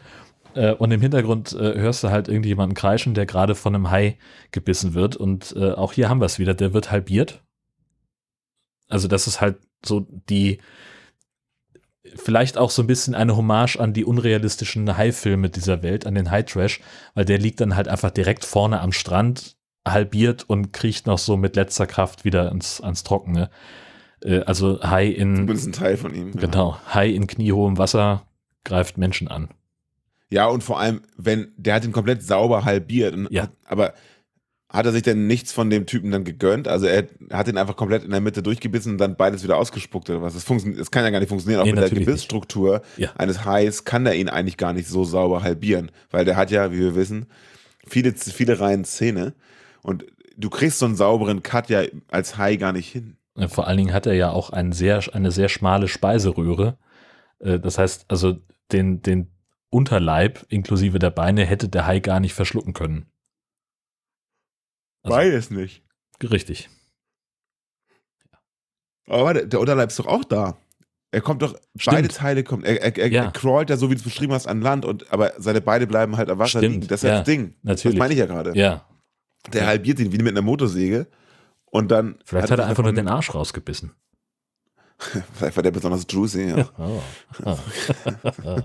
Äh, 0.54 0.72
Und 0.74 0.92
im 0.92 1.00
Hintergrund 1.00 1.52
äh, 1.52 1.78
hörst 1.78 2.04
du 2.04 2.10
halt 2.10 2.28
irgendjemanden 2.28 2.74
kreischen, 2.76 3.14
der 3.14 3.26
gerade 3.26 3.54
von 3.56 3.74
einem 3.74 3.90
Hai 3.90 4.16
gebissen 4.52 4.94
wird. 4.94 5.16
Und 5.16 5.54
äh, 5.56 5.72
auch 5.72 5.92
hier 5.92 6.08
haben 6.08 6.20
wir 6.20 6.26
es 6.26 6.38
wieder, 6.38 6.54
der 6.54 6.72
wird 6.72 6.90
halbiert. 6.90 7.42
Also 8.88 9.08
das 9.08 9.26
ist 9.26 9.40
halt 9.40 9.58
so 9.84 10.06
die, 10.30 10.58
vielleicht 12.14 12.56
auch 12.56 12.70
so 12.70 12.82
ein 12.82 12.86
bisschen 12.86 13.14
eine 13.14 13.36
Hommage 13.36 13.76
an 13.76 13.92
die 13.92 14.04
unrealistischen 14.04 14.96
Hai-Filme 14.96 15.50
dieser 15.50 15.82
Welt, 15.82 16.06
an 16.06 16.14
den 16.14 16.30
Hai-Trash, 16.30 16.80
weil 17.14 17.24
der 17.24 17.38
liegt 17.38 17.60
dann 17.60 17.76
halt 17.76 17.88
einfach 17.88 18.10
direkt 18.10 18.44
vorne 18.44 18.80
am 18.80 18.92
Strand, 18.92 19.57
halbiert 19.92 20.44
und 20.48 20.72
kriecht 20.72 21.06
noch 21.06 21.18
so 21.18 21.36
mit 21.36 21.56
letzter 21.56 21.86
Kraft 21.86 22.24
wieder 22.24 22.50
ins, 22.52 22.80
ans 22.80 23.04
Trockene. 23.04 23.50
Äh, 24.24 24.40
Also 24.40 24.80
Hai 24.82 25.06
in, 25.06 25.36
Zumindest 25.36 25.66
ein 25.68 25.72
Teil 25.72 25.96
von 25.96 26.14
ihm. 26.14 26.32
Ja. 26.34 26.40
genau, 26.40 26.78
Hai 26.92 27.08
in 27.08 27.26
kniehohem 27.26 27.78
Wasser 27.78 28.26
greift 28.64 28.98
Menschen 28.98 29.28
an. 29.28 29.48
Ja, 30.30 30.46
und 30.46 30.62
vor 30.62 30.78
allem, 30.78 31.00
wenn, 31.16 31.52
der 31.56 31.74
hat 31.74 31.84
ihn 31.84 31.92
komplett 31.92 32.22
sauber 32.22 32.64
halbiert. 32.64 33.16
Ja. 33.30 33.44
Hat, 33.44 33.50
aber 33.64 33.94
hat 34.70 34.84
er 34.84 34.92
sich 34.92 35.00
denn 35.02 35.26
nichts 35.26 35.50
von 35.54 35.70
dem 35.70 35.86
Typen 35.86 36.10
dann 36.10 36.24
gegönnt? 36.24 36.68
Also 36.68 36.84
er 36.84 37.06
hat 37.32 37.48
ihn 37.48 37.56
einfach 37.56 37.76
komplett 37.76 38.04
in 38.04 38.10
der 38.10 38.20
Mitte 38.20 38.42
durchgebissen 38.42 38.92
und 38.92 38.98
dann 38.98 39.16
beides 39.16 39.42
wieder 39.42 39.56
ausgespuckt 39.56 40.10
oder 40.10 40.20
was? 40.20 40.34
Das, 40.34 40.44
das 40.44 40.90
kann 40.90 41.04
ja 41.04 41.08
gar 41.08 41.20
nicht 41.20 41.30
funktionieren. 41.30 41.62
Auch 41.62 41.64
Nee, 41.64 41.72
mit 41.72 41.80
der 41.80 41.88
Gebissstruktur 41.88 42.82
Ja. 42.98 43.08
eines 43.16 43.46
Hais 43.46 43.84
kann 43.86 44.04
der 44.04 44.16
ihn 44.16 44.28
eigentlich 44.28 44.58
gar 44.58 44.74
nicht 44.74 44.86
so 44.86 45.04
sauber 45.04 45.42
halbieren. 45.42 45.90
Weil 46.10 46.26
der 46.26 46.36
hat 46.36 46.50
ja, 46.50 46.70
wie 46.70 46.80
wir 46.80 46.94
wissen, 46.94 47.24
viele, 47.86 48.12
viele 48.12 48.60
Reihen 48.60 48.84
Zähne. 48.84 49.32
Und 49.82 50.04
du 50.36 50.50
kriegst 50.50 50.78
so 50.78 50.86
einen 50.86 50.96
sauberen 50.96 51.42
Cut 51.42 51.68
ja 51.70 51.82
als 52.08 52.36
Hai 52.38 52.56
gar 52.56 52.72
nicht 52.72 52.90
hin. 52.90 53.16
Vor 53.48 53.66
allen 53.68 53.78
Dingen 53.78 53.92
hat 53.92 54.06
er 54.06 54.14
ja 54.14 54.30
auch 54.30 54.50
ein 54.50 54.72
sehr, 54.72 55.02
eine 55.12 55.30
sehr 55.30 55.48
schmale 55.48 55.86
Speiseröhre. 55.88 56.76
Äh, 57.38 57.60
Das 57.60 57.78
heißt, 57.78 58.06
also 58.08 58.38
den, 58.72 59.00
den 59.02 59.30
Unterleib 59.70 60.44
inklusive 60.48 60.98
der 60.98 61.10
Beine 61.10 61.44
hätte 61.44 61.68
der 61.68 61.86
Hai 61.86 62.00
gar 62.00 62.20
nicht 62.20 62.34
verschlucken 62.34 62.72
können. 62.74 63.06
Also- 65.02 65.16
Beides 65.16 65.50
nicht. 65.50 65.84
Richtig. 66.22 66.68
Aber 69.06 69.34
der 69.34 69.60
Unterleib 69.60 69.88
ist 69.90 69.98
doch 69.98 70.06
auch 70.06 70.24
da. 70.24 70.56
Er 71.10 71.22
kommt 71.22 71.40
doch, 71.40 71.54
Stimmt. 71.76 71.96
beide 71.96 72.08
Teile 72.08 72.44
kommen. 72.44 72.64
Er, 72.64 72.82
er, 72.82 72.96
er, 72.98 73.08
Ja. 73.08 73.24
er 73.24 73.30
crawlt 73.30 73.70
ja 73.70 73.76
so, 73.78 73.88
wie 73.88 73.94
du 73.94 73.98
es 74.00 74.04
beschrieben 74.04 74.32
hast, 74.34 74.46
an 74.46 74.60
Land, 74.60 74.84
und, 74.84 75.10
aber 75.10 75.32
seine 75.38 75.62
Beine 75.62 75.86
bleiben 75.86 76.18
halt 76.18 76.28
am 76.28 76.38
Wasser 76.38 76.58
Stimmt, 76.58 76.74
liegen. 76.74 76.86
Das 76.88 76.98
ist 77.00 77.04
ja 77.04 77.10
ja, 77.10 77.18
das 77.20 77.26
Ding. 77.26 77.54
natürlich. 77.62 77.96
Das 77.96 77.98
meine 77.98 78.12
ich 78.12 78.18
ja 78.18 78.26
gerade. 78.26 78.52
Ja, 78.58 78.84
Der 79.52 79.66
halbiert 79.66 79.98
ihn 80.00 80.12
wie 80.12 80.18
mit 80.18 80.28
einer 80.28 80.42
Motorsäge. 80.42 81.06
Und 81.66 81.90
dann. 81.90 82.18
vielleicht 82.24 82.50
hat 82.50 82.58
er 82.58 82.66
einfach 82.66 82.82
nur 82.82 82.92
den 82.92 83.08
Arsch 83.08 83.34
rausgebissen. 83.34 83.92
Vielleicht 85.34 85.54
war 85.54 85.62
der 85.62 85.70
besonders 85.70 86.04
juicy, 86.08 86.48
ja. 86.56 86.68
Oh. 86.78 87.00
Ah. 87.44 87.56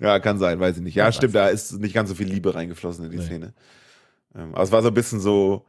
ja, 0.00 0.18
kann 0.20 0.38
sein, 0.38 0.58
weiß 0.58 0.76
ich 0.78 0.82
nicht. 0.82 0.94
Ja, 0.94 1.04
Ja, 1.06 1.12
stimmt, 1.12 1.34
da 1.34 1.48
ist 1.48 1.72
nicht 1.80 1.94
ganz 1.94 2.08
so 2.08 2.14
viel 2.14 2.26
Liebe 2.28 2.54
reingeflossen 2.54 3.04
in 3.04 3.10
die 3.10 3.18
Nee. 3.18 3.24
Szene. 3.24 3.52
Ähm, 4.34 4.54
aber 4.54 4.62
es 4.62 4.72
war 4.72 4.80
so 4.82 4.88
ein 4.88 4.94
bisschen 4.94 5.20
so 5.20 5.66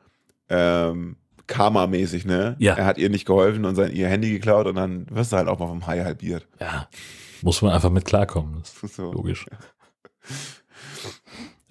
ähm, 0.49 1.17
Karma-mäßig, 1.47 2.25
ne? 2.25 2.55
Ja. 2.59 2.75
Er 2.75 2.85
hat 2.85 2.97
ihr 2.97 3.09
nicht 3.09 3.25
geholfen 3.25 3.65
und 3.65 3.75
sein, 3.75 3.91
ihr 3.91 4.07
Handy 4.07 4.29
geklaut 4.31 4.67
und 4.67 4.75
dann 4.75 5.07
wirst 5.09 5.33
du 5.33 5.37
halt 5.37 5.47
auch 5.49 5.59
mal 5.59 5.67
vom 5.67 5.85
Hai 5.87 6.03
halbiert. 6.03 6.47
Ja, 6.61 6.87
muss 7.41 7.61
man 7.61 7.73
einfach 7.73 7.89
mit 7.89 8.05
klarkommen. 8.05 8.59
Das 8.61 8.81
ist 8.83 8.95
So. 8.95 9.11
logisch. 9.11 9.45
Ja, 9.51 9.57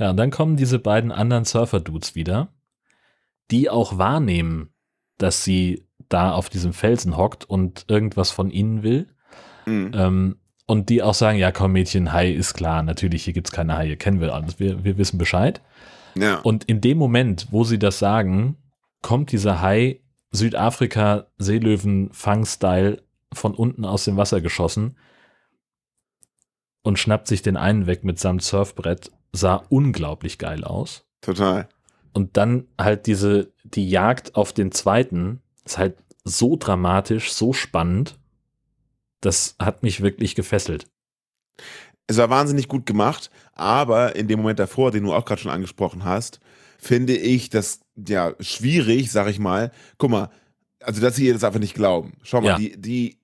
und 0.09 0.17
dann 0.17 0.31
kommen 0.31 0.57
diese 0.57 0.79
beiden 0.79 1.13
anderen 1.13 1.45
Surfer-Dudes 1.45 2.15
wieder, 2.15 2.55
die 3.51 3.69
auch 3.69 3.99
wahrnehmen, 3.99 4.73
dass 5.19 5.45
sie 5.45 5.87
da 6.09 6.33
auf 6.33 6.49
diesem 6.49 6.73
Felsen 6.73 7.17
hockt 7.19 7.45
und 7.45 7.85
irgendwas 7.89 8.31
von 8.31 8.51
ihnen 8.51 8.83
will. 8.83 9.09
Mhm. 9.67 9.93
Ähm, 9.95 10.37
und 10.67 10.89
die 10.89 11.03
auch 11.03 11.15
sagen, 11.15 11.37
ja 11.37 11.53
komm 11.53 11.73
Mädchen, 11.73 12.13
Hai 12.13 12.31
ist 12.31 12.55
klar, 12.55 12.83
natürlich, 12.83 13.25
hier 13.25 13.33
gibt's 13.35 13.51
keine 13.51 13.77
Haie, 13.77 13.97
kennen 13.97 14.21
wir 14.21 14.35
alles, 14.35 14.59
wir, 14.59 14.85
wir 14.85 14.97
wissen 14.99 15.19
Bescheid. 15.19 15.61
Ja. 16.15 16.37
Und 16.39 16.65
in 16.65 16.81
dem 16.81 16.97
Moment, 16.97 17.49
wo 17.51 17.65
sie 17.65 17.79
das 17.79 17.99
sagen, 17.99 18.57
kommt 19.03 19.33
dieser 19.33 19.61
Hai 19.61 20.01
Südafrika 20.31 21.27
Seelöwen-Fang-Style 21.39 23.03
von 23.33 23.55
unten 23.55 23.85
aus 23.85 24.05
dem 24.05 24.17
Wasser 24.17 24.41
geschossen 24.41 24.97
und 26.83 26.99
schnappt 26.99 27.27
sich 27.27 27.43
den 27.43 27.57
einen 27.57 27.87
weg 27.87 28.05
mit 28.05 28.19
seinem 28.19 28.39
Surfbrett, 28.39 29.11
sah 29.33 29.57
unglaublich 29.69 30.39
geil 30.39 30.65
aus. 30.65 31.05
Total. 31.21 31.69
Und 32.13 32.37
dann 32.37 32.67
halt 32.79 33.07
diese, 33.07 33.53
die 33.65 33.89
Jagd 33.89 34.35
auf 34.35 34.53
den 34.53 34.73
zweiten, 34.73 35.41
ist 35.65 35.79
halt 35.79 35.97
so 36.25 36.57
dramatisch, 36.57 37.33
so 37.33 37.53
spannend. 37.53 38.19
Das 39.21 39.55
hat 39.59 39.83
mich 39.83 40.01
wirklich 40.01 40.35
gefesselt. 40.35 40.87
Es 42.07 42.17
war 42.17 42.31
wahnsinnig 42.31 42.67
gut 42.67 42.87
gemacht, 42.87 43.31
aber 43.53 44.17
in 44.17 44.27
dem 44.27 44.41
Moment 44.41 44.59
davor, 44.59 44.91
den 44.91 45.05
du 45.05 45.13
auch 45.13 45.25
gerade 45.25 45.41
schon 45.41 45.53
angesprochen 45.53 46.05
hast, 46.05 46.41
finde 46.79 47.15
ich 47.17 47.51
das 47.51 47.81
ja 48.09 48.35
schwierig, 48.41 49.13
sag 49.13 49.29
ich 49.29 49.39
mal. 49.39 49.71
Guck 49.99 50.11
mal, 50.11 50.31
also 50.81 51.01
dass 51.01 51.15
sie 51.17 51.27
ihr 51.27 51.35
das 51.35 51.45
einfach 51.45 51.61
nicht 51.61 51.75
glauben. 51.75 52.15
Schau 52.23 52.41
mal, 52.41 52.49
Ja. 52.49 52.57
die, 52.57 52.81
die, 52.81 53.19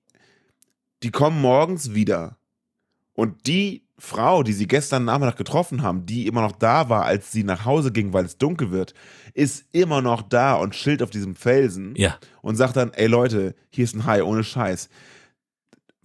die 1.03 1.11
kommen 1.11 1.41
morgens 1.41 1.93
wieder 1.93 2.37
und 3.13 3.47
die 3.47 3.86
Frau, 3.99 4.43
die 4.43 4.53
sie 4.53 4.67
gestern 4.67 5.05
Nachmittag 5.05 5.37
getroffen 5.37 5.81
haben, 5.81 6.05
die 6.05 6.27
immer 6.27 6.41
noch 6.41 6.51
da 6.51 6.87
war, 6.89 7.05
als 7.05 7.31
sie 7.31 7.43
nach 7.43 7.65
Hause 7.65 7.91
ging, 7.91 8.13
weil 8.13 8.25
es 8.25 8.37
dunkel 8.37 8.69
wird, 8.71 8.93
ist 9.33 9.65
immer 9.71 10.01
noch 10.01 10.21
da 10.21 10.53
und 10.55 10.73
chillt 10.73 11.01
auf 11.01 11.09
diesem 11.09 11.35
Felsen 11.35 11.93
Ja, 11.95 12.17
und 12.41 12.55
sagt 12.57 12.75
dann, 12.75 12.93
ey 12.93 13.07
Leute, 13.07 13.55
hier 13.69 13.83
ist 13.85 13.95
ein 13.95 14.05
Hai, 14.05 14.21
ohne 14.23 14.43
Scheiß. 14.43 14.89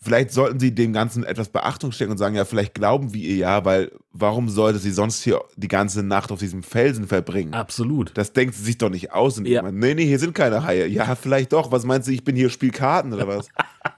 vielleicht 0.05 0.33
sollten 0.33 0.59
sie 0.59 0.75
dem 0.75 0.93
Ganzen 0.93 1.23
etwas 1.23 1.49
Beachtung 1.51 1.93
schenken 1.93 2.13
und 2.13 2.19
sagen, 2.19 2.35
ja, 2.35 2.45
vielleicht 2.45 2.75
glauben 2.75 3.13
wir 3.15 3.23
ihr 3.23 3.37
ja, 3.37 3.65
weil 3.65 3.93
warum 4.11 4.49
sollte 4.49 4.79
sie 4.79 4.91
sonst 4.91 5.23
hier 5.23 5.41
die 5.57 5.69
ganze 5.69 6.03
Nacht 6.03 6.33
auf 6.33 6.39
diesem 6.41 6.63
Felsen 6.63 7.07
verbringen? 7.07 7.55
Absolut. 7.55 8.11
Das 8.15 8.33
denkt 8.33 8.55
sie 8.55 8.65
sich 8.65 8.79
doch 8.79 8.91
nicht 8.91 9.13
aus. 9.13 9.39
Und 9.39 9.47
Ja. 9.47 9.63
ja. 9.63 9.71
nee, 9.71 9.95
nee, 9.95 10.07
hier 10.07 10.19
sind 10.19 10.35
keine 10.35 10.65
Haie. 10.65 10.87
Ja, 10.87 11.15
vielleicht 11.15 11.53
doch. 11.53 11.71
Was 11.71 11.85
meinst 11.85 12.09
du, 12.09 12.13
ich 12.13 12.25
bin 12.25 12.35
hier 12.37 12.51
Spielkarten 12.51 13.13
oder 13.13 13.29
was? 13.29 13.49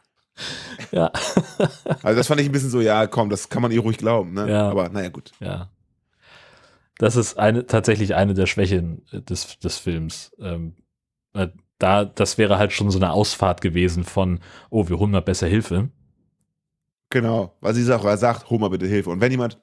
Ja. 0.95 1.11
Also 2.03 2.18
das 2.18 2.26
fand 2.26 2.40
ich 2.40 2.47
ein 2.47 2.53
bisschen 2.53 2.70
so, 2.70 2.80
ja, 2.80 3.07
komm, 3.07 3.30
das 3.30 3.49
kann 3.49 3.62
man 3.62 3.72
ihr 3.72 3.80
ruhig 3.80 3.97
glauben. 3.97 4.34
Ne? 4.34 4.51
Ja. 4.51 4.68
Aber 4.70 4.88
naja, 4.90 5.09
gut. 5.09 5.32
Ja. 5.40 5.70
Das 6.99 7.16
ist 7.16 7.38
eine, 7.38 7.66
tatsächlich 7.66 8.14
eine 8.14 8.34
der 8.34 8.47
Schwächen 8.47 9.03
äh, 9.11 9.20
des, 9.20 9.59
des 9.59 9.78
Films. 9.78 10.32
Ähm, 10.38 10.74
äh, 11.32 11.49
da, 11.78 12.05
das 12.05 12.38
wäre 12.38 12.59
halt 12.59 12.72
schon 12.72 12.90
so 12.90 12.99
eine 12.99 13.12
Ausfahrt 13.12 13.61
gewesen 13.61 14.05
von, 14.05 14.40
oh, 14.70 14.88
wir 14.88 14.99
holen 14.99 15.11
mal 15.11 15.22
besser 15.22 15.47
Hilfe. 15.47 15.90
Genau, 17.11 17.57
weil 17.61 17.74
sie 17.74 17.82
sagt, 17.82 18.05
er 18.05 18.16
sagt, 18.16 18.51
hol 18.51 18.59
mal 18.59 18.70
bitte 18.70 18.86
Hilfe. 18.86 19.11
Und 19.11 19.20
wenn 19.20 19.30
jemand 19.30 19.59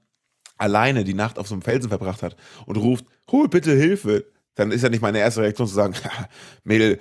alleine 0.57 1.03
die 1.03 1.13
Nacht 1.13 1.38
auf 1.38 1.47
so 1.47 1.55
einem 1.55 1.61
Felsen 1.61 1.89
verbracht 1.89 2.23
hat 2.23 2.36
und 2.65 2.77
ruft, 2.77 3.05
hol 3.29 3.47
bitte 3.47 3.71
Hilfe, 3.71 4.25
dann 4.55 4.71
ist 4.71 4.82
ja 4.82 4.89
nicht 4.89 5.01
meine 5.01 5.19
erste 5.19 5.41
Reaktion 5.41 5.67
zu 5.67 5.73
sagen, 5.73 5.93
Mädel, 6.63 6.99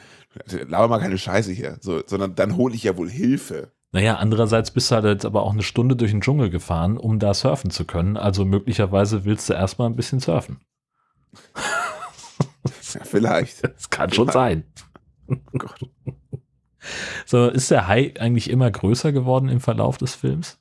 laber 0.68 0.88
mal 0.88 1.00
keine 1.00 1.18
Scheiße 1.18 1.52
hier, 1.52 1.78
so, 1.80 2.02
sondern 2.06 2.34
dann 2.34 2.56
hole 2.56 2.74
ich 2.74 2.84
ja 2.84 2.96
wohl 2.96 3.10
Hilfe. 3.10 3.72
Naja, 3.92 4.16
andererseits 4.16 4.70
bist 4.70 4.90
du 4.90 4.94
halt 4.96 5.04
jetzt 5.04 5.24
aber 5.26 5.42
auch 5.42 5.52
eine 5.52 5.62
Stunde 5.64 5.96
durch 5.96 6.12
den 6.12 6.20
Dschungel 6.20 6.48
gefahren, 6.50 6.96
um 6.96 7.18
da 7.18 7.34
surfen 7.34 7.70
zu 7.70 7.84
können. 7.84 8.16
Also 8.16 8.44
möglicherweise 8.44 9.24
willst 9.24 9.48
du 9.50 9.54
erstmal 9.54 9.88
ein 9.88 9.96
bisschen 9.96 10.20
surfen. 10.20 10.60
Ja, 12.94 13.04
vielleicht. 13.04 13.62
Das 13.64 13.88
kann 13.88 14.12
schon 14.12 14.28
sein. 14.30 14.64
Oh 15.28 15.36
Gott. 15.56 15.80
So, 17.24 17.48
ist 17.48 17.70
der 17.70 17.86
Hai 17.86 18.12
eigentlich 18.18 18.50
immer 18.50 18.70
größer 18.70 19.12
geworden 19.12 19.48
im 19.48 19.60
Verlauf 19.60 19.96
des 19.96 20.14
Films? 20.16 20.58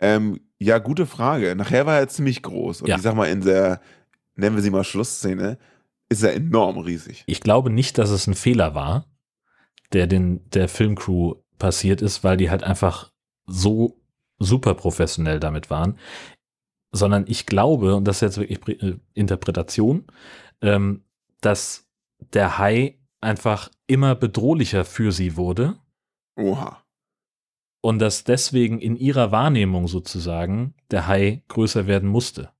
Ähm, 0.00 0.40
ja, 0.58 0.78
gute 0.78 1.04
Frage. 1.06 1.54
Nachher 1.54 1.84
war 1.86 1.98
er 1.98 2.08
ziemlich 2.08 2.42
groß. 2.42 2.80
Und 2.82 2.88
Ja. 2.88 2.96
ich 2.96 3.02
sag 3.02 3.14
mal, 3.14 3.26
in 3.28 3.42
der, 3.42 3.80
nennen 4.36 4.56
wir 4.56 4.62
sie 4.62 4.70
mal 4.70 4.84
Schlussszene, 4.84 5.58
ist 6.08 6.22
er 6.22 6.34
enorm 6.34 6.78
riesig. 6.78 7.24
Ich 7.26 7.40
glaube 7.42 7.68
nicht, 7.70 7.98
dass 7.98 8.10
es 8.10 8.26
ein 8.26 8.34
Fehler 8.34 8.74
war, 8.74 9.04
der 9.92 10.06
den, 10.06 10.48
der 10.50 10.68
Filmcrew 10.68 11.34
passiert 11.58 12.02
ist, 12.02 12.24
weil 12.24 12.36
die 12.36 12.50
halt 12.50 12.62
einfach 12.62 13.12
so 13.46 14.00
super 14.38 14.74
professionell 14.74 15.40
damit 15.40 15.70
waren, 15.70 15.98
sondern 16.92 17.24
ich 17.26 17.46
glaube, 17.46 17.94
und 17.94 18.04
das 18.06 18.16
ist 18.16 18.36
jetzt 18.36 18.38
wirklich 18.38 18.82
äh, 18.82 18.98
Interpretation, 19.14 20.06
ähm, 20.62 21.04
dass 21.40 21.86
der 22.32 22.58
Hai 22.58 22.98
einfach 23.20 23.70
immer 23.86 24.14
bedrohlicher 24.14 24.84
für 24.84 25.12
sie 25.12 25.36
wurde 25.36 25.78
Oha. 26.36 26.82
und 27.80 27.98
dass 27.98 28.24
deswegen 28.24 28.78
in 28.78 28.96
ihrer 28.96 29.32
Wahrnehmung 29.32 29.88
sozusagen 29.88 30.74
der 30.90 31.06
Hai 31.06 31.42
größer 31.48 31.86
werden 31.86 32.08
musste. 32.08 32.50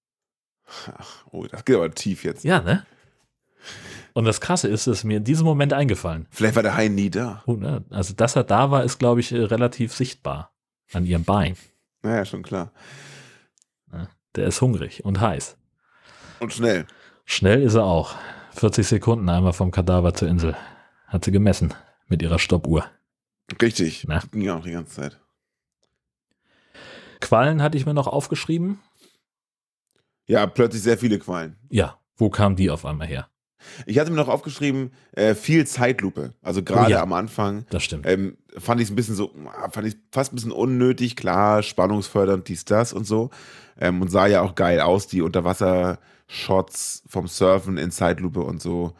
Ach, 0.96 1.26
oh, 1.30 1.46
das 1.46 1.64
geht 1.64 1.76
aber 1.76 1.90
tief 1.92 2.24
jetzt. 2.24 2.44
Ja, 2.44 2.60
ne? 2.60 2.84
Und 4.18 4.24
das 4.24 4.40
Krasse 4.40 4.66
ist, 4.66 4.88
es 4.88 4.98
ist 4.98 5.04
mir 5.04 5.18
in 5.18 5.22
diesem 5.22 5.46
Moment 5.46 5.72
eingefallen. 5.72 6.26
Vielleicht 6.32 6.56
war 6.56 6.64
der 6.64 6.74
Hai 6.74 6.88
nie 6.88 7.08
da. 7.08 7.44
Oh, 7.46 7.52
ne? 7.52 7.84
Also, 7.88 8.14
dass 8.14 8.34
er 8.34 8.42
da 8.42 8.72
war, 8.72 8.82
ist, 8.82 8.98
glaube 8.98 9.20
ich, 9.20 9.30
äh, 9.30 9.44
relativ 9.44 9.94
sichtbar 9.94 10.52
an 10.92 11.06
ihrem 11.06 11.22
Bein. 11.22 11.54
Naja, 12.02 12.24
schon 12.24 12.42
klar. 12.42 12.72
Der 14.34 14.48
ist 14.48 14.60
hungrig 14.60 15.04
und 15.04 15.20
heiß. 15.20 15.56
Und 16.40 16.52
schnell. 16.52 16.84
Schnell 17.26 17.62
ist 17.62 17.74
er 17.76 17.84
auch. 17.84 18.16
40 18.56 18.88
Sekunden 18.88 19.28
einmal 19.28 19.52
vom 19.52 19.70
Kadaver 19.70 20.12
zur 20.14 20.26
Insel. 20.26 20.56
Hat 21.06 21.24
sie 21.24 21.30
gemessen 21.30 21.72
mit 22.08 22.20
ihrer 22.20 22.40
Stoppuhr. 22.40 22.86
Richtig. 23.62 24.04
Na. 24.08 24.18
Ging 24.32 24.42
ja 24.42 24.56
auch 24.56 24.64
die 24.64 24.72
ganze 24.72 24.96
Zeit. 24.96 25.20
Quallen 27.20 27.62
hatte 27.62 27.78
ich 27.78 27.86
mir 27.86 27.94
noch 27.94 28.08
aufgeschrieben. 28.08 28.80
Ja, 30.26 30.48
plötzlich 30.48 30.82
sehr 30.82 30.98
viele 30.98 31.20
Quallen. 31.20 31.56
Ja, 31.68 32.00
wo 32.16 32.30
kam 32.30 32.56
die 32.56 32.68
auf 32.68 32.84
einmal 32.84 33.06
her? 33.06 33.28
Ich 33.86 33.98
hatte 33.98 34.10
mir 34.10 34.16
noch 34.16 34.28
aufgeschrieben, 34.28 34.92
äh, 35.12 35.34
viel 35.34 35.66
Zeitlupe. 35.66 36.32
Also 36.42 36.62
gerade 36.62 36.86
Oh 36.86 36.90
ja. 36.90 37.02
am 37.02 37.12
Anfang 37.12 37.66
Das 37.70 37.82
stimmt. 37.82 38.06
ähm, 38.06 38.36
fand 38.56 38.80
ich 38.80 38.86
es 38.86 38.92
ein 38.92 38.96
bisschen 38.96 39.14
so, 39.14 39.32
ah, 39.46 39.68
fand 39.70 39.86
ich 39.88 39.96
fast 40.12 40.32
ein 40.32 40.36
bisschen 40.36 40.52
unnötig, 40.52 41.16
klar, 41.16 41.62
spannungsfördernd, 41.62 42.48
dies, 42.48 42.64
das 42.64 42.92
und 42.92 43.04
so. 43.06 43.30
Ähm, 43.80 44.00
und 44.02 44.08
sah 44.10 44.26
ja 44.26 44.42
auch 44.42 44.54
geil 44.54 44.80
aus, 44.80 45.06
die 45.06 45.22
Unterwasser-Shots 45.22 47.04
vom 47.06 47.26
Surfen 47.28 47.78
in 47.78 47.90
Zeitlupe 47.90 48.40
und 48.40 48.60
so. 48.62 48.94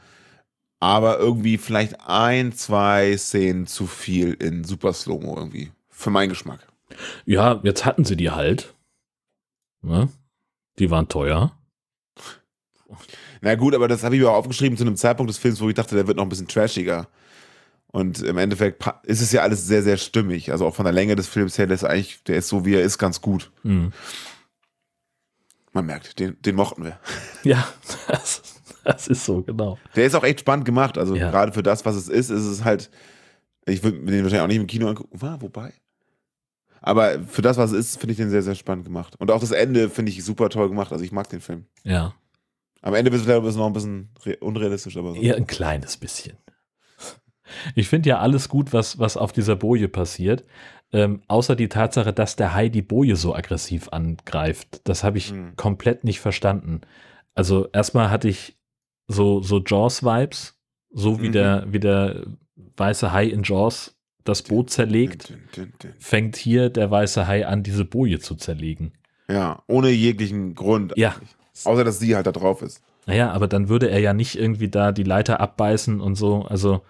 Aber 0.80 1.18
irgendwie 1.18 1.58
vielleicht 1.58 1.96
ein, 2.06 2.52
zwei 2.52 3.16
Szenen 3.16 3.66
zu 3.66 3.86
viel 3.86 4.34
in 4.34 4.62
Super 4.64 4.92
Slow-Mo 4.92 5.36
irgendwie. 5.36 5.72
Für 5.88 6.10
meinen 6.10 6.28
Geschmack. 6.28 6.60
Ja, 7.24 7.60
jetzt 7.64 7.84
hatten 7.84 8.04
sie 8.04 8.16
die 8.16 8.30
halt. 8.30 8.74
Ne? 9.82 10.08
Die 10.78 10.90
waren 10.90 11.08
teuer. 11.08 11.52
Na 13.40 13.54
gut, 13.54 13.74
aber 13.74 13.88
das 13.88 14.02
habe 14.04 14.16
ich 14.16 14.20
mir 14.22 14.30
auch 14.30 14.34
aufgeschrieben 14.36 14.76
zu 14.76 14.84
einem 14.84 14.96
Zeitpunkt 14.96 15.30
des 15.30 15.38
Films, 15.38 15.60
wo 15.60 15.68
ich 15.68 15.74
dachte, 15.74 15.94
der 15.94 16.06
wird 16.06 16.16
noch 16.16 16.24
ein 16.24 16.28
bisschen 16.28 16.48
trashiger. 16.48 17.08
Und 17.90 18.20
im 18.22 18.36
Endeffekt 18.36 18.84
ist 19.04 19.22
es 19.22 19.32
ja 19.32 19.42
alles 19.42 19.66
sehr, 19.66 19.82
sehr 19.82 19.96
stimmig. 19.96 20.52
Also 20.52 20.66
auch 20.66 20.74
von 20.74 20.84
der 20.84 20.92
Länge 20.92 21.16
des 21.16 21.26
Films 21.26 21.56
her, 21.56 21.66
der 21.66 21.74
ist 21.76 21.84
eigentlich, 21.84 22.22
der 22.24 22.36
ist 22.36 22.48
so 22.48 22.64
wie 22.66 22.74
er 22.74 22.82
ist, 22.82 22.98
ganz 22.98 23.20
gut. 23.22 23.50
Hm. 23.62 23.92
Man 25.72 25.86
merkt, 25.86 26.18
den, 26.18 26.40
den 26.42 26.54
mochten 26.54 26.84
wir. 26.84 26.98
Ja, 27.44 27.66
das, 28.08 28.42
das 28.84 29.06
ist 29.08 29.24
so, 29.24 29.42
genau. 29.42 29.78
Der 29.96 30.04
ist 30.06 30.14
auch 30.14 30.24
echt 30.24 30.40
spannend 30.40 30.64
gemacht. 30.64 30.98
Also 30.98 31.14
Ja. 31.14 31.30
gerade 31.30 31.52
für 31.52 31.62
das, 31.62 31.84
was 31.84 31.94
es 31.96 32.08
ist, 32.08 32.30
ist 32.30 32.44
es 32.44 32.64
halt, 32.64 32.90
ich 33.64 33.82
würde 33.82 33.98
mir 33.98 34.10
den 34.10 34.22
wahrscheinlich 34.24 34.42
auch 34.42 34.48
nicht 34.48 34.56
im 34.56 34.66
Kino 34.66 34.88
angucken. 34.88 35.20
War, 35.20 35.40
wobei. 35.40 35.72
Aber 36.80 37.20
für 37.24 37.42
das, 37.42 37.56
was 37.56 37.72
es 37.72 37.78
ist, 37.90 37.96
finde 38.00 38.12
ich 38.12 38.16
den 38.18 38.30
sehr, 38.30 38.42
sehr 38.42 38.54
spannend 38.54 38.84
gemacht. 38.84 39.14
Und 39.18 39.30
auch 39.30 39.40
das 39.40 39.50
Ende 39.50 39.88
finde 39.88 40.10
ich 40.12 40.22
super 40.24 40.48
toll 40.48 40.68
gemacht. 40.68 40.92
Also 40.92 41.04
ich 41.04 41.12
mag 41.12 41.28
den 41.28 41.40
Film. 41.40 41.66
Ja. 41.84 42.14
Am 42.82 42.94
Ende 42.94 43.10
wird 43.12 43.26
es 43.44 43.56
noch 43.56 43.66
ein 43.66 43.72
bisschen 43.72 44.10
re- 44.24 44.36
unrealistisch, 44.40 44.96
aber 44.96 45.14
so. 45.14 45.20
Ja, 45.20 45.34
ein 45.34 45.46
kleines 45.46 45.96
bisschen. 45.96 46.36
Ich 47.74 47.88
finde 47.88 48.10
ja 48.10 48.18
alles 48.18 48.48
gut, 48.48 48.72
was, 48.72 48.98
was 48.98 49.16
auf 49.16 49.32
dieser 49.32 49.56
Boje 49.56 49.88
passiert. 49.88 50.44
Ähm, 50.92 51.22
außer 51.28 51.56
die 51.56 51.68
Tatsache, 51.68 52.12
dass 52.12 52.36
der 52.36 52.54
Hai 52.54 52.68
die 52.68 52.82
Boje 52.82 53.16
so 53.16 53.34
aggressiv 53.34 53.88
angreift. 53.88 54.82
Das 54.84 55.02
habe 55.04 55.18
ich 55.18 55.30
Hm. 55.30 55.56
komplett 55.56 56.04
nicht 56.04 56.20
verstanden. 56.20 56.82
Also 57.34 57.68
erstmal 57.72 58.10
hatte 58.10 58.28
ich 58.28 58.58
so, 59.06 59.42
so 59.42 59.62
Jaws-Vibes, 59.64 60.58
so 60.90 61.20
wie, 61.22 61.28
Mhm. 61.28 61.32
der, 61.32 61.64
wie 61.68 61.80
der 61.80 62.26
weiße 62.76 63.12
Hai 63.12 63.26
in 63.26 63.42
Jaws 63.42 63.98
das 64.24 64.42
Boot 64.42 64.68
zerlegt, 64.70 65.30
Dün, 65.30 65.40
dün, 65.56 65.72
dün. 65.82 65.94
fängt 65.98 66.36
hier 66.36 66.68
der 66.68 66.90
weiße 66.90 67.26
Hai 67.26 67.46
an, 67.46 67.62
diese 67.62 67.84
Boje 67.86 68.18
zu 68.18 68.34
zerlegen. 68.34 68.92
Ja, 69.30 69.62
ohne 69.66 69.88
jeglichen 69.90 70.54
Grund. 70.54 70.92
Ja. 70.96 71.12
eigentlich. 71.12 71.36
Außer, 71.66 71.84
dass 71.84 71.98
sie 71.98 72.14
halt 72.16 72.26
da 72.26 72.32
drauf 72.32 72.62
ist. 72.62 72.82
Naja, 73.06 73.30
aber 73.32 73.48
dann 73.48 73.68
würde 73.68 73.90
er 73.90 74.00
ja 74.00 74.12
nicht 74.12 74.36
irgendwie 74.38 74.68
da 74.68 74.92
die 74.92 75.02
Leiter 75.02 75.40
abbeißen 75.40 76.00
und 76.00 76.14
so. 76.14 76.42
Also, 76.42 76.82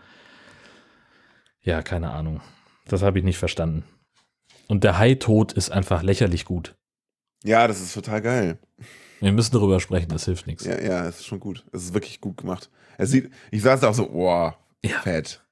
ja, 1.63 1.83
keine 1.83 2.11
Ahnung. 2.11 2.41
Das 2.87 3.03
habe 3.03 3.19
ich 3.19 3.25
nicht 3.25 3.39
verstanden. 3.39 3.85
Und 4.67 4.85
der 4.85 4.99
Hai-Tod 4.99 5.53
ist 5.53 5.71
einfach 5.71 6.03
lächerlich 6.03 6.45
gut. 6.45 6.75
Ja, 7.45 7.67
das 7.69 7.81
ist 7.81 7.95
total 7.95 8.21
geil. 8.21 8.59
Wir 9.21 9.33
müssen 9.33 9.53
darüber 9.53 9.81
sprechen, 9.81 10.09
das 10.09 10.25
hilft 10.25 10.47
nichts. 10.47 10.65
Ja, 10.65 10.81
ja, 10.81 11.07
es 11.07 11.21
ist 11.21 11.27
schon 11.27 11.41
gut. 11.41 11.65
Es 11.73 11.85
ist 11.85 11.95
wirklich 11.95 12.21
gut 12.21 12.37
gemacht. 12.37 12.71
Es 12.99 13.11
sieht, 13.11 13.31
ich 13.51 13.63
saß 13.63 13.81
da 13.81 13.91
auch 13.91 13.95
so, 13.95 14.09
boah, 14.09 14.57
Ja. 14.85 14.99
fett. 15.01 15.45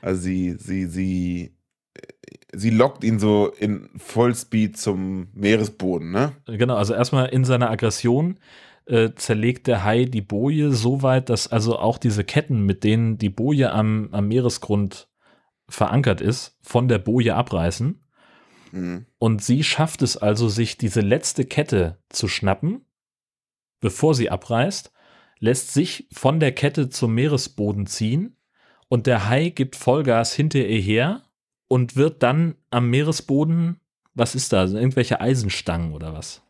Also 0.00 0.20
sie, 0.20 0.56
sie, 0.58 0.86
sie, 0.86 1.56
sie 2.52 2.70
lockt 2.70 3.04
ihn 3.04 3.18
so 3.18 3.52
in 3.58 3.90
Vollspeed 3.96 4.76
zum 4.76 5.28
Meeresboden, 5.34 6.10
ne? 6.10 6.32
Genau, 6.46 6.76
also 6.76 6.94
erstmal 6.94 7.28
in 7.28 7.44
seiner 7.44 7.70
Aggression 7.70 8.38
äh, 8.86 9.10
zerlegt 9.14 9.66
der 9.66 9.84
Hai 9.84 10.04
die 10.04 10.22
Boje 10.22 10.72
so 10.72 11.02
weit, 11.02 11.28
dass 11.28 11.48
also 11.48 11.78
auch 11.78 11.98
diese 11.98 12.24
Ketten, 12.24 12.62
mit 12.64 12.84
denen 12.84 13.18
die 13.18 13.28
Boje 13.28 13.72
am, 13.72 14.08
am 14.12 14.28
Meeresgrund 14.28 15.08
verankert 15.68 16.20
ist, 16.20 16.56
von 16.62 16.88
der 16.88 16.98
Boje 16.98 17.34
abreißen. 17.34 18.02
Mhm. 18.72 19.06
Und 19.18 19.42
sie 19.42 19.62
schafft 19.62 20.02
es 20.02 20.16
also, 20.16 20.48
sich 20.48 20.78
diese 20.78 21.00
letzte 21.00 21.44
Kette 21.44 21.98
zu 22.08 22.28
schnappen, 22.28 22.86
bevor 23.80 24.14
sie 24.14 24.30
abreißt, 24.30 24.92
lässt 25.38 25.72
sich 25.72 26.08
von 26.12 26.40
der 26.40 26.52
Kette 26.52 26.88
zum 26.88 27.14
Meeresboden 27.14 27.86
ziehen 27.86 28.36
und 28.88 29.06
der 29.06 29.28
Hai 29.28 29.50
gibt 29.50 29.76
Vollgas 29.76 30.32
hinter 30.32 30.60
ihr 30.60 30.80
her 30.80 31.22
und 31.68 31.96
wird 31.96 32.22
dann 32.22 32.54
am 32.70 32.90
Meeresboden, 32.90 33.78
was 34.14 34.34
ist 34.34 34.52
da, 34.52 34.64
irgendwelche 34.64 35.20
Eisenstangen 35.20 35.92
oder 35.92 36.12
was? 36.14 36.42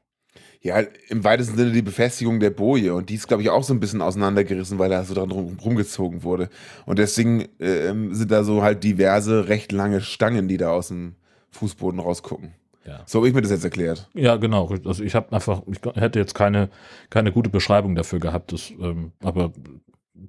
Ja, 0.61 0.81
im 1.09 1.23
weitesten 1.23 1.57
Sinne 1.57 1.71
die 1.71 1.83
Befestigung 1.83 2.41
der 2.41 2.51
Boje. 2.51 2.93
Und 2.93 3.11
die 3.11 3.15
ist, 3.15 3.29
glaube 3.29 3.43
ich, 3.43 3.51
auch 3.51 3.63
so 3.63 3.73
ein 3.73 3.81
bisschen 3.81 4.03
auseinandergerissen, 4.03 4.79
weil 4.79 4.91
da 4.91 5.05
so 5.05 5.15
dran 5.15 5.31
rum, 5.31 5.57
rumgezogen 5.65 6.25
wurde. 6.25 6.49
Und 6.85 6.99
deswegen 6.99 7.47
ähm, 7.61 8.13
sind 8.15 8.33
da 8.33 8.43
so 8.43 8.63
halt 8.63 8.83
diverse, 8.83 9.49
recht 9.49 9.71
lange 9.71 10.01
Stangen, 10.01 10.49
die 10.49 10.57
da 10.57 10.71
aus 10.71 10.89
dem 10.89 11.15
Fußboden 11.51 12.01
rausgucken. 12.01 12.55
Ja. 12.85 13.03
So 13.07 13.19
habe 13.19 13.29
ich 13.29 13.35
mir 13.35 13.43
das 13.43 13.51
jetzt 13.51 13.65
erklärt. 13.65 14.09
Ja, 14.15 14.37
genau. 14.37 14.69
Also 14.85 15.05
ich 15.05 15.15
habe 15.15 15.33
einfach, 15.33 15.63
ich 15.71 15.79
hätte 15.95 16.19
jetzt 16.19 16.35
keine, 16.35 16.71
keine 17.11 17.33
gute 17.33 17.51
Beschreibung 17.51 17.95
dafür 17.95 18.19
gehabt, 18.19 18.53
das, 18.53 18.71
ähm, 18.71 19.13
aber 19.23 19.53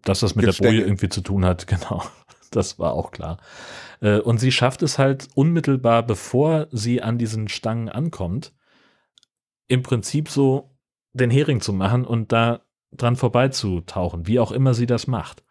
dass 0.03 0.19
das 0.19 0.35
mit 0.35 0.45
Gibt 0.45 0.59
der 0.59 0.67
Boje 0.67 0.81
irgendwie 0.81 1.09
zu 1.09 1.21
tun 1.21 1.45
hat, 1.45 1.65
genau. 1.67 2.03
Das 2.56 2.80
war 2.80 2.93
auch 2.93 3.12
klar. 3.12 3.38
Äh, 4.02 4.20
und 4.20 4.39
sie 4.39 4.52
schafft 4.52 4.82
es 4.84 4.97
halt 4.97 5.28
unmittelbar, 5.36 6.04
bevor 6.04 6.68
sie 6.72 7.02
an 7.02 7.18
diesen 7.18 7.47
Stangen 7.47 7.89
ankommt, 7.89 8.54
im 9.68 9.84
Prinzip 9.84 10.30
so 10.30 10.76
den 11.14 11.30
Hering 11.30 11.62
zu 11.62 11.74
machen 11.74 12.06
und 12.06 12.32
da 12.32 12.62
dran 12.91 13.16
vorbeizutauchen, 13.16 14.28
wie 14.28 14.39
auch 14.39 14.52
immer 14.52 14.74
sie 14.74 14.86
das 14.86 15.08
macht. 15.08 15.43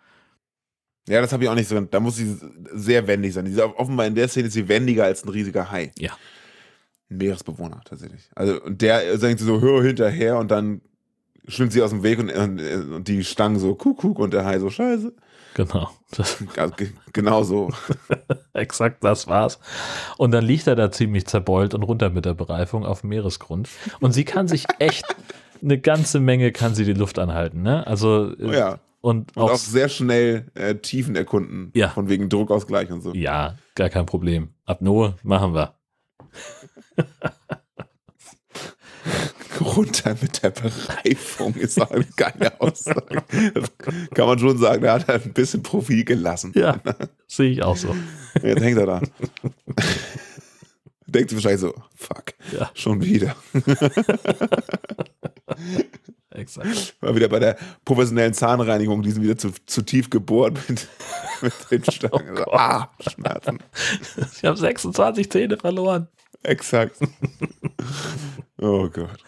Ja, 1.08 1.20
das 1.22 1.32
habe 1.32 1.44
ich 1.44 1.48
auch 1.48 1.54
nicht 1.54 1.68
so. 1.68 1.80
Da 1.80 2.00
muss 2.00 2.16
sie 2.16 2.36
sehr 2.74 3.06
wendig 3.06 3.32
sein. 3.32 3.46
Ist 3.46 3.58
offenbar 3.58 4.06
in 4.06 4.14
der 4.14 4.28
Szene 4.28 4.48
ist 4.48 4.54
sie 4.54 4.68
wendiger 4.68 5.04
als 5.04 5.24
ein 5.24 5.30
riesiger 5.30 5.70
Hai. 5.70 5.90
Ja. 5.98 6.12
Ein 7.10 7.16
Meeresbewohner 7.16 7.80
tatsächlich. 7.84 8.28
Also 8.34 8.62
und 8.62 8.82
der 8.82 9.18
sagt 9.18 9.40
so, 9.40 9.60
hör 9.60 9.82
hinterher 9.82 10.38
und 10.38 10.50
dann 10.50 10.82
schwimmt 11.46 11.72
sie 11.72 11.80
aus 11.80 11.90
dem 11.90 12.02
Weg 12.02 12.18
und, 12.18 12.30
und, 12.30 12.60
und 12.60 13.08
die 13.08 13.24
Stangen 13.24 13.58
so 13.58 13.74
Kuckuck 13.74 14.18
und 14.18 14.34
der 14.34 14.44
Hai 14.44 14.58
so 14.58 14.68
Scheiße. 14.68 15.14
Genau. 15.54 15.90
Genau 17.12 17.42
so. 17.42 17.70
Exakt, 18.54 19.04
das 19.04 19.26
war's. 19.26 19.58
Und 20.16 20.30
dann 20.30 20.44
liegt 20.44 20.66
er 20.66 20.76
da 20.76 20.90
ziemlich 20.90 21.26
zerbeult 21.26 21.74
und 21.74 21.82
runter 21.82 22.10
mit 22.10 22.24
der 22.24 22.34
Bereifung 22.34 22.86
auf 22.86 23.00
dem 23.02 23.10
Meeresgrund. 23.10 23.68
Und 24.00 24.12
sie 24.12 24.24
kann 24.24 24.48
sich 24.48 24.64
echt 24.78 25.04
eine 25.62 25.78
ganze 25.78 26.20
Menge 26.20 26.52
kann 26.52 26.74
sie 26.74 26.84
die 26.84 26.92
Luft 26.92 27.18
anhalten, 27.18 27.62
ne? 27.62 27.86
Also 27.86 28.32
oh 28.40 28.50
ja. 28.50 28.78
und, 29.00 29.36
und 29.36 29.42
auch, 29.42 29.52
auch, 29.52 29.56
sehr 29.56 29.88
schnell 29.88 30.46
äh, 30.54 30.76
Tiefen 30.76 31.16
erkunden. 31.16 31.72
Ja. 31.74 31.88
Von 31.88 32.08
wegen 32.08 32.28
Druckausgleich 32.28 32.90
und 32.90 33.00
so. 33.02 33.12
Ja, 33.14 33.56
gar 33.74 33.88
kein 33.88 34.06
Problem. 34.06 34.50
Apnoe 34.64 35.16
machen 35.22 35.54
wir. 35.54 35.74
Runter 39.60 40.16
mit 40.20 40.42
der 40.42 40.50
Bereifung 40.50 41.54
ist 41.54 41.80
auch 41.80 41.90
eine 41.90 42.06
geile 42.16 42.60
Aussage. 42.60 43.22
Das 43.54 43.70
kann 44.14 44.26
man 44.26 44.38
schon 44.38 44.58
sagen, 44.58 44.82
da 44.82 44.94
hat 44.94 45.08
er 45.08 45.16
ein 45.16 45.32
bisschen 45.32 45.62
Profil 45.62 46.04
gelassen. 46.04 46.52
Ja, 46.54 46.80
sehe 47.26 47.50
ich 47.50 47.62
auch 47.62 47.76
so. 47.76 47.94
Jetzt 48.42 48.62
hängt 48.62 48.78
er 48.78 48.86
da. 48.86 49.00
Denkt 51.06 51.32
wahrscheinlich 51.34 51.60
so, 51.60 51.74
fuck, 51.96 52.34
ja. 52.52 52.70
schon 52.74 53.02
wieder. 53.02 53.34
Exakt. 56.30 56.94
War 57.00 57.16
wieder 57.16 57.28
bei 57.28 57.38
der 57.38 57.56
professionellen 57.84 58.34
Zahnreinigung, 58.34 59.02
die 59.02 59.10
sind 59.10 59.22
wieder 59.22 59.36
zu, 59.36 59.50
zu 59.66 59.82
tief 59.82 60.08
gebohrt 60.10 60.58
mit, 60.68 60.88
mit 61.42 61.52
den 61.70 61.90
Stangen. 61.90 62.38
Oh 62.46 62.52
ah, 62.52 62.90
Schmerzen. 63.00 63.58
Ich 64.36 64.44
habe 64.44 64.56
26 64.56 65.30
Zähne 65.30 65.56
verloren. 65.56 66.08
Exakt. 66.42 66.96
Oh 68.60 68.88
Gott. 68.88 69.22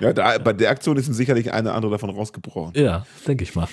Ja, 0.00 0.12
da, 0.12 0.36
bei 0.36 0.52
der 0.52 0.70
Aktion 0.70 0.98
ist 0.98 1.06
sicherlich 1.06 1.52
eine 1.52 1.72
andere 1.72 1.92
davon 1.92 2.10
rausgebrochen. 2.10 2.74
Ja, 2.76 3.06
denke 3.26 3.42
ich 3.42 3.54
mal. 3.54 3.68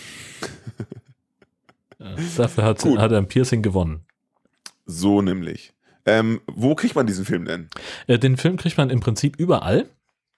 ja, 1.99 2.15
dafür 2.37 2.63
hat, 2.63 2.85
hat 2.85 3.11
er 3.11 3.17
ein 3.17 3.27
Piercing 3.27 3.61
gewonnen. 3.61 4.05
So 4.85 5.21
nämlich. 5.21 5.73
Ähm, 6.05 6.41
wo 6.47 6.75
kriegt 6.75 6.95
man 6.95 7.07
diesen 7.07 7.25
Film 7.25 7.45
denn? 7.45 7.69
Äh, 8.07 8.19
den 8.19 8.37
Film 8.37 8.57
kriegt 8.57 8.77
man 8.77 8.89
im 8.89 8.99
Prinzip 8.99 9.37
überall. 9.37 9.89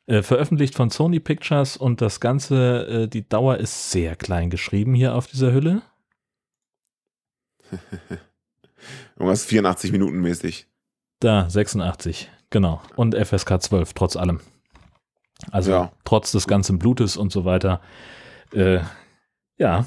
Äh, 0.07 0.21
veröffentlicht 0.21 0.75
von 0.75 0.91
Sony 0.91 1.19
Pictures 1.19 1.77
und 1.77 2.01
das 2.01 2.19
Ganze, 2.19 2.87
äh, 2.87 3.07
die 3.07 3.27
Dauer 3.27 3.57
ist 3.57 3.91
sehr 3.91 4.15
klein 4.15 4.51
geschrieben 4.51 4.93
hier 4.93 5.15
auf 5.15 5.25
dieser 5.25 5.51
Hülle. 5.51 5.81
Irgendwas 9.15 9.45
84 9.45 9.91
Minuten 9.91 10.21
mäßig. 10.21 10.67
Da, 11.19 11.49
86, 11.49 12.29
genau. 12.49 12.81
Und 12.95 13.15
FSK 13.15 13.61
12, 13.61 13.93
trotz 13.93 14.15
allem. 14.15 14.39
Also 15.51 15.71
ja. 15.71 15.91
trotz 16.03 16.31
des 16.31 16.47
ganzen 16.47 16.79
Blutes 16.79 17.17
und 17.17 17.31
so 17.31 17.45
weiter. 17.45 17.81
Äh, 18.53 18.79
ja. 19.57 19.85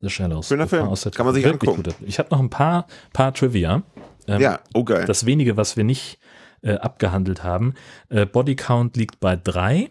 The 0.00 0.08
Shallows. 0.08 0.48
Schöner 0.48 0.66
Film. 0.66 0.94
Kann 1.14 1.26
man 1.26 1.34
sich 1.34 1.46
angucken. 1.46 1.82
Gute. 1.82 1.94
Ich 2.00 2.18
habe 2.18 2.30
noch 2.30 2.40
ein 2.40 2.50
paar, 2.50 2.86
paar 3.12 3.34
Trivia. 3.34 3.82
Ähm, 4.26 4.40
ja, 4.40 4.60
oh 4.74 4.84
geil. 4.84 5.04
Das 5.04 5.26
wenige, 5.26 5.56
was 5.56 5.76
wir 5.76 5.84
nicht 5.84 6.18
äh, 6.62 6.74
abgehandelt 6.74 7.44
haben. 7.44 7.74
Äh, 8.08 8.26
Body 8.26 8.56
Count 8.56 8.96
liegt 8.96 9.20
bei 9.20 9.36
drei. 9.36 9.90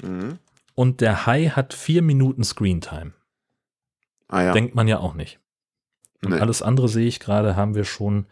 Mhm. 0.00 0.38
Und 0.74 1.00
der 1.00 1.26
Hai 1.26 1.48
hat 1.48 1.74
vier 1.74 2.02
Minuten 2.02 2.44
Screentime. 2.44 3.12
Ah, 4.28 4.42
ja. 4.42 4.52
Denkt 4.52 4.74
man 4.74 4.88
ja 4.88 4.98
auch 4.98 5.14
nicht. 5.14 5.38
Und 6.24 6.32
nee. 6.32 6.38
alles 6.38 6.62
andere 6.62 6.88
sehe 6.88 7.06
ich 7.06 7.20
gerade, 7.20 7.56
haben 7.56 7.74
wir 7.74 7.84
schon 7.84 8.26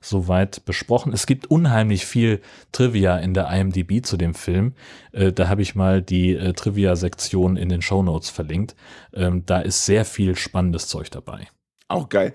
soweit 0.00 0.64
besprochen. 0.64 1.12
Es 1.12 1.26
gibt 1.26 1.46
unheimlich 1.46 2.06
viel 2.06 2.40
Trivia 2.72 3.16
in 3.18 3.34
der 3.34 3.50
IMDb 3.50 4.04
zu 4.04 4.16
dem 4.16 4.34
Film. 4.34 4.74
Äh, 5.12 5.32
da 5.32 5.48
habe 5.48 5.62
ich 5.62 5.74
mal 5.74 6.02
die 6.02 6.34
äh, 6.34 6.52
Trivia-Sektion 6.52 7.56
in 7.56 7.68
den 7.68 7.82
Show 7.82 8.02
Notes 8.02 8.30
verlinkt. 8.30 8.74
Ähm, 9.12 9.44
da 9.46 9.60
ist 9.60 9.86
sehr 9.86 10.04
viel 10.04 10.36
spannendes 10.36 10.88
Zeug 10.88 11.10
dabei. 11.10 11.48
Auch 11.88 12.08
geil. 12.08 12.34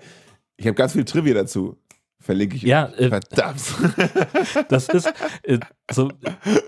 Ich 0.56 0.66
habe 0.66 0.74
ganz 0.74 0.92
viel 0.92 1.04
Trivia 1.04 1.34
dazu. 1.34 1.79
Verlinke 2.22 2.56
ich. 2.56 2.62
Ja, 2.62 2.86
äh, 2.98 3.08
verdammt. 3.08 3.62
das 4.68 4.90
ist 4.90 5.10
äh, 5.42 5.58
so. 5.90 6.12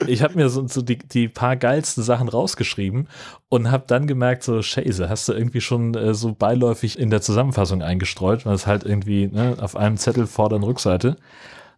Ich 0.06 0.22
habe 0.22 0.34
mir 0.34 0.48
so, 0.48 0.66
so 0.66 0.80
die, 0.80 0.96
die 0.96 1.28
paar 1.28 1.56
geilsten 1.56 2.02
Sachen 2.02 2.28
rausgeschrieben 2.28 3.06
und 3.50 3.70
habe 3.70 3.84
dann 3.86 4.06
gemerkt, 4.06 4.44
so 4.44 4.62
Scheiße, 4.62 5.10
hast 5.10 5.28
du 5.28 5.34
irgendwie 5.34 5.60
schon 5.60 5.94
äh, 5.94 6.14
so 6.14 6.34
beiläufig 6.34 6.98
in 6.98 7.10
der 7.10 7.20
Zusammenfassung 7.20 7.82
eingestreut, 7.82 8.46
weil 8.46 8.54
es 8.54 8.66
halt 8.66 8.84
irgendwie 8.84 9.28
ne, 9.28 9.56
auf 9.60 9.76
einem 9.76 9.98
Zettel 9.98 10.26
Vorder- 10.26 10.56
und 10.56 10.64
Rückseite. 10.64 11.18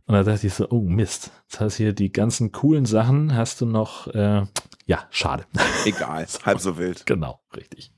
Und 0.07 0.14
da 0.14 0.22
dachte 0.22 0.47
ich 0.47 0.55
so, 0.55 0.68
oh 0.70 0.83
Mist, 0.83 1.33
das 1.51 1.61
heißt 1.61 1.77
hier 1.77 1.93
die 1.93 2.12
ganzen 2.12 2.53
coolen 2.53 2.87
Sachen 2.87 3.35
hast 3.35 3.61
du 3.61 3.66
noch. 3.66 4.07
Äh, 4.07 4.43
ja, 4.87 5.05
schade. 5.11 5.47
Egal, 5.85 6.27
halb 6.45 6.61
so 6.61 6.79
wild. 6.79 7.07
Genau, 7.07 7.41
richtig. 7.57 7.91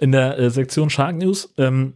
In 0.00 0.12
der 0.12 0.38
äh, 0.38 0.48
Sektion 0.48 0.88
Shark 0.88 1.16
News 1.16 1.52
ähm, 1.58 1.94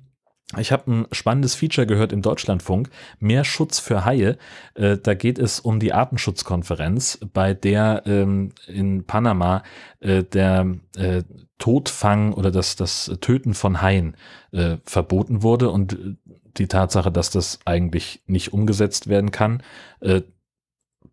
ich 0.59 0.73
habe 0.73 0.91
ein 0.91 1.07
spannendes 1.11 1.55
Feature 1.55 1.87
gehört 1.87 2.13
im 2.13 2.23
Deutschlandfunk, 2.23 2.91
Mehr 3.19 3.45
Schutz 3.45 3.79
für 3.79 4.05
Haie. 4.05 4.37
Äh, 4.75 4.99
da 4.99 5.15
geht 5.15 5.39
es 5.39 5.59
um 5.61 5.81
die 5.81 5.93
Artenschutzkonferenz, 5.93 7.19
bei 7.33 7.55
der 7.55 8.03
ähm, 8.07 8.53
in 8.67 9.05
Panama 9.07 9.63
äh, 10.01 10.23
der 10.23 10.77
äh, 10.97 11.23
Todfang 11.59 12.35
oder 12.35 12.51
das, 12.51 12.77
das 12.77 13.11
Töten 13.21 13.55
von 13.55 13.81
Haien 13.81 14.17
äh, 14.53 14.77
verboten 14.85 15.43
wurde 15.43 15.71
und 15.71 15.97
die 16.57 16.69
Tatsache, 16.69 17.11
dass 17.11 17.31
das 17.31 17.61
eigentlich 17.65 18.23
nicht 18.27 18.53
umgesetzt 18.53 19.09
werden 19.09 19.31
kann, 19.31 19.63
äh, 20.01 20.23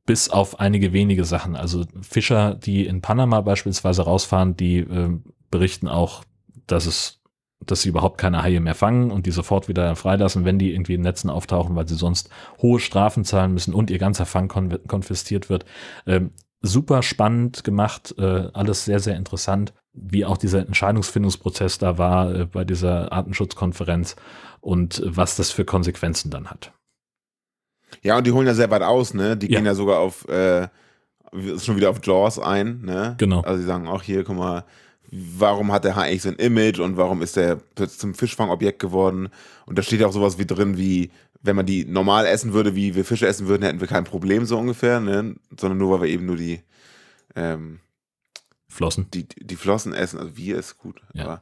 bis 0.06 0.30
auf 0.30 0.60
einige 0.60 0.94
wenige 0.94 1.26
Sachen. 1.26 1.56
Also 1.56 1.86
Fischer, 2.02 2.56
die 2.56 2.86
in 2.86 3.02
Panama 3.02 3.42
beispielsweise 3.42 4.04
rausfahren, 4.04 4.58
die 4.58 4.80
äh, 4.80 5.20
berichten 5.50 5.88
auch, 5.88 6.24
dass 6.68 6.86
es 6.86 7.21
dass 7.66 7.82
sie 7.82 7.89
überhaupt 7.89 8.18
keine 8.18 8.43
Haie 8.43 8.59
mehr 8.59 8.76
fangen 8.76 9.12
und 9.12 9.26
die 9.26 9.32
sofort 9.32 9.68
wieder 9.68 9.95
freilassen, 9.95 10.45
wenn 10.45 10.59
die 10.59 10.74
irgendwie 10.74 10.95
in 10.95 11.01
Netzen 11.01 11.30
auftauchen, 11.30 11.76
weil 11.76 11.88
sie 11.88 11.95
sonst 11.95 12.30
hohe 12.62 12.80
Strafen 12.80 13.24
zahlen 13.24 13.53
müssen 13.53 13.74
und 13.74 13.89
ihr 13.89 13.99
ganzer 13.99 14.26
Fang 14.26 14.47
kon 14.47 14.80
konfisziert 14.88 15.49
wird. 15.49 15.66
Ähm, 16.05 16.32
super 16.62 17.03
spannend 17.03 17.64
gemacht, 17.64 18.16
äh, 18.18 18.49
alles 18.53 18.86
sehr, 18.86 18.99
sehr 18.99 19.16
interessant, 19.16 19.74
wie 19.93 20.26
auch 20.26 20.38
dieser 20.38 20.59
Entscheidungsfindungsprozess 20.59 21.78
da 21.78 21.97
war 21.97 22.34
äh, 22.34 22.45
bei 22.45 22.64
dieser 22.64 23.12
Artenschutzkonferenz 23.12 24.16
und 24.59 25.01
was 25.05 25.36
das 25.36 25.51
für 25.51 25.66
Konsequenzen 25.66 26.32
dann 26.32 26.49
hat. 26.49 26.72
Ja, 28.03 28.18
und 28.18 28.26
die 28.26 28.32
holen 28.32 28.47
ja 28.47 28.53
sehr 28.53 28.72
weit 28.72 28.84
aus, 28.84 29.14
ne? 29.14 29.36
Die 29.36 29.51
ja. 29.51 29.57
gehen 29.57 29.66
ja 29.66 29.76
sogar 29.76 29.99
auf, 29.99 30.28
äh, 30.30 30.68
schon 31.59 31.76
wieder 31.76 31.89
auf 31.89 31.99
Jaws 32.03 32.39
ein, 32.39 32.82
ne? 32.82 33.16
Genau. 33.18 33.41
Also 33.41 33.59
sie 33.59 33.68
sagen 33.68 33.88
auch 33.88 34.01
hier, 34.01 34.24
guck 34.24 34.38
mal, 34.38 34.64
warum 35.12 35.72
hat 35.72 35.84
der 35.84 35.95
Hai 35.95 36.07
eigentlich 36.07 36.22
so 36.22 36.30
ein 36.30 36.36
Image 36.36 36.80
und 36.80 36.97
warum 36.97 37.22
ist 37.22 37.36
der 37.36 37.57
plötzlich 37.76 37.99
zum 37.99 38.14
Fischfangobjekt 38.14 38.80
geworden? 38.80 39.30
Und 39.66 39.78
da 39.78 39.84
steht 39.84 40.03
auch 40.03 40.14
sowas 40.14 40.38
wie 40.38 40.45
drin, 40.45 40.78
wie 40.78 41.12
wenn 41.41 41.55
man 41.55 41.66
die 41.66 41.86
normal 41.86 42.26
essen 42.26 42.53
würde, 42.53 42.76
wie 42.76 42.95
wir 42.95 43.03
Fische 43.03 43.28
essen 43.28 43.47
würden, 43.47 43.64
hätten 43.64 43.82
wir 43.82 43.88
kein 43.88 44.03
Problem 44.03 44.45
so 44.45 44.57
ungefähr, 44.57 44.99
ne? 44.99 45.36
sondern 45.59 45.80
nur 45.80 45.99
weil 45.99 46.07
wir 46.07 46.14
eben 46.14 46.26
nur 46.26 46.38
die 46.38 46.62
ähm, 47.36 47.80
Flossen. 48.68 49.07
Die, 49.12 49.28
die 49.28 49.55
Flossen 49.55 49.93
essen, 49.93 50.20
also 50.20 50.38
wir 50.38 50.57
ist 50.57 50.78
gut. 50.78 51.01
Ja. 51.14 51.24
Aber 51.24 51.41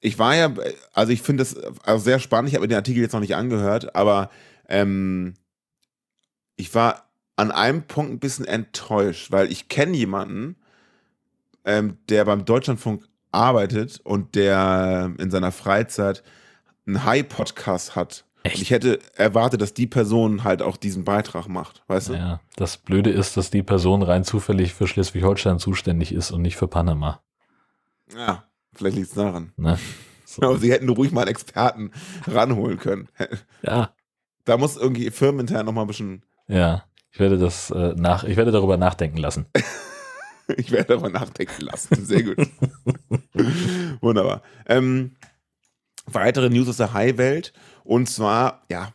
ich 0.00 0.18
war 0.18 0.36
ja, 0.36 0.52
also 0.92 1.12
ich 1.12 1.22
finde 1.22 1.42
das 1.42 1.56
auch 1.86 1.98
sehr 1.98 2.18
spannend, 2.18 2.50
ich 2.50 2.54
habe 2.54 2.64
mir 2.64 2.68
den 2.68 2.76
Artikel 2.76 3.00
jetzt 3.00 3.12
noch 3.12 3.20
nicht 3.20 3.34
angehört, 3.34 3.96
aber 3.96 4.30
ähm, 4.68 5.34
ich 6.56 6.74
war 6.74 7.08
an 7.36 7.50
einem 7.50 7.82
Punkt 7.82 8.12
ein 8.12 8.20
bisschen 8.20 8.44
enttäuscht, 8.44 9.32
weil 9.32 9.50
ich 9.50 9.68
kenne 9.68 9.96
jemanden, 9.96 10.56
ähm, 11.64 11.98
der 12.08 12.24
beim 12.24 12.44
Deutschlandfunk 12.44 13.04
arbeitet 13.32 14.00
und 14.04 14.34
der 14.34 15.12
in 15.18 15.30
seiner 15.30 15.52
Freizeit 15.52 16.22
einen 16.86 17.04
High-Podcast 17.04 17.96
hat. 17.96 18.24
Echt? 18.42 18.60
Ich 18.60 18.70
hätte 18.70 18.98
erwartet, 19.14 19.62
dass 19.62 19.72
die 19.72 19.86
Person 19.86 20.44
halt 20.44 20.60
auch 20.60 20.76
diesen 20.76 21.04
Beitrag 21.04 21.48
macht, 21.48 21.82
weißt 21.88 22.10
du? 22.10 22.14
Ja, 22.14 22.40
das 22.56 22.76
Blöde 22.76 23.10
ist, 23.10 23.36
dass 23.38 23.50
die 23.50 23.62
Person 23.62 24.02
rein 24.02 24.22
zufällig 24.22 24.74
für 24.74 24.86
Schleswig-Holstein 24.86 25.58
zuständig 25.58 26.12
ist 26.12 26.30
und 26.30 26.42
nicht 26.42 26.56
für 26.56 26.68
Panama. 26.68 27.22
Ja, 28.14 28.44
vielleicht 28.74 28.96
liegt 28.96 29.08
es 29.08 29.14
daran. 29.14 29.52
Ne? 29.56 29.78
So. 30.26 30.42
Aber 30.46 30.58
sie 30.58 30.70
hätten 30.70 30.90
ruhig 30.90 31.10
mal 31.10 31.22
einen 31.22 31.30
Experten 31.30 31.90
ranholen 32.26 32.78
können. 32.78 33.08
Ja. 33.62 33.94
Da 34.44 34.58
muss 34.58 34.76
irgendwie 34.76 35.10
firmenintern 35.10 35.64
nochmal 35.64 35.84
ein 35.84 35.88
bisschen. 35.88 36.22
Ja, 36.48 36.84
ich 37.10 37.18
werde 37.18 37.38
das 37.38 37.70
äh, 37.70 37.94
nach, 37.96 38.24
ich 38.24 38.36
werde 38.36 38.50
darüber 38.50 38.76
nachdenken 38.76 39.16
lassen. 39.16 39.46
Ich 40.56 40.70
werde 40.70 40.88
darüber 40.88 41.08
nachdenken 41.08 41.62
lassen. 41.62 42.04
Sehr 42.04 42.22
gut. 42.22 42.36
Wunderbar. 44.00 44.42
Ähm, 44.66 45.16
weitere 46.06 46.50
News 46.50 46.68
aus 46.68 46.76
der 46.76 46.92
High-Welt. 46.92 47.52
Und 47.82 48.08
zwar, 48.08 48.62
ja, 48.70 48.92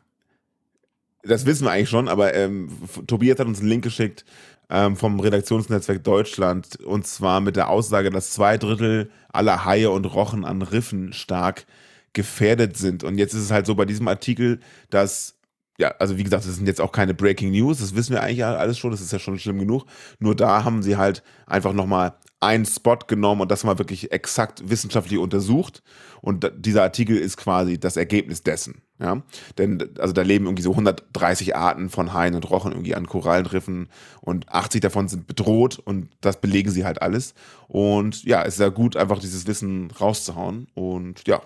das 1.23 1.45
wissen 1.45 1.65
wir 1.65 1.71
eigentlich 1.71 1.89
schon, 1.89 2.07
aber 2.07 2.33
ähm, 2.33 2.69
Tobias 3.07 3.39
hat 3.39 3.47
uns 3.47 3.59
einen 3.59 3.69
Link 3.69 3.83
geschickt 3.83 4.25
ähm, 4.69 4.95
vom 4.95 5.19
Redaktionsnetzwerk 5.19 6.03
Deutschland. 6.03 6.79
Und 6.81 7.07
zwar 7.07 7.41
mit 7.41 7.55
der 7.55 7.69
Aussage, 7.69 8.09
dass 8.09 8.31
zwei 8.31 8.57
Drittel 8.57 9.09
aller 9.29 9.65
Haie 9.65 9.89
und 9.89 10.05
Rochen 10.05 10.45
an 10.45 10.61
Riffen 10.61 11.13
stark 11.13 11.65
gefährdet 12.13 12.77
sind. 12.77 13.03
Und 13.03 13.17
jetzt 13.17 13.33
ist 13.33 13.43
es 13.43 13.51
halt 13.51 13.65
so 13.65 13.75
bei 13.75 13.85
diesem 13.85 14.07
Artikel, 14.07 14.59
dass 14.89 15.38
ja, 15.79 15.95
also 15.97 16.17
wie 16.17 16.23
gesagt, 16.23 16.45
das 16.45 16.55
sind 16.55 16.67
jetzt 16.67 16.81
auch 16.81 16.91
keine 16.91 17.13
Breaking 17.13 17.51
News, 17.51 17.79
das 17.79 17.95
wissen 17.95 18.13
wir 18.13 18.21
eigentlich 18.21 18.43
alles 18.43 18.77
schon, 18.77 18.91
das 18.91 18.99
ist 18.99 19.13
ja 19.13 19.19
schon 19.19 19.39
schlimm 19.39 19.59
genug. 19.59 19.85
Nur 20.19 20.35
da 20.35 20.65
haben 20.65 20.83
sie 20.83 20.97
halt 20.97 21.23
einfach 21.47 21.71
nochmal 21.71 22.15
einen 22.41 22.65
Spot 22.65 22.97
genommen 23.07 23.41
und 23.41 23.49
das 23.49 23.63
mal 23.63 23.79
wirklich 23.79 24.11
exakt 24.11 24.69
wissenschaftlich 24.69 25.19
untersucht. 25.19 25.81
Und 26.21 26.51
dieser 26.57 26.83
Artikel 26.83 27.17
ist 27.17 27.37
quasi 27.37 27.79
das 27.79 27.95
Ergebnis 27.95 28.43
dessen. 28.43 28.81
Ja? 28.99 29.23
Denn 29.57 29.89
also 29.99 30.13
da 30.13 30.21
leben 30.21 30.45
irgendwie 30.45 30.63
so 30.63 30.71
130 30.71 31.55
Arten 31.55 31.89
von 31.89 32.13
Haien 32.13 32.35
und 32.35 32.49
Rochen 32.49 32.73
irgendwie 32.73 32.95
an 32.95 33.07
Korallenriffen 33.07 33.87
und 34.19 34.49
80 34.49 34.81
davon 34.81 35.07
sind 35.07 35.27
bedroht 35.27 35.79
und 35.79 36.09
das 36.19 36.41
belegen 36.41 36.71
sie 36.71 36.83
halt 36.83 37.01
alles. 37.01 37.33
Und 37.69 38.23
ja, 38.25 38.43
es 38.43 38.55
ist 38.55 38.59
ja 38.59 38.69
gut, 38.69 38.97
einfach 38.97 39.19
dieses 39.19 39.47
Wissen 39.47 39.91
rauszuhauen. 39.91 40.67
Und 40.73 41.25
ja, 41.25 41.41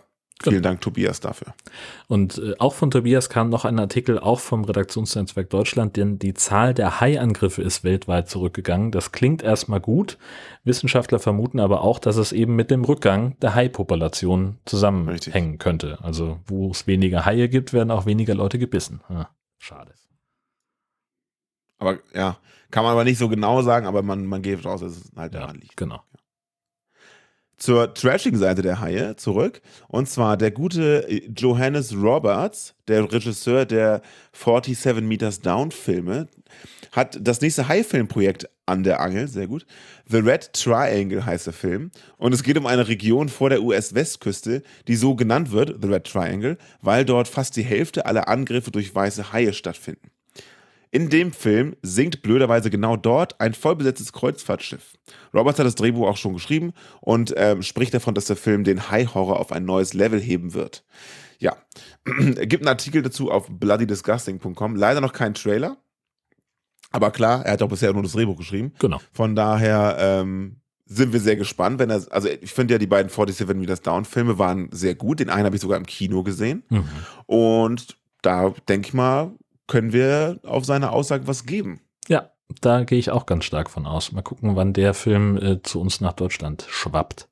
Vielen. 0.52 0.64
Dank, 0.64 0.82
Tobias, 0.82 1.20
dafür. 1.20 1.54
Und 2.08 2.38
äh, 2.38 2.56
auch 2.60 2.74
von 2.74 2.92
Tobias 2.92 3.30
kam 3.30 3.50
noch 3.50 3.66
ein 3.66 3.80
Artikel, 3.80 4.20
auch 4.20 4.40
vom 4.40 4.64
Redaktionsnetzwerk 4.66 5.50
Deutschland, 5.50 5.98
denn 5.98 6.20
die 6.20 6.34
Zahl 6.34 6.74
der 6.74 7.00
Hai-Angriffe 7.00 7.62
ist 7.62 7.84
weltweit 7.84 8.30
zurückgegangen. 8.30 8.92
Das 8.92 9.12
klingt 9.12 9.44
erstmal 9.44 9.80
gut. 9.80 10.18
Wissenschaftler 10.64 11.20
vermuten 11.20 11.60
aber 11.60 11.82
auch, 11.82 12.00
dass 12.00 12.18
es 12.18 12.32
eben 12.32 12.56
mit 12.56 12.72
dem 12.72 12.84
Rückgang 12.84 13.38
der 13.42 13.56
Hai-Population 13.56 14.58
zusammenhängen 14.66 15.12
Richtig. 15.12 15.60
könnte. 15.60 16.00
Also, 16.02 16.40
wo 16.48 16.72
es 16.72 16.88
weniger 16.88 17.26
Haie 17.26 17.50
gibt, 17.50 17.74
werden 17.74 17.92
auch 17.92 18.06
weniger 18.06 18.36
Leute 18.36 18.60
gebissen. 18.60 19.02
Ah, 19.10 19.28
schade. 19.60 19.94
Aber 21.78 22.00
ja, 22.14 22.38
kann 22.72 22.84
man 22.84 22.94
aber 22.94 23.04
nicht 23.04 23.18
so 23.18 23.28
genau 23.28 23.62
sagen, 23.62 23.88
aber 23.88 24.04
man, 24.04 24.26
man 24.26 24.42
geht 24.42 24.64
raus, 24.66 24.82
dass 24.82 24.98
es 24.98 25.12
halt 25.16 25.34
daran 25.34 25.56
ja, 25.56 25.62
liegt. 25.62 25.78
Genau 25.78 26.02
zur 27.64 27.94
Trashing-Seite 27.94 28.62
der 28.62 28.82
Haie 28.82 29.16
zurück. 29.16 29.62
Und 29.88 30.10
zwar 30.10 30.36
der 30.36 30.52
gute 30.52 31.08
Johannes 31.34 31.96
Roberts, 31.96 32.76
der 32.90 33.10
Regisseur 33.10 33.66
der 33.66 34.02
47 34.34 35.02
Meters 35.02 35.40
Down 35.40 35.72
Filme, 35.72 36.28
hat 36.92 37.18
das 37.22 37.40
nächste 37.40 37.70
Hai-Film-Projekt 37.70 38.50
an 38.66 38.84
der 38.84 39.00
Angel, 39.00 39.30
sehr 39.30 39.48
gut. 39.48 39.66
The 40.10 40.18
Red 40.18 40.52
Triangle 40.52 41.26
heißt 41.26 41.48
der 41.48 41.54
Film. 41.54 41.92
Und 42.18 42.34
es 42.34 42.44
geht 42.44 42.58
um 42.58 42.66
eine 42.66 42.90
Region 42.90 43.30
vor 43.30 43.50
der 43.50 43.64
US-Westküste, 43.64 44.62
die 44.90 44.98
so 44.98 45.16
genannt 45.16 45.52
wird, 45.52 45.82
The 45.82 45.88
Red 45.88 46.04
Triangle, 46.04 46.58
weil 46.82 47.06
dort 47.06 47.30
fast 47.30 47.56
die 47.56 47.64
Hälfte 47.64 48.06
aller 48.06 48.28
Angriffe 48.28 48.72
durch 48.72 48.94
weiße 48.94 49.32
Haie 49.32 49.54
stattfinden. 49.54 50.13
In 50.94 51.10
dem 51.10 51.32
Film 51.32 51.76
sinkt 51.82 52.22
blöderweise 52.22 52.70
genau 52.70 52.96
dort 52.98 53.42
ein 53.42 53.56
vollbesetztes 53.56 54.14
Kreuzfahrtschiff. 54.14 54.94
Roberts 55.34 55.58
hat 55.58 55.66
das 55.66 55.74
Drehbuch 55.74 56.08
auch 56.08 56.18
schon 56.18 56.34
geschrieben 56.34 56.72
und 57.02 57.36
äh, 57.36 57.60
spricht 57.64 57.96
davon, 57.96 58.14
dass 58.14 58.26
der 58.26 58.36
Film 58.36 58.64
den 58.64 58.92
High-Horror 58.92 59.40
auf 59.40 59.52
ein 59.52 59.66
neues 59.66 59.96
Level 59.96 60.22
heben 60.22 60.54
wird. 60.54 60.86
Ja, 61.40 61.58
gibt 62.06 62.62
einen 62.62 62.68
Artikel 62.68 63.02
dazu 63.02 63.32
auf 63.32 63.48
bloodydisgusting.com. 63.50 64.76
Leider 64.76 65.02
noch 65.02 65.14
kein 65.14 65.34
Trailer. 65.34 65.78
Aber 66.92 67.10
klar, 67.10 67.44
er 67.44 67.54
hat 67.54 67.64
auch 67.64 67.70
bisher 67.70 67.92
nur 67.92 68.04
das 68.04 68.12
Drehbuch 68.12 68.38
geschrieben. 68.38 68.74
Genau. 68.78 69.02
Von 69.14 69.36
daher 69.36 69.98
ähm, 70.00 70.58
sind 70.86 71.12
wir 71.12 71.20
sehr 71.20 71.38
gespannt, 71.38 71.80
wenn 71.80 71.90
er, 71.90 72.06
also 72.12 72.30
ich 72.30 72.54
finde 72.54 72.76
ja, 72.76 72.78
die 72.78 72.86
beiden 72.86 73.10
47 73.10 73.58
Meters 73.58 73.82
Down 73.82 74.06
Filme 74.06 74.38
waren 74.38 74.70
sehr 74.72 74.94
gut. 74.94 75.20
Den 75.20 75.32
einen 75.32 75.46
habe 75.46 75.56
ich 75.56 75.62
sogar 75.64 75.80
im 75.80 75.88
Kino 75.88 76.22
gesehen. 76.22 76.62
Mhm. 76.70 76.86
Und 77.26 77.98
da 78.22 78.54
denke 78.70 78.90
ich 78.90 78.94
mal, 78.94 79.32
können 79.74 79.92
wir 79.92 80.40
auf 80.44 80.66
seine 80.66 80.92
Aussage 80.92 81.26
was 81.26 81.48
geben. 81.48 81.82
Ja, 82.08 82.30
da 82.62 82.84
gehe 82.84 83.00
ich 83.00 83.10
auch 83.10 83.26
ganz 83.26 83.46
stark 83.46 83.72
von 83.72 83.88
aus. 83.88 84.12
Mal 84.12 84.22
gucken, 84.22 84.56
wann 84.56 84.72
der 84.72 84.94
Film 84.94 85.36
äh, 85.36 85.64
zu 85.64 85.82
uns 85.82 86.00
nach 86.00 86.14
Deutschland 86.14 86.68
schwappt. 86.70 87.28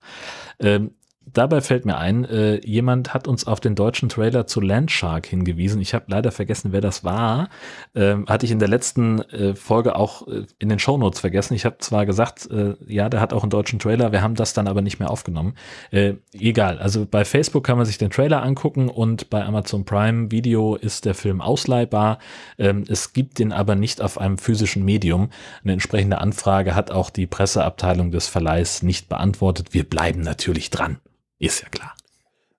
Ähm, 0.59 0.95
Dabei 1.33 1.61
fällt 1.61 1.85
mir 1.85 1.97
ein, 1.97 2.25
äh, 2.25 2.59
jemand 2.65 3.13
hat 3.13 3.27
uns 3.27 3.45
auf 3.47 3.59
den 3.59 3.75
deutschen 3.75 4.09
Trailer 4.09 4.47
zu 4.47 4.59
Landshark 4.59 5.27
hingewiesen. 5.27 5.79
Ich 5.79 5.93
habe 5.93 6.05
leider 6.07 6.31
vergessen, 6.31 6.73
wer 6.73 6.81
das 6.81 7.03
war. 7.03 7.49
Ähm, 7.95 8.25
hatte 8.27 8.45
ich 8.45 8.51
in 8.51 8.59
der 8.59 8.67
letzten 8.67 9.21
äh, 9.29 9.55
Folge 9.55 9.95
auch 9.95 10.27
äh, 10.27 10.45
in 10.57 10.67
den 10.67 10.79
Shownotes 10.79 11.19
vergessen. 11.19 11.53
Ich 11.53 11.63
habe 11.63 11.77
zwar 11.77 12.05
gesagt, 12.05 12.49
äh, 12.51 12.73
ja, 12.85 13.07
der 13.07 13.21
hat 13.21 13.33
auch 13.33 13.43
einen 13.43 13.51
deutschen 13.51 13.79
Trailer, 13.79 14.11
wir 14.11 14.21
haben 14.21 14.35
das 14.35 14.53
dann 14.53 14.67
aber 14.67 14.81
nicht 14.81 14.99
mehr 14.99 15.09
aufgenommen. 15.11 15.53
Äh, 15.91 16.15
egal, 16.33 16.79
also 16.79 17.05
bei 17.05 17.23
Facebook 17.23 17.63
kann 17.63 17.77
man 17.77 17.85
sich 17.85 17.99
den 17.99 18.09
Trailer 18.09 18.43
angucken 18.43 18.89
und 18.89 19.29
bei 19.29 19.45
Amazon 19.45 19.85
Prime 19.85 20.31
Video 20.31 20.75
ist 20.75 21.05
der 21.05 21.13
Film 21.13 21.39
ausleihbar. 21.39 22.17
Ähm, 22.57 22.83
es 22.89 23.13
gibt 23.13 23.39
den 23.39 23.53
aber 23.53 23.75
nicht 23.75 24.01
auf 24.01 24.17
einem 24.17 24.37
physischen 24.37 24.83
Medium. 24.83 25.29
Eine 25.63 25.73
entsprechende 25.73 26.17
Anfrage 26.17 26.75
hat 26.75 26.91
auch 26.91 27.09
die 27.09 27.27
Presseabteilung 27.27 28.11
des 28.11 28.27
Verleihs 28.27 28.81
nicht 28.81 29.07
beantwortet. 29.07 29.73
Wir 29.73 29.87
bleiben 29.87 30.21
natürlich 30.21 30.71
dran. 30.71 30.97
Ist 31.41 31.61
ja 31.61 31.69
klar. 31.69 31.95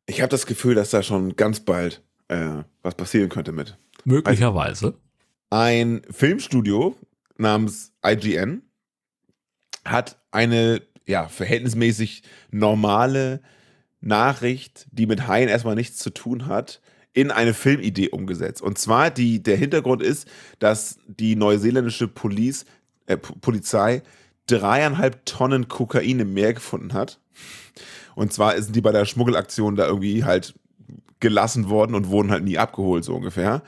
Ich 0.07 0.21
habe 0.21 0.31
das 0.31 0.45
Gefühl, 0.45 0.75
dass 0.75 0.91
da 0.91 1.03
schon 1.03 1.37
ganz 1.37 1.61
bald 1.61 2.03
äh, 2.27 2.65
was 2.83 2.97
passieren 2.97 3.29
könnte 3.29 3.53
mit. 3.53 3.79
Möglicherweise. 4.05 4.95
Ein 5.51 6.03
Filmstudio 6.11 6.97
namens 7.39 7.93
IGN 8.05 8.63
hat 9.85 10.21
eine 10.33 10.83
ja, 11.07 11.29
verhältnismäßig 11.29 12.25
normale 12.51 13.41
Nachricht, 14.01 14.89
die 14.91 15.07
mit 15.07 15.29
Haien 15.29 15.49
erstmal 15.49 15.77
nichts 15.77 15.99
zu 15.99 16.11
tun 16.11 16.47
hat, 16.47 16.81
in 17.13 17.31
eine 17.31 17.55
Filmidee 17.55 18.09
umgesetzt. 18.09 18.63
Und 18.63 18.79
zwar 18.79 19.11
die, 19.11 19.43
der 19.43 19.57
Hintergrund 19.57 20.03
ist, 20.03 20.27
dass 20.59 20.99
die 21.07 21.37
neuseeländische 21.37 22.09
Police, 22.09 22.65
äh, 23.07 23.17
Polizei 23.17 24.03
dreieinhalb 24.47 25.25
Tonnen 25.25 25.69
Kokain 25.69 26.19
im 26.19 26.35
Meer 26.35 26.55
gefunden 26.55 26.95
hat. 26.95 27.21
Und 28.15 28.33
zwar 28.33 28.61
sind 28.61 28.77
die 28.77 28.81
bei 28.81 28.93
der 28.93 29.05
Schmuggelaktion 29.05 29.77
da 29.77 29.87
irgendwie 29.87 30.25
halt 30.25 30.55
gelassen 31.21 31.69
worden 31.69 31.95
und 31.95 32.09
wurden 32.09 32.31
halt 32.31 32.45
nie 32.45 32.59
abgeholt, 32.59 33.05
so 33.05 33.15
ungefähr. 33.15 33.63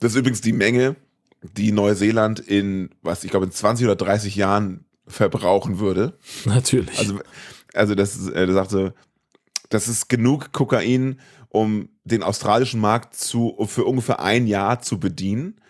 Das 0.00 0.12
ist 0.12 0.18
übrigens 0.18 0.40
die 0.40 0.52
Menge, 0.52 0.96
die 1.42 1.72
Neuseeland 1.72 2.40
in, 2.40 2.90
was 3.02 3.24
ich 3.24 3.30
glaube, 3.30 3.46
in 3.46 3.52
20 3.52 3.86
oder 3.86 3.96
30 3.96 4.36
Jahren 4.36 4.84
verbrauchen 5.06 5.78
würde. 5.78 6.18
Natürlich. 6.44 6.98
Also, 6.98 7.20
also 7.74 7.94
das, 7.94 8.28
äh, 8.28 8.46
das 8.46 8.54
sagte, 8.54 8.94
das 9.68 9.88
ist 9.88 10.08
genug 10.08 10.52
Kokain, 10.52 11.18
um 11.48 11.88
den 12.04 12.22
australischen 12.22 12.80
Markt 12.80 13.14
zu, 13.14 13.56
für 13.66 13.84
ungefähr 13.84 14.20
ein 14.20 14.46
Jahr 14.46 14.80
zu 14.80 14.98
bedienen. 14.98 15.60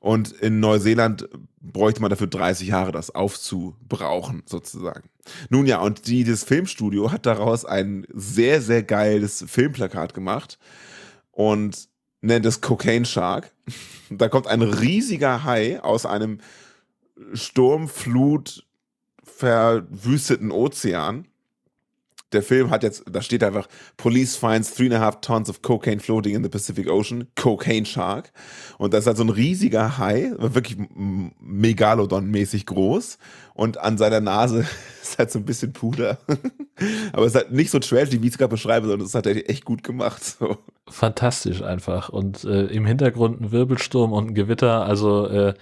Und 0.00 0.32
in 0.32 0.60
Neuseeland 0.60 1.28
bräuchte 1.60 2.00
man 2.00 2.10
dafür 2.10 2.28
30 2.28 2.68
Jahre, 2.68 2.92
das 2.92 3.14
aufzubrauchen, 3.14 4.42
sozusagen. 4.46 5.08
Nun 5.50 5.66
ja, 5.66 5.80
und 5.80 6.06
die, 6.06 6.24
das 6.24 6.44
Filmstudio 6.44 7.10
hat 7.10 7.26
daraus 7.26 7.64
ein 7.64 8.06
sehr, 8.12 8.62
sehr 8.62 8.82
geiles 8.82 9.44
Filmplakat 9.46 10.14
gemacht 10.14 10.58
und 11.32 11.88
nennt 12.20 12.46
es 12.46 12.60
Cocaine 12.60 13.04
Shark. 13.04 13.52
Da 14.10 14.28
kommt 14.28 14.46
ein 14.46 14.62
riesiger 14.62 15.44
Hai 15.44 15.80
aus 15.80 16.06
einem 16.06 16.38
Sturmflut 17.34 18.64
verwüsteten 19.22 20.50
Ozean 20.50 21.27
der 22.32 22.42
Film 22.42 22.70
hat 22.70 22.82
jetzt, 22.82 23.04
da 23.10 23.22
steht 23.22 23.42
einfach, 23.42 23.68
Police 23.96 24.36
finds 24.36 24.74
three 24.74 24.86
and 24.86 24.94
a 24.94 25.00
half 25.00 25.20
tons 25.20 25.48
of 25.48 25.62
cocaine 25.62 26.00
floating 26.00 26.34
in 26.34 26.42
the 26.42 26.48
Pacific 26.48 26.88
Ocean, 26.88 27.28
Cocaine 27.36 27.86
Shark. 27.86 28.32
Und 28.76 28.92
das 28.92 29.00
ist 29.00 29.06
halt 29.06 29.16
so 29.16 29.24
ein 29.24 29.30
riesiger 29.30 29.98
Hai, 29.98 30.32
wirklich 30.36 30.76
Megalodon-mäßig 30.76 32.66
groß. 32.66 33.18
Und 33.54 33.78
an 33.78 33.98
seiner 33.98 34.20
Nase 34.20 34.66
ist 35.02 35.18
halt 35.18 35.30
so 35.30 35.38
ein 35.38 35.44
bisschen 35.44 35.72
Puder. 35.72 36.18
Aber 37.12 37.24
es 37.24 37.32
ist 37.32 37.36
halt 37.36 37.52
nicht 37.52 37.70
so 37.70 37.78
trashy, 37.78 38.22
wie 38.22 38.26
ich 38.26 38.32
es 38.32 38.38
gerade 38.38 38.50
beschreibe, 38.50 38.86
sondern 38.86 39.06
es 39.06 39.14
hat 39.14 39.26
halt 39.26 39.48
echt 39.48 39.64
gut 39.64 39.82
gemacht. 39.82 40.22
So. 40.22 40.58
Fantastisch 40.88 41.62
einfach. 41.62 42.08
Und 42.08 42.44
äh, 42.44 42.66
im 42.66 42.86
Hintergrund 42.86 43.40
ein 43.40 43.52
Wirbelsturm 43.52 44.12
und 44.12 44.28
ein 44.28 44.34
Gewitter. 44.34 44.84
Also 44.84 45.26
äh, 45.26 45.54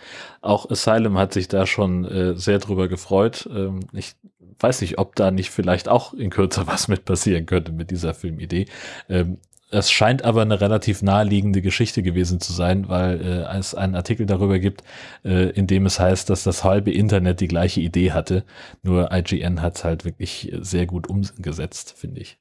auch 0.42 0.68
Asylum 0.68 1.16
hat 1.16 1.32
sich 1.32 1.48
da 1.48 1.66
schon 1.66 2.04
äh, 2.04 2.34
sehr 2.36 2.58
drüber 2.58 2.88
gefreut. 2.88 3.48
Ähm, 3.52 3.80
ich 3.92 4.14
weiß 4.60 4.80
nicht, 4.80 4.98
ob 4.98 5.16
da 5.16 5.30
nicht 5.30 5.50
vielleicht 5.50 5.88
auch 5.88 6.14
in 6.14 6.30
Kürze 6.30 6.66
was 6.66 6.88
mit 6.88 7.04
passieren 7.04 7.46
könnte 7.46 7.72
mit 7.72 7.90
dieser 7.90 8.14
Filmidee. 8.14 8.66
Ähm, 9.08 9.38
es 9.70 9.90
scheint 9.90 10.24
aber 10.24 10.42
eine 10.42 10.60
relativ 10.60 11.02
naheliegende 11.02 11.60
Geschichte 11.60 12.02
gewesen 12.02 12.40
zu 12.40 12.52
sein, 12.52 12.88
weil 12.88 13.20
äh, 13.20 13.58
es 13.58 13.74
einen 13.74 13.96
Artikel 13.96 14.24
darüber 14.24 14.58
gibt, 14.58 14.82
äh, 15.24 15.50
in 15.50 15.66
dem 15.66 15.86
es 15.86 15.98
heißt, 15.98 16.30
dass 16.30 16.44
das 16.44 16.62
halbe 16.62 16.92
Internet 16.92 17.40
die 17.40 17.48
gleiche 17.48 17.80
Idee 17.80 18.12
hatte. 18.12 18.44
Nur 18.82 19.10
IGN 19.12 19.62
hat 19.62 19.76
es 19.76 19.84
halt 19.84 20.04
wirklich 20.04 20.52
sehr 20.60 20.86
gut 20.86 21.08
umgesetzt, 21.08 21.94
finde 21.96 22.20
ich. 22.20 22.38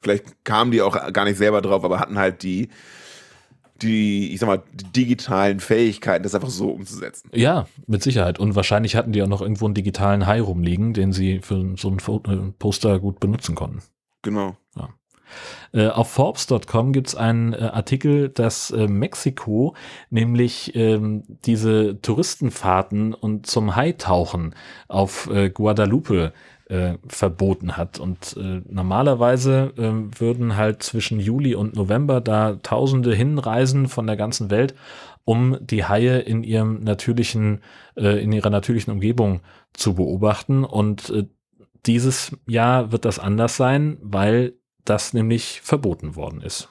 Vielleicht 0.00 0.44
kamen 0.44 0.70
die 0.70 0.82
auch 0.82 1.12
gar 1.12 1.24
nicht 1.24 1.36
selber 1.36 1.60
drauf, 1.60 1.84
aber 1.84 2.00
hatten 2.00 2.18
halt 2.18 2.42
die 2.42 2.68
die, 3.82 4.32
ich 4.32 4.40
sag 4.40 4.46
mal, 4.46 4.62
die 4.72 4.84
digitalen 4.84 5.60
Fähigkeiten, 5.60 6.22
das 6.22 6.34
einfach 6.34 6.50
so 6.50 6.70
umzusetzen. 6.70 7.28
Ja, 7.32 7.66
mit 7.86 8.02
Sicherheit. 8.02 8.38
Und 8.38 8.54
wahrscheinlich 8.54 8.96
hatten 8.96 9.12
die 9.12 9.22
auch 9.22 9.28
noch 9.28 9.42
irgendwo 9.42 9.64
einen 9.64 9.74
digitalen 9.74 10.26
Hai 10.26 10.40
rumliegen, 10.40 10.94
den 10.94 11.12
sie 11.12 11.40
für 11.40 11.74
so 11.76 11.90
ein 11.90 12.54
Poster 12.58 12.98
gut 13.00 13.20
benutzen 13.20 13.54
konnten. 13.54 13.82
Genau. 14.22 14.56
Ja. 14.76 14.90
Äh, 15.72 15.88
auf 15.88 16.10
Forbes.com 16.10 16.92
gibt 16.92 17.08
es 17.08 17.14
einen 17.16 17.52
äh, 17.52 17.70
Artikel, 17.72 18.28
dass 18.28 18.70
äh, 18.70 18.86
Mexiko 18.86 19.74
nämlich 20.10 20.74
ähm, 20.76 21.24
diese 21.44 22.00
Touristenfahrten 22.00 23.14
und 23.14 23.46
zum 23.46 23.74
Haitauchen 23.74 24.54
auf 24.88 25.28
äh, 25.30 25.50
Guadalupe 25.50 26.32
äh, 26.66 26.94
verboten 27.06 27.76
hat. 27.76 27.98
Und 27.98 28.36
äh, 28.38 28.62
normalerweise 28.68 29.72
äh, 29.76 30.20
würden 30.20 30.56
halt 30.56 30.82
zwischen 30.82 31.20
Juli 31.20 31.54
und 31.54 31.74
November 31.74 32.20
da 32.20 32.56
Tausende 32.62 33.14
hinreisen 33.14 33.88
von 33.88 34.06
der 34.06 34.16
ganzen 34.16 34.50
Welt, 34.50 34.74
um 35.24 35.58
die 35.60 35.84
Haie 35.84 36.20
in 36.20 36.42
ihrem 36.42 36.82
natürlichen, 36.82 37.62
äh, 37.96 38.22
in 38.22 38.32
ihrer 38.32 38.50
natürlichen 38.50 38.92
Umgebung 38.92 39.40
zu 39.72 39.94
beobachten. 39.94 40.64
Und 40.64 41.10
äh, 41.10 41.26
dieses 41.86 42.36
Jahr 42.46 42.92
wird 42.92 43.04
das 43.04 43.18
anders 43.18 43.56
sein, 43.56 43.98
weil 44.00 44.54
das 44.84 45.12
nämlich 45.12 45.60
verboten 45.62 46.16
worden 46.16 46.40
ist. 46.40 46.68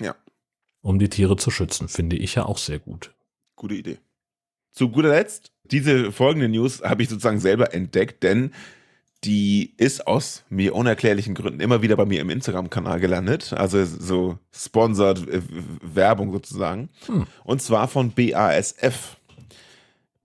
Ja. 0.00 0.14
Um 0.82 0.98
die 0.98 1.08
Tiere 1.08 1.36
zu 1.36 1.50
schützen, 1.50 1.88
finde 1.88 2.16
ich 2.16 2.34
ja 2.34 2.46
auch 2.46 2.58
sehr 2.58 2.78
gut. 2.78 3.14
Gute 3.56 3.74
Idee. 3.74 3.98
Zu 4.72 4.90
guter 4.90 5.10
Letzt, 5.10 5.52
diese 5.64 6.12
folgende 6.12 6.48
News 6.48 6.82
habe 6.82 7.02
ich 7.02 7.08
sozusagen 7.08 7.38
selber 7.38 7.72
entdeckt, 7.72 8.22
denn 8.22 8.52
die 9.24 9.72
ist 9.76 10.06
aus 10.06 10.44
mir 10.50 10.74
unerklärlichen 10.74 11.34
Gründen 11.34 11.60
immer 11.60 11.82
wieder 11.82 11.96
bei 11.96 12.04
mir 12.04 12.20
im 12.20 12.30
Instagram-Kanal 12.30 13.00
gelandet. 13.00 13.52
Also 13.54 13.84
so 13.84 14.38
sponsored 14.52 15.28
äh, 15.28 15.40
Werbung 15.82 16.32
sozusagen. 16.32 16.90
Hm. 17.06 17.26
Und 17.44 17.62
zwar 17.62 17.88
von 17.88 18.10
BASF. 18.10 19.16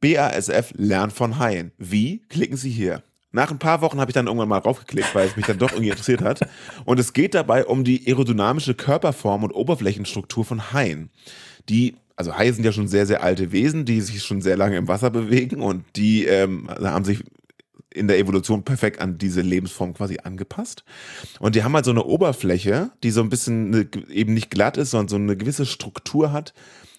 BASF 0.02 0.74
lernt 0.76 1.14
von 1.14 1.40
Haien. 1.40 1.72
Wie? 1.78 2.20
Klicken 2.30 2.58
Sie 2.58 2.70
hier. 2.70 3.04
Nach 3.32 3.52
ein 3.52 3.60
paar 3.60 3.82
Wochen 3.82 4.00
habe 4.00 4.10
ich 4.10 4.16
dann 4.16 4.26
irgendwann 4.26 4.50
mal 4.50 4.58
raufgeklickt, 4.58 5.14
weil 5.14 5.28
es 5.28 5.36
mich 5.36 5.46
dann 5.46 5.60
doch 5.60 5.72
irgendwie 5.72 5.90
interessiert 5.90 6.22
hat. 6.22 6.42
Und 6.86 7.00
es 7.00 7.14
geht 7.14 7.36
dabei 7.36 7.66
um 7.66 7.84
die 7.84 8.08
aerodynamische 8.08 8.74
Körperform 8.74 9.44
und 9.44 9.52
Oberflächenstruktur 9.52 10.46
von 10.46 10.74
Haien. 10.74 11.10
Die, 11.70 11.96
also 12.16 12.36
Haie 12.36 12.54
sind 12.54 12.64
ja 12.64 12.72
schon 12.72 12.88
sehr, 12.88 13.06
sehr 13.06 13.22
alte 13.22 13.52
Wesen, 13.52 13.86
die 13.86 14.02
sich 14.02 14.24
schon 14.24 14.42
sehr 14.42 14.58
lange 14.58 14.78
im 14.78 14.88
Wasser 14.88 15.12
bewegen 15.12 15.62
und 15.62 15.86
die 15.96 16.26
ähm, 16.26 16.70
haben 16.70 17.06
sich 17.06 17.24
in 17.94 18.08
der 18.08 18.20
Evolution 18.20 18.64
perfekt 18.64 19.00
an 19.00 19.18
diese 19.18 19.42
Lebensform 19.42 19.94
quasi 19.94 20.20
angepasst. 20.24 20.84
Und 21.40 21.56
die 21.56 21.64
haben 21.64 21.74
halt 21.74 21.86
so 21.86 21.92
eine 21.92 22.04
Oberfläche, 22.04 22.92
die 23.04 23.12
so 23.12 23.22
ein 23.22 23.30
bisschen 23.30 23.74
eine, 23.74 23.90
eben 24.10 24.34
nicht 24.34 24.52
glatt 24.52 24.78
ist, 24.78 24.92
sondern 24.92 25.08
so 25.08 25.16
eine 25.16 25.38
gewisse 25.38 25.66
Struktur 25.66 26.32
hat. 26.32 26.54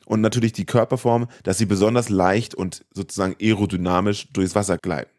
Und 0.06 0.20
natürlich 0.20 0.52
die 0.52 0.66
Körperform, 0.66 1.28
dass 1.44 1.58
sie 1.58 1.66
besonders 1.66 2.08
leicht 2.08 2.54
und 2.54 2.84
sozusagen 2.92 3.36
aerodynamisch 3.40 4.28
durchs 4.32 4.56
Wasser 4.56 4.76
gleiten. 4.78 5.10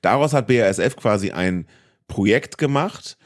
Daraus 0.00 0.32
hat 0.32 0.46
BASF 0.46 0.96
quasi 0.96 1.32
ein 1.32 1.66
Projekt 2.08 2.56
gemacht, 2.56 3.18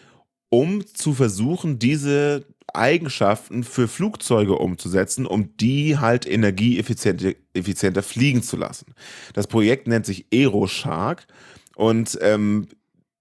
um 0.48 0.84
zu 0.86 1.12
versuchen, 1.12 1.78
diese 1.78 2.46
Eigenschaften 2.72 3.64
für 3.64 3.88
Flugzeuge 3.88 4.56
umzusetzen, 4.56 5.26
um 5.26 5.56
die 5.56 5.98
halt 5.98 6.26
energieeffizienter 6.26 7.32
effizienter 7.54 8.02
fliegen 8.02 8.42
zu 8.42 8.56
lassen. 8.56 8.94
Das 9.32 9.46
Projekt 9.46 9.86
nennt 9.86 10.04
sich 10.04 10.26
AeroShark 10.32 11.26
und 11.74 12.18
ähm, 12.20 12.68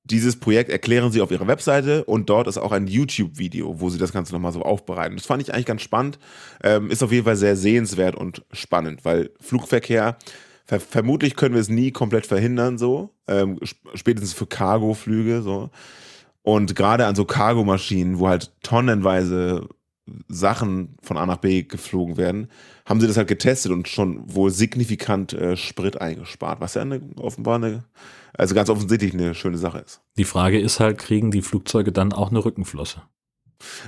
dieses 0.03 0.35
Projekt 0.35 0.69
erklären 0.69 1.11
sie 1.11 1.21
auf 1.21 1.31
ihrer 1.31 1.47
Webseite 1.47 2.03
und 2.05 2.29
dort 2.29 2.47
ist 2.47 2.57
auch 2.57 2.71
ein 2.71 2.87
YouTube-Video, 2.87 3.79
wo 3.79 3.89
sie 3.89 3.97
das 3.97 4.13
Ganze 4.13 4.33
nochmal 4.33 4.51
so 4.51 4.61
aufbereiten. 4.61 5.17
Das 5.17 5.25
fand 5.25 5.41
ich 5.41 5.53
eigentlich 5.53 5.65
ganz 5.65 5.81
spannend. 5.81 6.19
Ähm, 6.63 6.91
ist 6.91 7.01
auf 7.01 7.11
jeden 7.11 7.25
Fall 7.25 7.35
sehr 7.37 7.55
sehenswert 7.55 8.15
und 8.15 8.43
spannend, 8.51 9.03
weil 9.03 9.31
Flugverkehr 9.39 10.17
Ver 10.67 10.79
vermutlich 10.79 11.35
können 11.35 11.53
wir 11.53 11.61
es 11.61 11.69
nie 11.69 11.91
komplett 11.91 12.25
verhindern, 12.25 12.79
so. 12.79 13.11
Ähm, 13.27 13.59
spätestens 13.93 14.33
für 14.33 14.47
Cargo-Flüge, 14.47 15.43
so. 15.43 15.69
Und 16.45 16.75
gerade 16.75 17.07
an 17.07 17.15
so 17.15 17.25
Cargomaschinen, 17.25 18.19
wo 18.19 18.27
halt 18.27 18.51
tonnenweise 18.61 19.67
Sachen 20.27 20.95
von 21.01 21.17
A 21.17 21.25
nach 21.25 21.37
B 21.37 21.63
geflogen 21.63 22.17
werden, 22.17 22.49
haben 22.85 23.01
sie 23.01 23.07
das 23.07 23.17
halt 23.17 23.27
getestet 23.27 23.71
und 23.71 23.87
schon 23.87 24.21
wohl 24.31 24.51
signifikant 24.51 25.33
äh, 25.33 25.57
Sprit 25.57 25.99
eingespart, 25.99 26.61
was 26.61 26.75
ja 26.75 26.83
eine, 26.83 27.01
offenbar 27.15 27.55
eine, 27.55 27.85
also 28.33 28.53
ganz 28.53 28.69
offensichtlich 28.69 29.15
eine 29.15 29.33
schöne 29.33 29.57
Sache 29.57 29.79
ist. 29.79 30.01
Die 30.19 30.23
Frage 30.23 30.59
ist 30.59 30.79
halt, 30.79 30.99
kriegen 30.99 31.31
die 31.31 31.41
Flugzeuge 31.41 31.91
dann 31.91 32.13
auch 32.13 32.29
eine 32.29 32.45
Rückenflosse? 32.45 33.01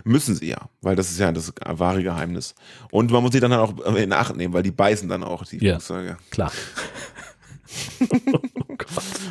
Müssen 0.04 0.34
sie 0.34 0.48
ja, 0.48 0.68
weil 0.82 0.96
das 0.96 1.12
ist 1.12 1.20
ja 1.20 1.32
das 1.32 1.54
wahre 1.64 2.02
Geheimnis. 2.02 2.56
Und 2.90 3.12
man 3.12 3.22
muss 3.22 3.34
sie 3.34 3.40
dann 3.40 3.54
halt 3.54 3.62
auch 3.62 3.96
in 3.96 4.14
Acht 4.14 4.36
nehmen, 4.36 4.56
weil 4.56 4.64
die 4.64 4.72
beißen 4.72 5.08
dann 5.08 5.24
auch, 5.24 5.46
die 5.46 5.64
ja, 5.64 5.74
Flugzeuge. 5.74 6.18
Klar. 6.32 6.52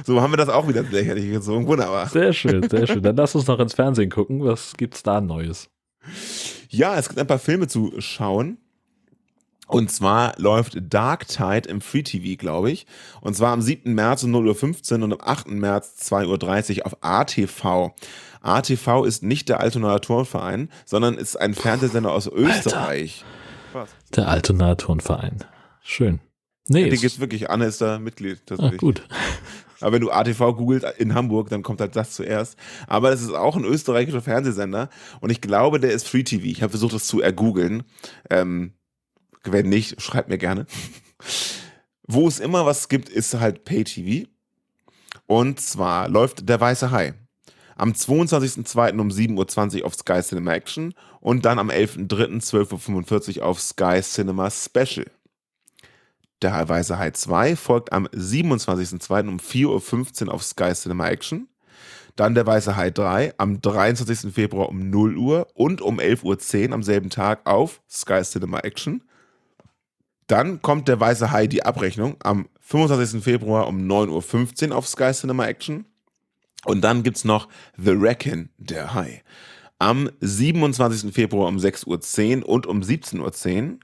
so 0.05 0.21
haben 0.21 0.33
wir 0.33 0.37
das 0.37 0.49
auch 0.49 0.69
wieder 0.69 0.83
lächerlich 0.83 1.31
gezogen. 1.31 1.67
Wunderbar. 1.67 2.09
Sehr 2.09 2.33
schön, 2.33 2.69
sehr 2.69 2.87
schön. 2.87 3.03
Dann 3.03 3.17
lass 3.17 3.35
uns 3.35 3.47
noch 3.47 3.59
ins 3.59 3.75
Fernsehen 3.75 4.11
gucken. 4.11 4.45
Was 4.45 4.75
gibt's 4.77 5.03
da 5.03 5.21
Neues? 5.21 5.69
Ja, 6.69 6.97
es 6.97 7.09
gibt 7.09 7.19
ein 7.19 7.27
paar 7.27 7.39
Filme 7.39 7.69
zu 7.69 7.93
schauen. 7.99 8.59
Und 9.69 9.91
zwar 9.91 10.35
läuft 10.39 10.79
Dark 10.81 11.27
Tide 11.27 11.69
im 11.69 11.81
Free 11.81 12.03
TV, 12.03 12.39
glaube 12.39 12.71
ich. 12.71 12.87
Und 13.21 13.35
zwar 13.35 13.53
am 13.53 13.61
7. 13.61 13.93
März 13.95 14.23
um 14.23 14.35
0.15 14.35 14.99
Uhr 14.99 15.05
und 15.05 15.13
am 15.15 15.19
8. 15.21 15.49
März 15.49 15.97
2.30 16.11 16.79
Uhr 16.79 16.87
auf 16.87 16.97
ATV. 17.01 17.93
ATV 18.43 19.05
ist 19.05 19.25
nicht 19.25 19.49
der 19.49 19.59
Altonaer 19.61 20.01
Turnverein, 20.01 20.71
sondern 20.85 21.15
ist 21.15 21.37
ein 21.37 21.55
Fernsehsender 21.55 22.13
aus 22.13 22.29
Österreich. 22.29 23.25
Was? 23.73 23.91
Der 24.15 24.29
Altonaer 24.29 24.77
Turnverein. 24.77 25.45
Schön. 25.83 26.21
Nee, 26.69 26.83
ja, 26.83 26.89
den 26.89 27.01
gibt's 27.01 27.21
wirklich. 27.21 27.49
Anne 27.49 27.67
ist 27.67 27.81
da 27.81 27.99
Mitglied. 27.99 28.41
Ah, 28.59 28.71
gut. 28.77 29.03
Aber 29.81 29.93
wenn 29.93 30.01
du 30.01 30.11
ATV 30.11 30.57
googelt 30.57 30.85
in 30.99 31.15
Hamburg, 31.15 31.51
dann 31.51 31.63
kommt 31.63 31.81
halt 31.81 31.97
das 31.97 32.13
zuerst. 32.13 32.57
Aber 32.87 33.13
es 33.13 33.21
ist 33.21 33.33
auch 33.33 33.57
ein 33.57 33.65
österreichischer 33.65 34.23
Fernsehsender 34.23 34.89
und 35.21 35.31
ich 35.31 35.41
glaube, 35.41 35.81
der 35.81 35.93
ist 35.93 36.09
Free 36.09 36.23
TV. 36.23 36.47
Ich 36.47 36.63
habe 36.63 36.71
versucht, 36.71 36.95
das 36.95 37.07
zu 37.07 37.21
ergoogeln. 37.21 37.83
Ähm, 38.31 38.73
wenn 39.45 39.69
nicht, 39.69 40.01
schreibt 40.01 40.29
mir 40.29 40.39
gerne. 40.39 40.67
Wo 42.09 42.27
es 42.27 42.41
immer 42.41 42.67
was 42.67 42.89
gibt, 42.89 43.09
ist 43.09 43.35
halt 43.35 43.65
Pay 43.65 43.85
TV. 43.85 44.29
Und 45.27 45.61
zwar 45.61 46.09
läuft 46.09 46.49
Der 46.49 46.61
Weiße 46.61 46.91
Hai. 46.91 47.15
Am 47.75 47.93
22.02. 47.93 48.99
um 48.99 49.09
7.20 49.09 49.81
Uhr 49.81 49.87
auf 49.87 49.95
Sky 49.95 50.23
Cinema 50.23 50.55
Action 50.55 50.95
und 51.21 51.45
dann 51.45 51.59
am 51.59 51.69
11.03. 51.69 52.43
12.45 52.43 53.39
Uhr 53.39 53.45
auf 53.45 53.61
Sky 53.61 54.01
Cinema 54.01 54.51
Special. 54.51 55.07
Der 56.43 56.69
Weiße 56.69 56.99
Hai 56.99 57.13
2 57.13 57.57
folgt 57.57 57.93
am 57.93 58.07
27.02. 58.09 59.29
um 59.29 59.39
4.15 59.39 60.27
Uhr 60.27 60.35
auf 60.35 60.43
Sky 60.43 60.73
Cinema 60.75 61.09
Action. 61.09 61.49
Dann 62.15 62.35
der 62.35 62.47
Weiße 62.47 62.77
Hai 62.77 62.91
3 62.91 63.35
am 63.39 63.61
23. 63.61 64.33
Februar 64.33 64.69
um 64.69 64.91
0 64.91 65.17
Uhr 65.17 65.49
und 65.55 65.81
um 65.81 65.99
11.10 65.99 66.69
Uhr 66.69 66.75
am 66.75 66.83
selben 66.83 67.09
Tag 67.09 67.47
auf 67.47 67.81
Sky 67.91 68.23
Cinema 68.23 68.61
Action. 68.61 69.03
Dann 70.27 70.61
kommt 70.61 70.89
der 70.89 71.01
Weiße 71.01 71.31
Hai 71.31 71.47
die 71.47 71.65
Abrechnung 71.65 72.17
am 72.23 72.49
25. 72.61 73.23
Februar 73.23 73.67
um 73.67 73.87
9.15 73.87 74.71
Uhr 74.71 74.77
auf 74.77 74.89
Sky 74.89 75.13
Cinema 75.13 75.47
Action. 75.47 75.87
Und 76.65 76.83
dann 76.83 77.03
gibt 77.03 77.17
es 77.17 77.25
noch 77.25 77.49
The 77.79 77.93
Reckon, 77.93 78.51
der 78.59 78.93
Hai. 78.93 79.23
Am 79.79 80.11
27. 80.21 81.15
Februar 81.15 81.49
um 81.49 81.59
6.10 81.59 82.43
Uhr 82.43 82.49
und 82.49 82.67
um 82.67 82.81
17.10 82.81 83.21
Uhr. 83.21 83.79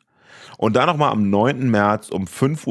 Und 0.63 0.77
dann 0.77 0.87
nochmal 0.87 1.11
am 1.11 1.29
9. 1.29 1.69
März 1.69 2.09
um 2.09 2.27
5.05 2.27 2.67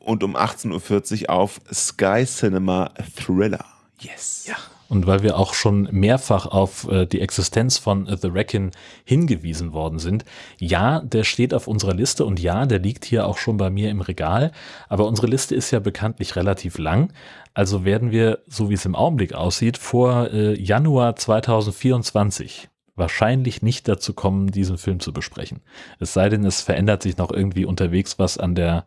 Uhr 0.00 0.08
und 0.08 0.24
um 0.24 0.36
18.40 0.36 1.24
Uhr 1.24 1.30
auf 1.30 1.60
Sky 1.70 2.24
Cinema 2.24 2.92
Thriller. 3.14 3.62
Yes. 4.00 4.46
Ja. 4.48 4.56
Und 4.88 5.06
weil 5.06 5.22
wir 5.22 5.36
auch 5.36 5.52
schon 5.52 5.86
mehrfach 5.90 6.46
auf 6.46 6.90
äh, 6.90 7.04
die 7.04 7.20
Existenz 7.20 7.76
von 7.76 8.06
äh, 8.06 8.16
The 8.16 8.28
Reckon 8.28 8.70
hingewiesen 9.04 9.74
worden 9.74 9.98
sind, 9.98 10.24
ja, 10.56 11.00
der 11.00 11.24
steht 11.24 11.52
auf 11.52 11.68
unserer 11.68 11.92
Liste 11.92 12.24
und 12.24 12.40
ja, 12.40 12.64
der 12.64 12.78
liegt 12.78 13.04
hier 13.04 13.26
auch 13.26 13.36
schon 13.36 13.58
bei 13.58 13.68
mir 13.68 13.90
im 13.90 14.00
Regal. 14.00 14.50
Aber 14.88 15.04
unsere 15.06 15.26
Liste 15.26 15.54
ist 15.54 15.70
ja 15.72 15.78
bekanntlich 15.78 16.36
relativ 16.36 16.78
lang. 16.78 17.12
Also 17.52 17.84
werden 17.84 18.12
wir, 18.12 18.38
so 18.46 18.70
wie 18.70 18.74
es 18.74 18.86
im 18.86 18.94
Augenblick 18.94 19.34
aussieht, 19.34 19.76
vor 19.76 20.30
äh, 20.32 20.58
Januar 20.58 21.16
2024 21.16 22.70
wahrscheinlich 22.96 23.62
nicht 23.62 23.86
dazu 23.88 24.14
kommen, 24.14 24.50
diesen 24.50 24.78
Film 24.78 25.00
zu 25.00 25.12
besprechen. 25.12 25.60
Es 26.00 26.14
sei 26.14 26.28
denn, 26.28 26.44
es 26.44 26.62
verändert 26.62 27.02
sich 27.02 27.16
noch 27.18 27.30
irgendwie 27.30 27.64
unterwegs 27.64 28.18
was 28.18 28.38
an 28.38 28.54
der 28.54 28.86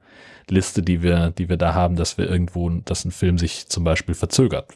Liste, 0.49 0.81
die 0.81 1.01
wir, 1.01 1.29
die 1.29 1.47
wir 1.47 1.57
da 1.57 1.73
haben, 1.73 1.95
dass 1.95 2.17
wir 2.17 2.29
irgendwo, 2.29 2.69
dass 2.69 3.05
ein 3.05 3.11
Film 3.11 3.37
sich 3.37 3.69
zum 3.69 3.83
Beispiel 3.83 4.15
verzögert. 4.15 4.73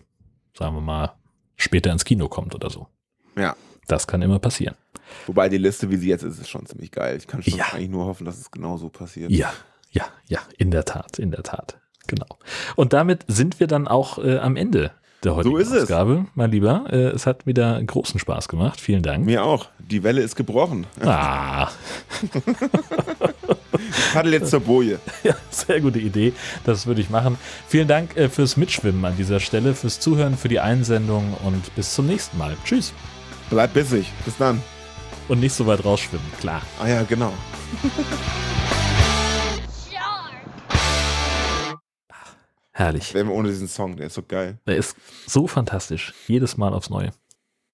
Sagen 0.58 0.76
wir 0.76 0.82
mal, 0.82 1.14
später 1.58 1.92
ins 1.92 2.06
Kino 2.06 2.30
kommt 2.30 2.54
oder 2.54 2.70
so. 2.70 2.88
Ja. 3.36 3.56
Das 3.88 4.08
kann 4.08 4.22
immer 4.22 4.40
passieren. 4.40 4.76
Wobei 5.26 5.50
die 5.50 5.58
Liste, 5.58 5.90
wie 5.90 5.98
sie 5.98 6.10
jetzt 6.10 6.24
ist, 6.24 6.40
ist 6.40 6.50
schon 6.50 6.66
ziemlich 6.66 6.92
geil. 6.92 7.18
Ich 7.18 7.28
kann 7.28 7.44
schon 7.44 7.58
ja. 7.58 7.66
eigentlich 7.74 7.90
nur 7.90 8.06
hoffen, 8.06 8.26
dass 8.26 8.40
es 8.40 8.52
genau 8.52 8.78
so 8.78 8.90
passiert. 8.90 9.32
Ja, 9.32 9.52
ja, 9.90 10.06
ja, 10.28 10.40
in 10.58 10.72
der 10.72 10.86
Tat, 10.86 11.20
in 11.20 11.32
der 11.32 11.44
Tat. 11.44 11.80
Genau. 12.08 12.38
Und 12.76 12.94
damit 12.94 13.26
sind 13.28 13.60
wir 13.60 13.68
dann 13.68 13.88
auch 13.88 14.18
äh, 14.18 14.38
am 14.38 14.56
Ende 14.56 14.92
der 15.24 15.36
heutigen 15.36 15.64
so 15.66 15.76
Ausgabe, 15.76 16.26
es. 16.26 16.32
mein 16.36 16.52
Lieber. 16.52 16.86
Äh, 16.92 17.08
es 17.10 17.26
hat 17.26 17.46
wieder 17.46 17.82
großen 17.82 18.20
Spaß 18.20 18.48
gemacht. 18.48 18.80
Vielen 18.80 19.04
Dank. 19.04 19.26
Mir 19.26 19.44
auch. 19.44 19.68
Die 19.80 20.04
Welle 20.04 20.22
ist 20.22 20.36
gebrochen. 20.36 20.86
Ah. 21.02 21.70
ich 22.22 22.30
paddel 24.14 24.34
jetzt 24.34 24.50
zur 24.50 24.60
Boje. 24.62 25.00
Ja, 25.24 25.36
sehr 25.50 25.80
gute 25.82 26.00
Idee. 26.00 26.34
Das 26.66 26.86
würde 26.86 27.02
ich 27.02 27.10
machen. 27.10 27.38
Vielen 27.68 27.88
Dank 27.88 28.16
äh, 28.18 28.30
fürs 28.30 28.58
Mitschwimmen 28.58 29.04
an 29.06 29.16
dieser 29.18 29.40
Stelle, 29.40 29.74
fürs 29.74 30.00
Zuhören, 30.00 30.38
für 30.38 30.50
die 30.50 30.60
Einsendung 30.60 31.36
und 31.44 31.74
bis 31.76 31.94
zum 31.94 32.08
nächsten 32.08 32.38
Mal. 32.38 32.56
Tschüss. 32.66 32.94
Bleib 33.50 33.74
bissig. 33.74 34.12
Bis 34.26 34.38
dann. 34.38 34.62
Und 35.30 35.40
nicht 35.40 35.54
so 35.54 35.66
weit 35.68 35.86
rausschwimmen, 35.86 36.26
klar. 36.40 36.62
Ah 36.82 36.88
ja, 36.88 37.04
genau. 37.04 37.32
Herrlich. 42.76 43.14
Wären 43.14 43.28
wir 43.28 43.36
ohne 43.36 43.50
diesen 43.50 43.68
Song, 43.68 43.96
der 43.98 44.08
ist 44.08 44.16
so 44.16 44.24
geil. 44.24 44.58
Der 44.66 44.78
ist 44.78 44.96
so 45.28 45.46
fantastisch. 45.48 46.14
Jedes 46.28 46.58
Mal 46.58 46.74
aufs 46.74 46.90
Neue. 46.90 47.12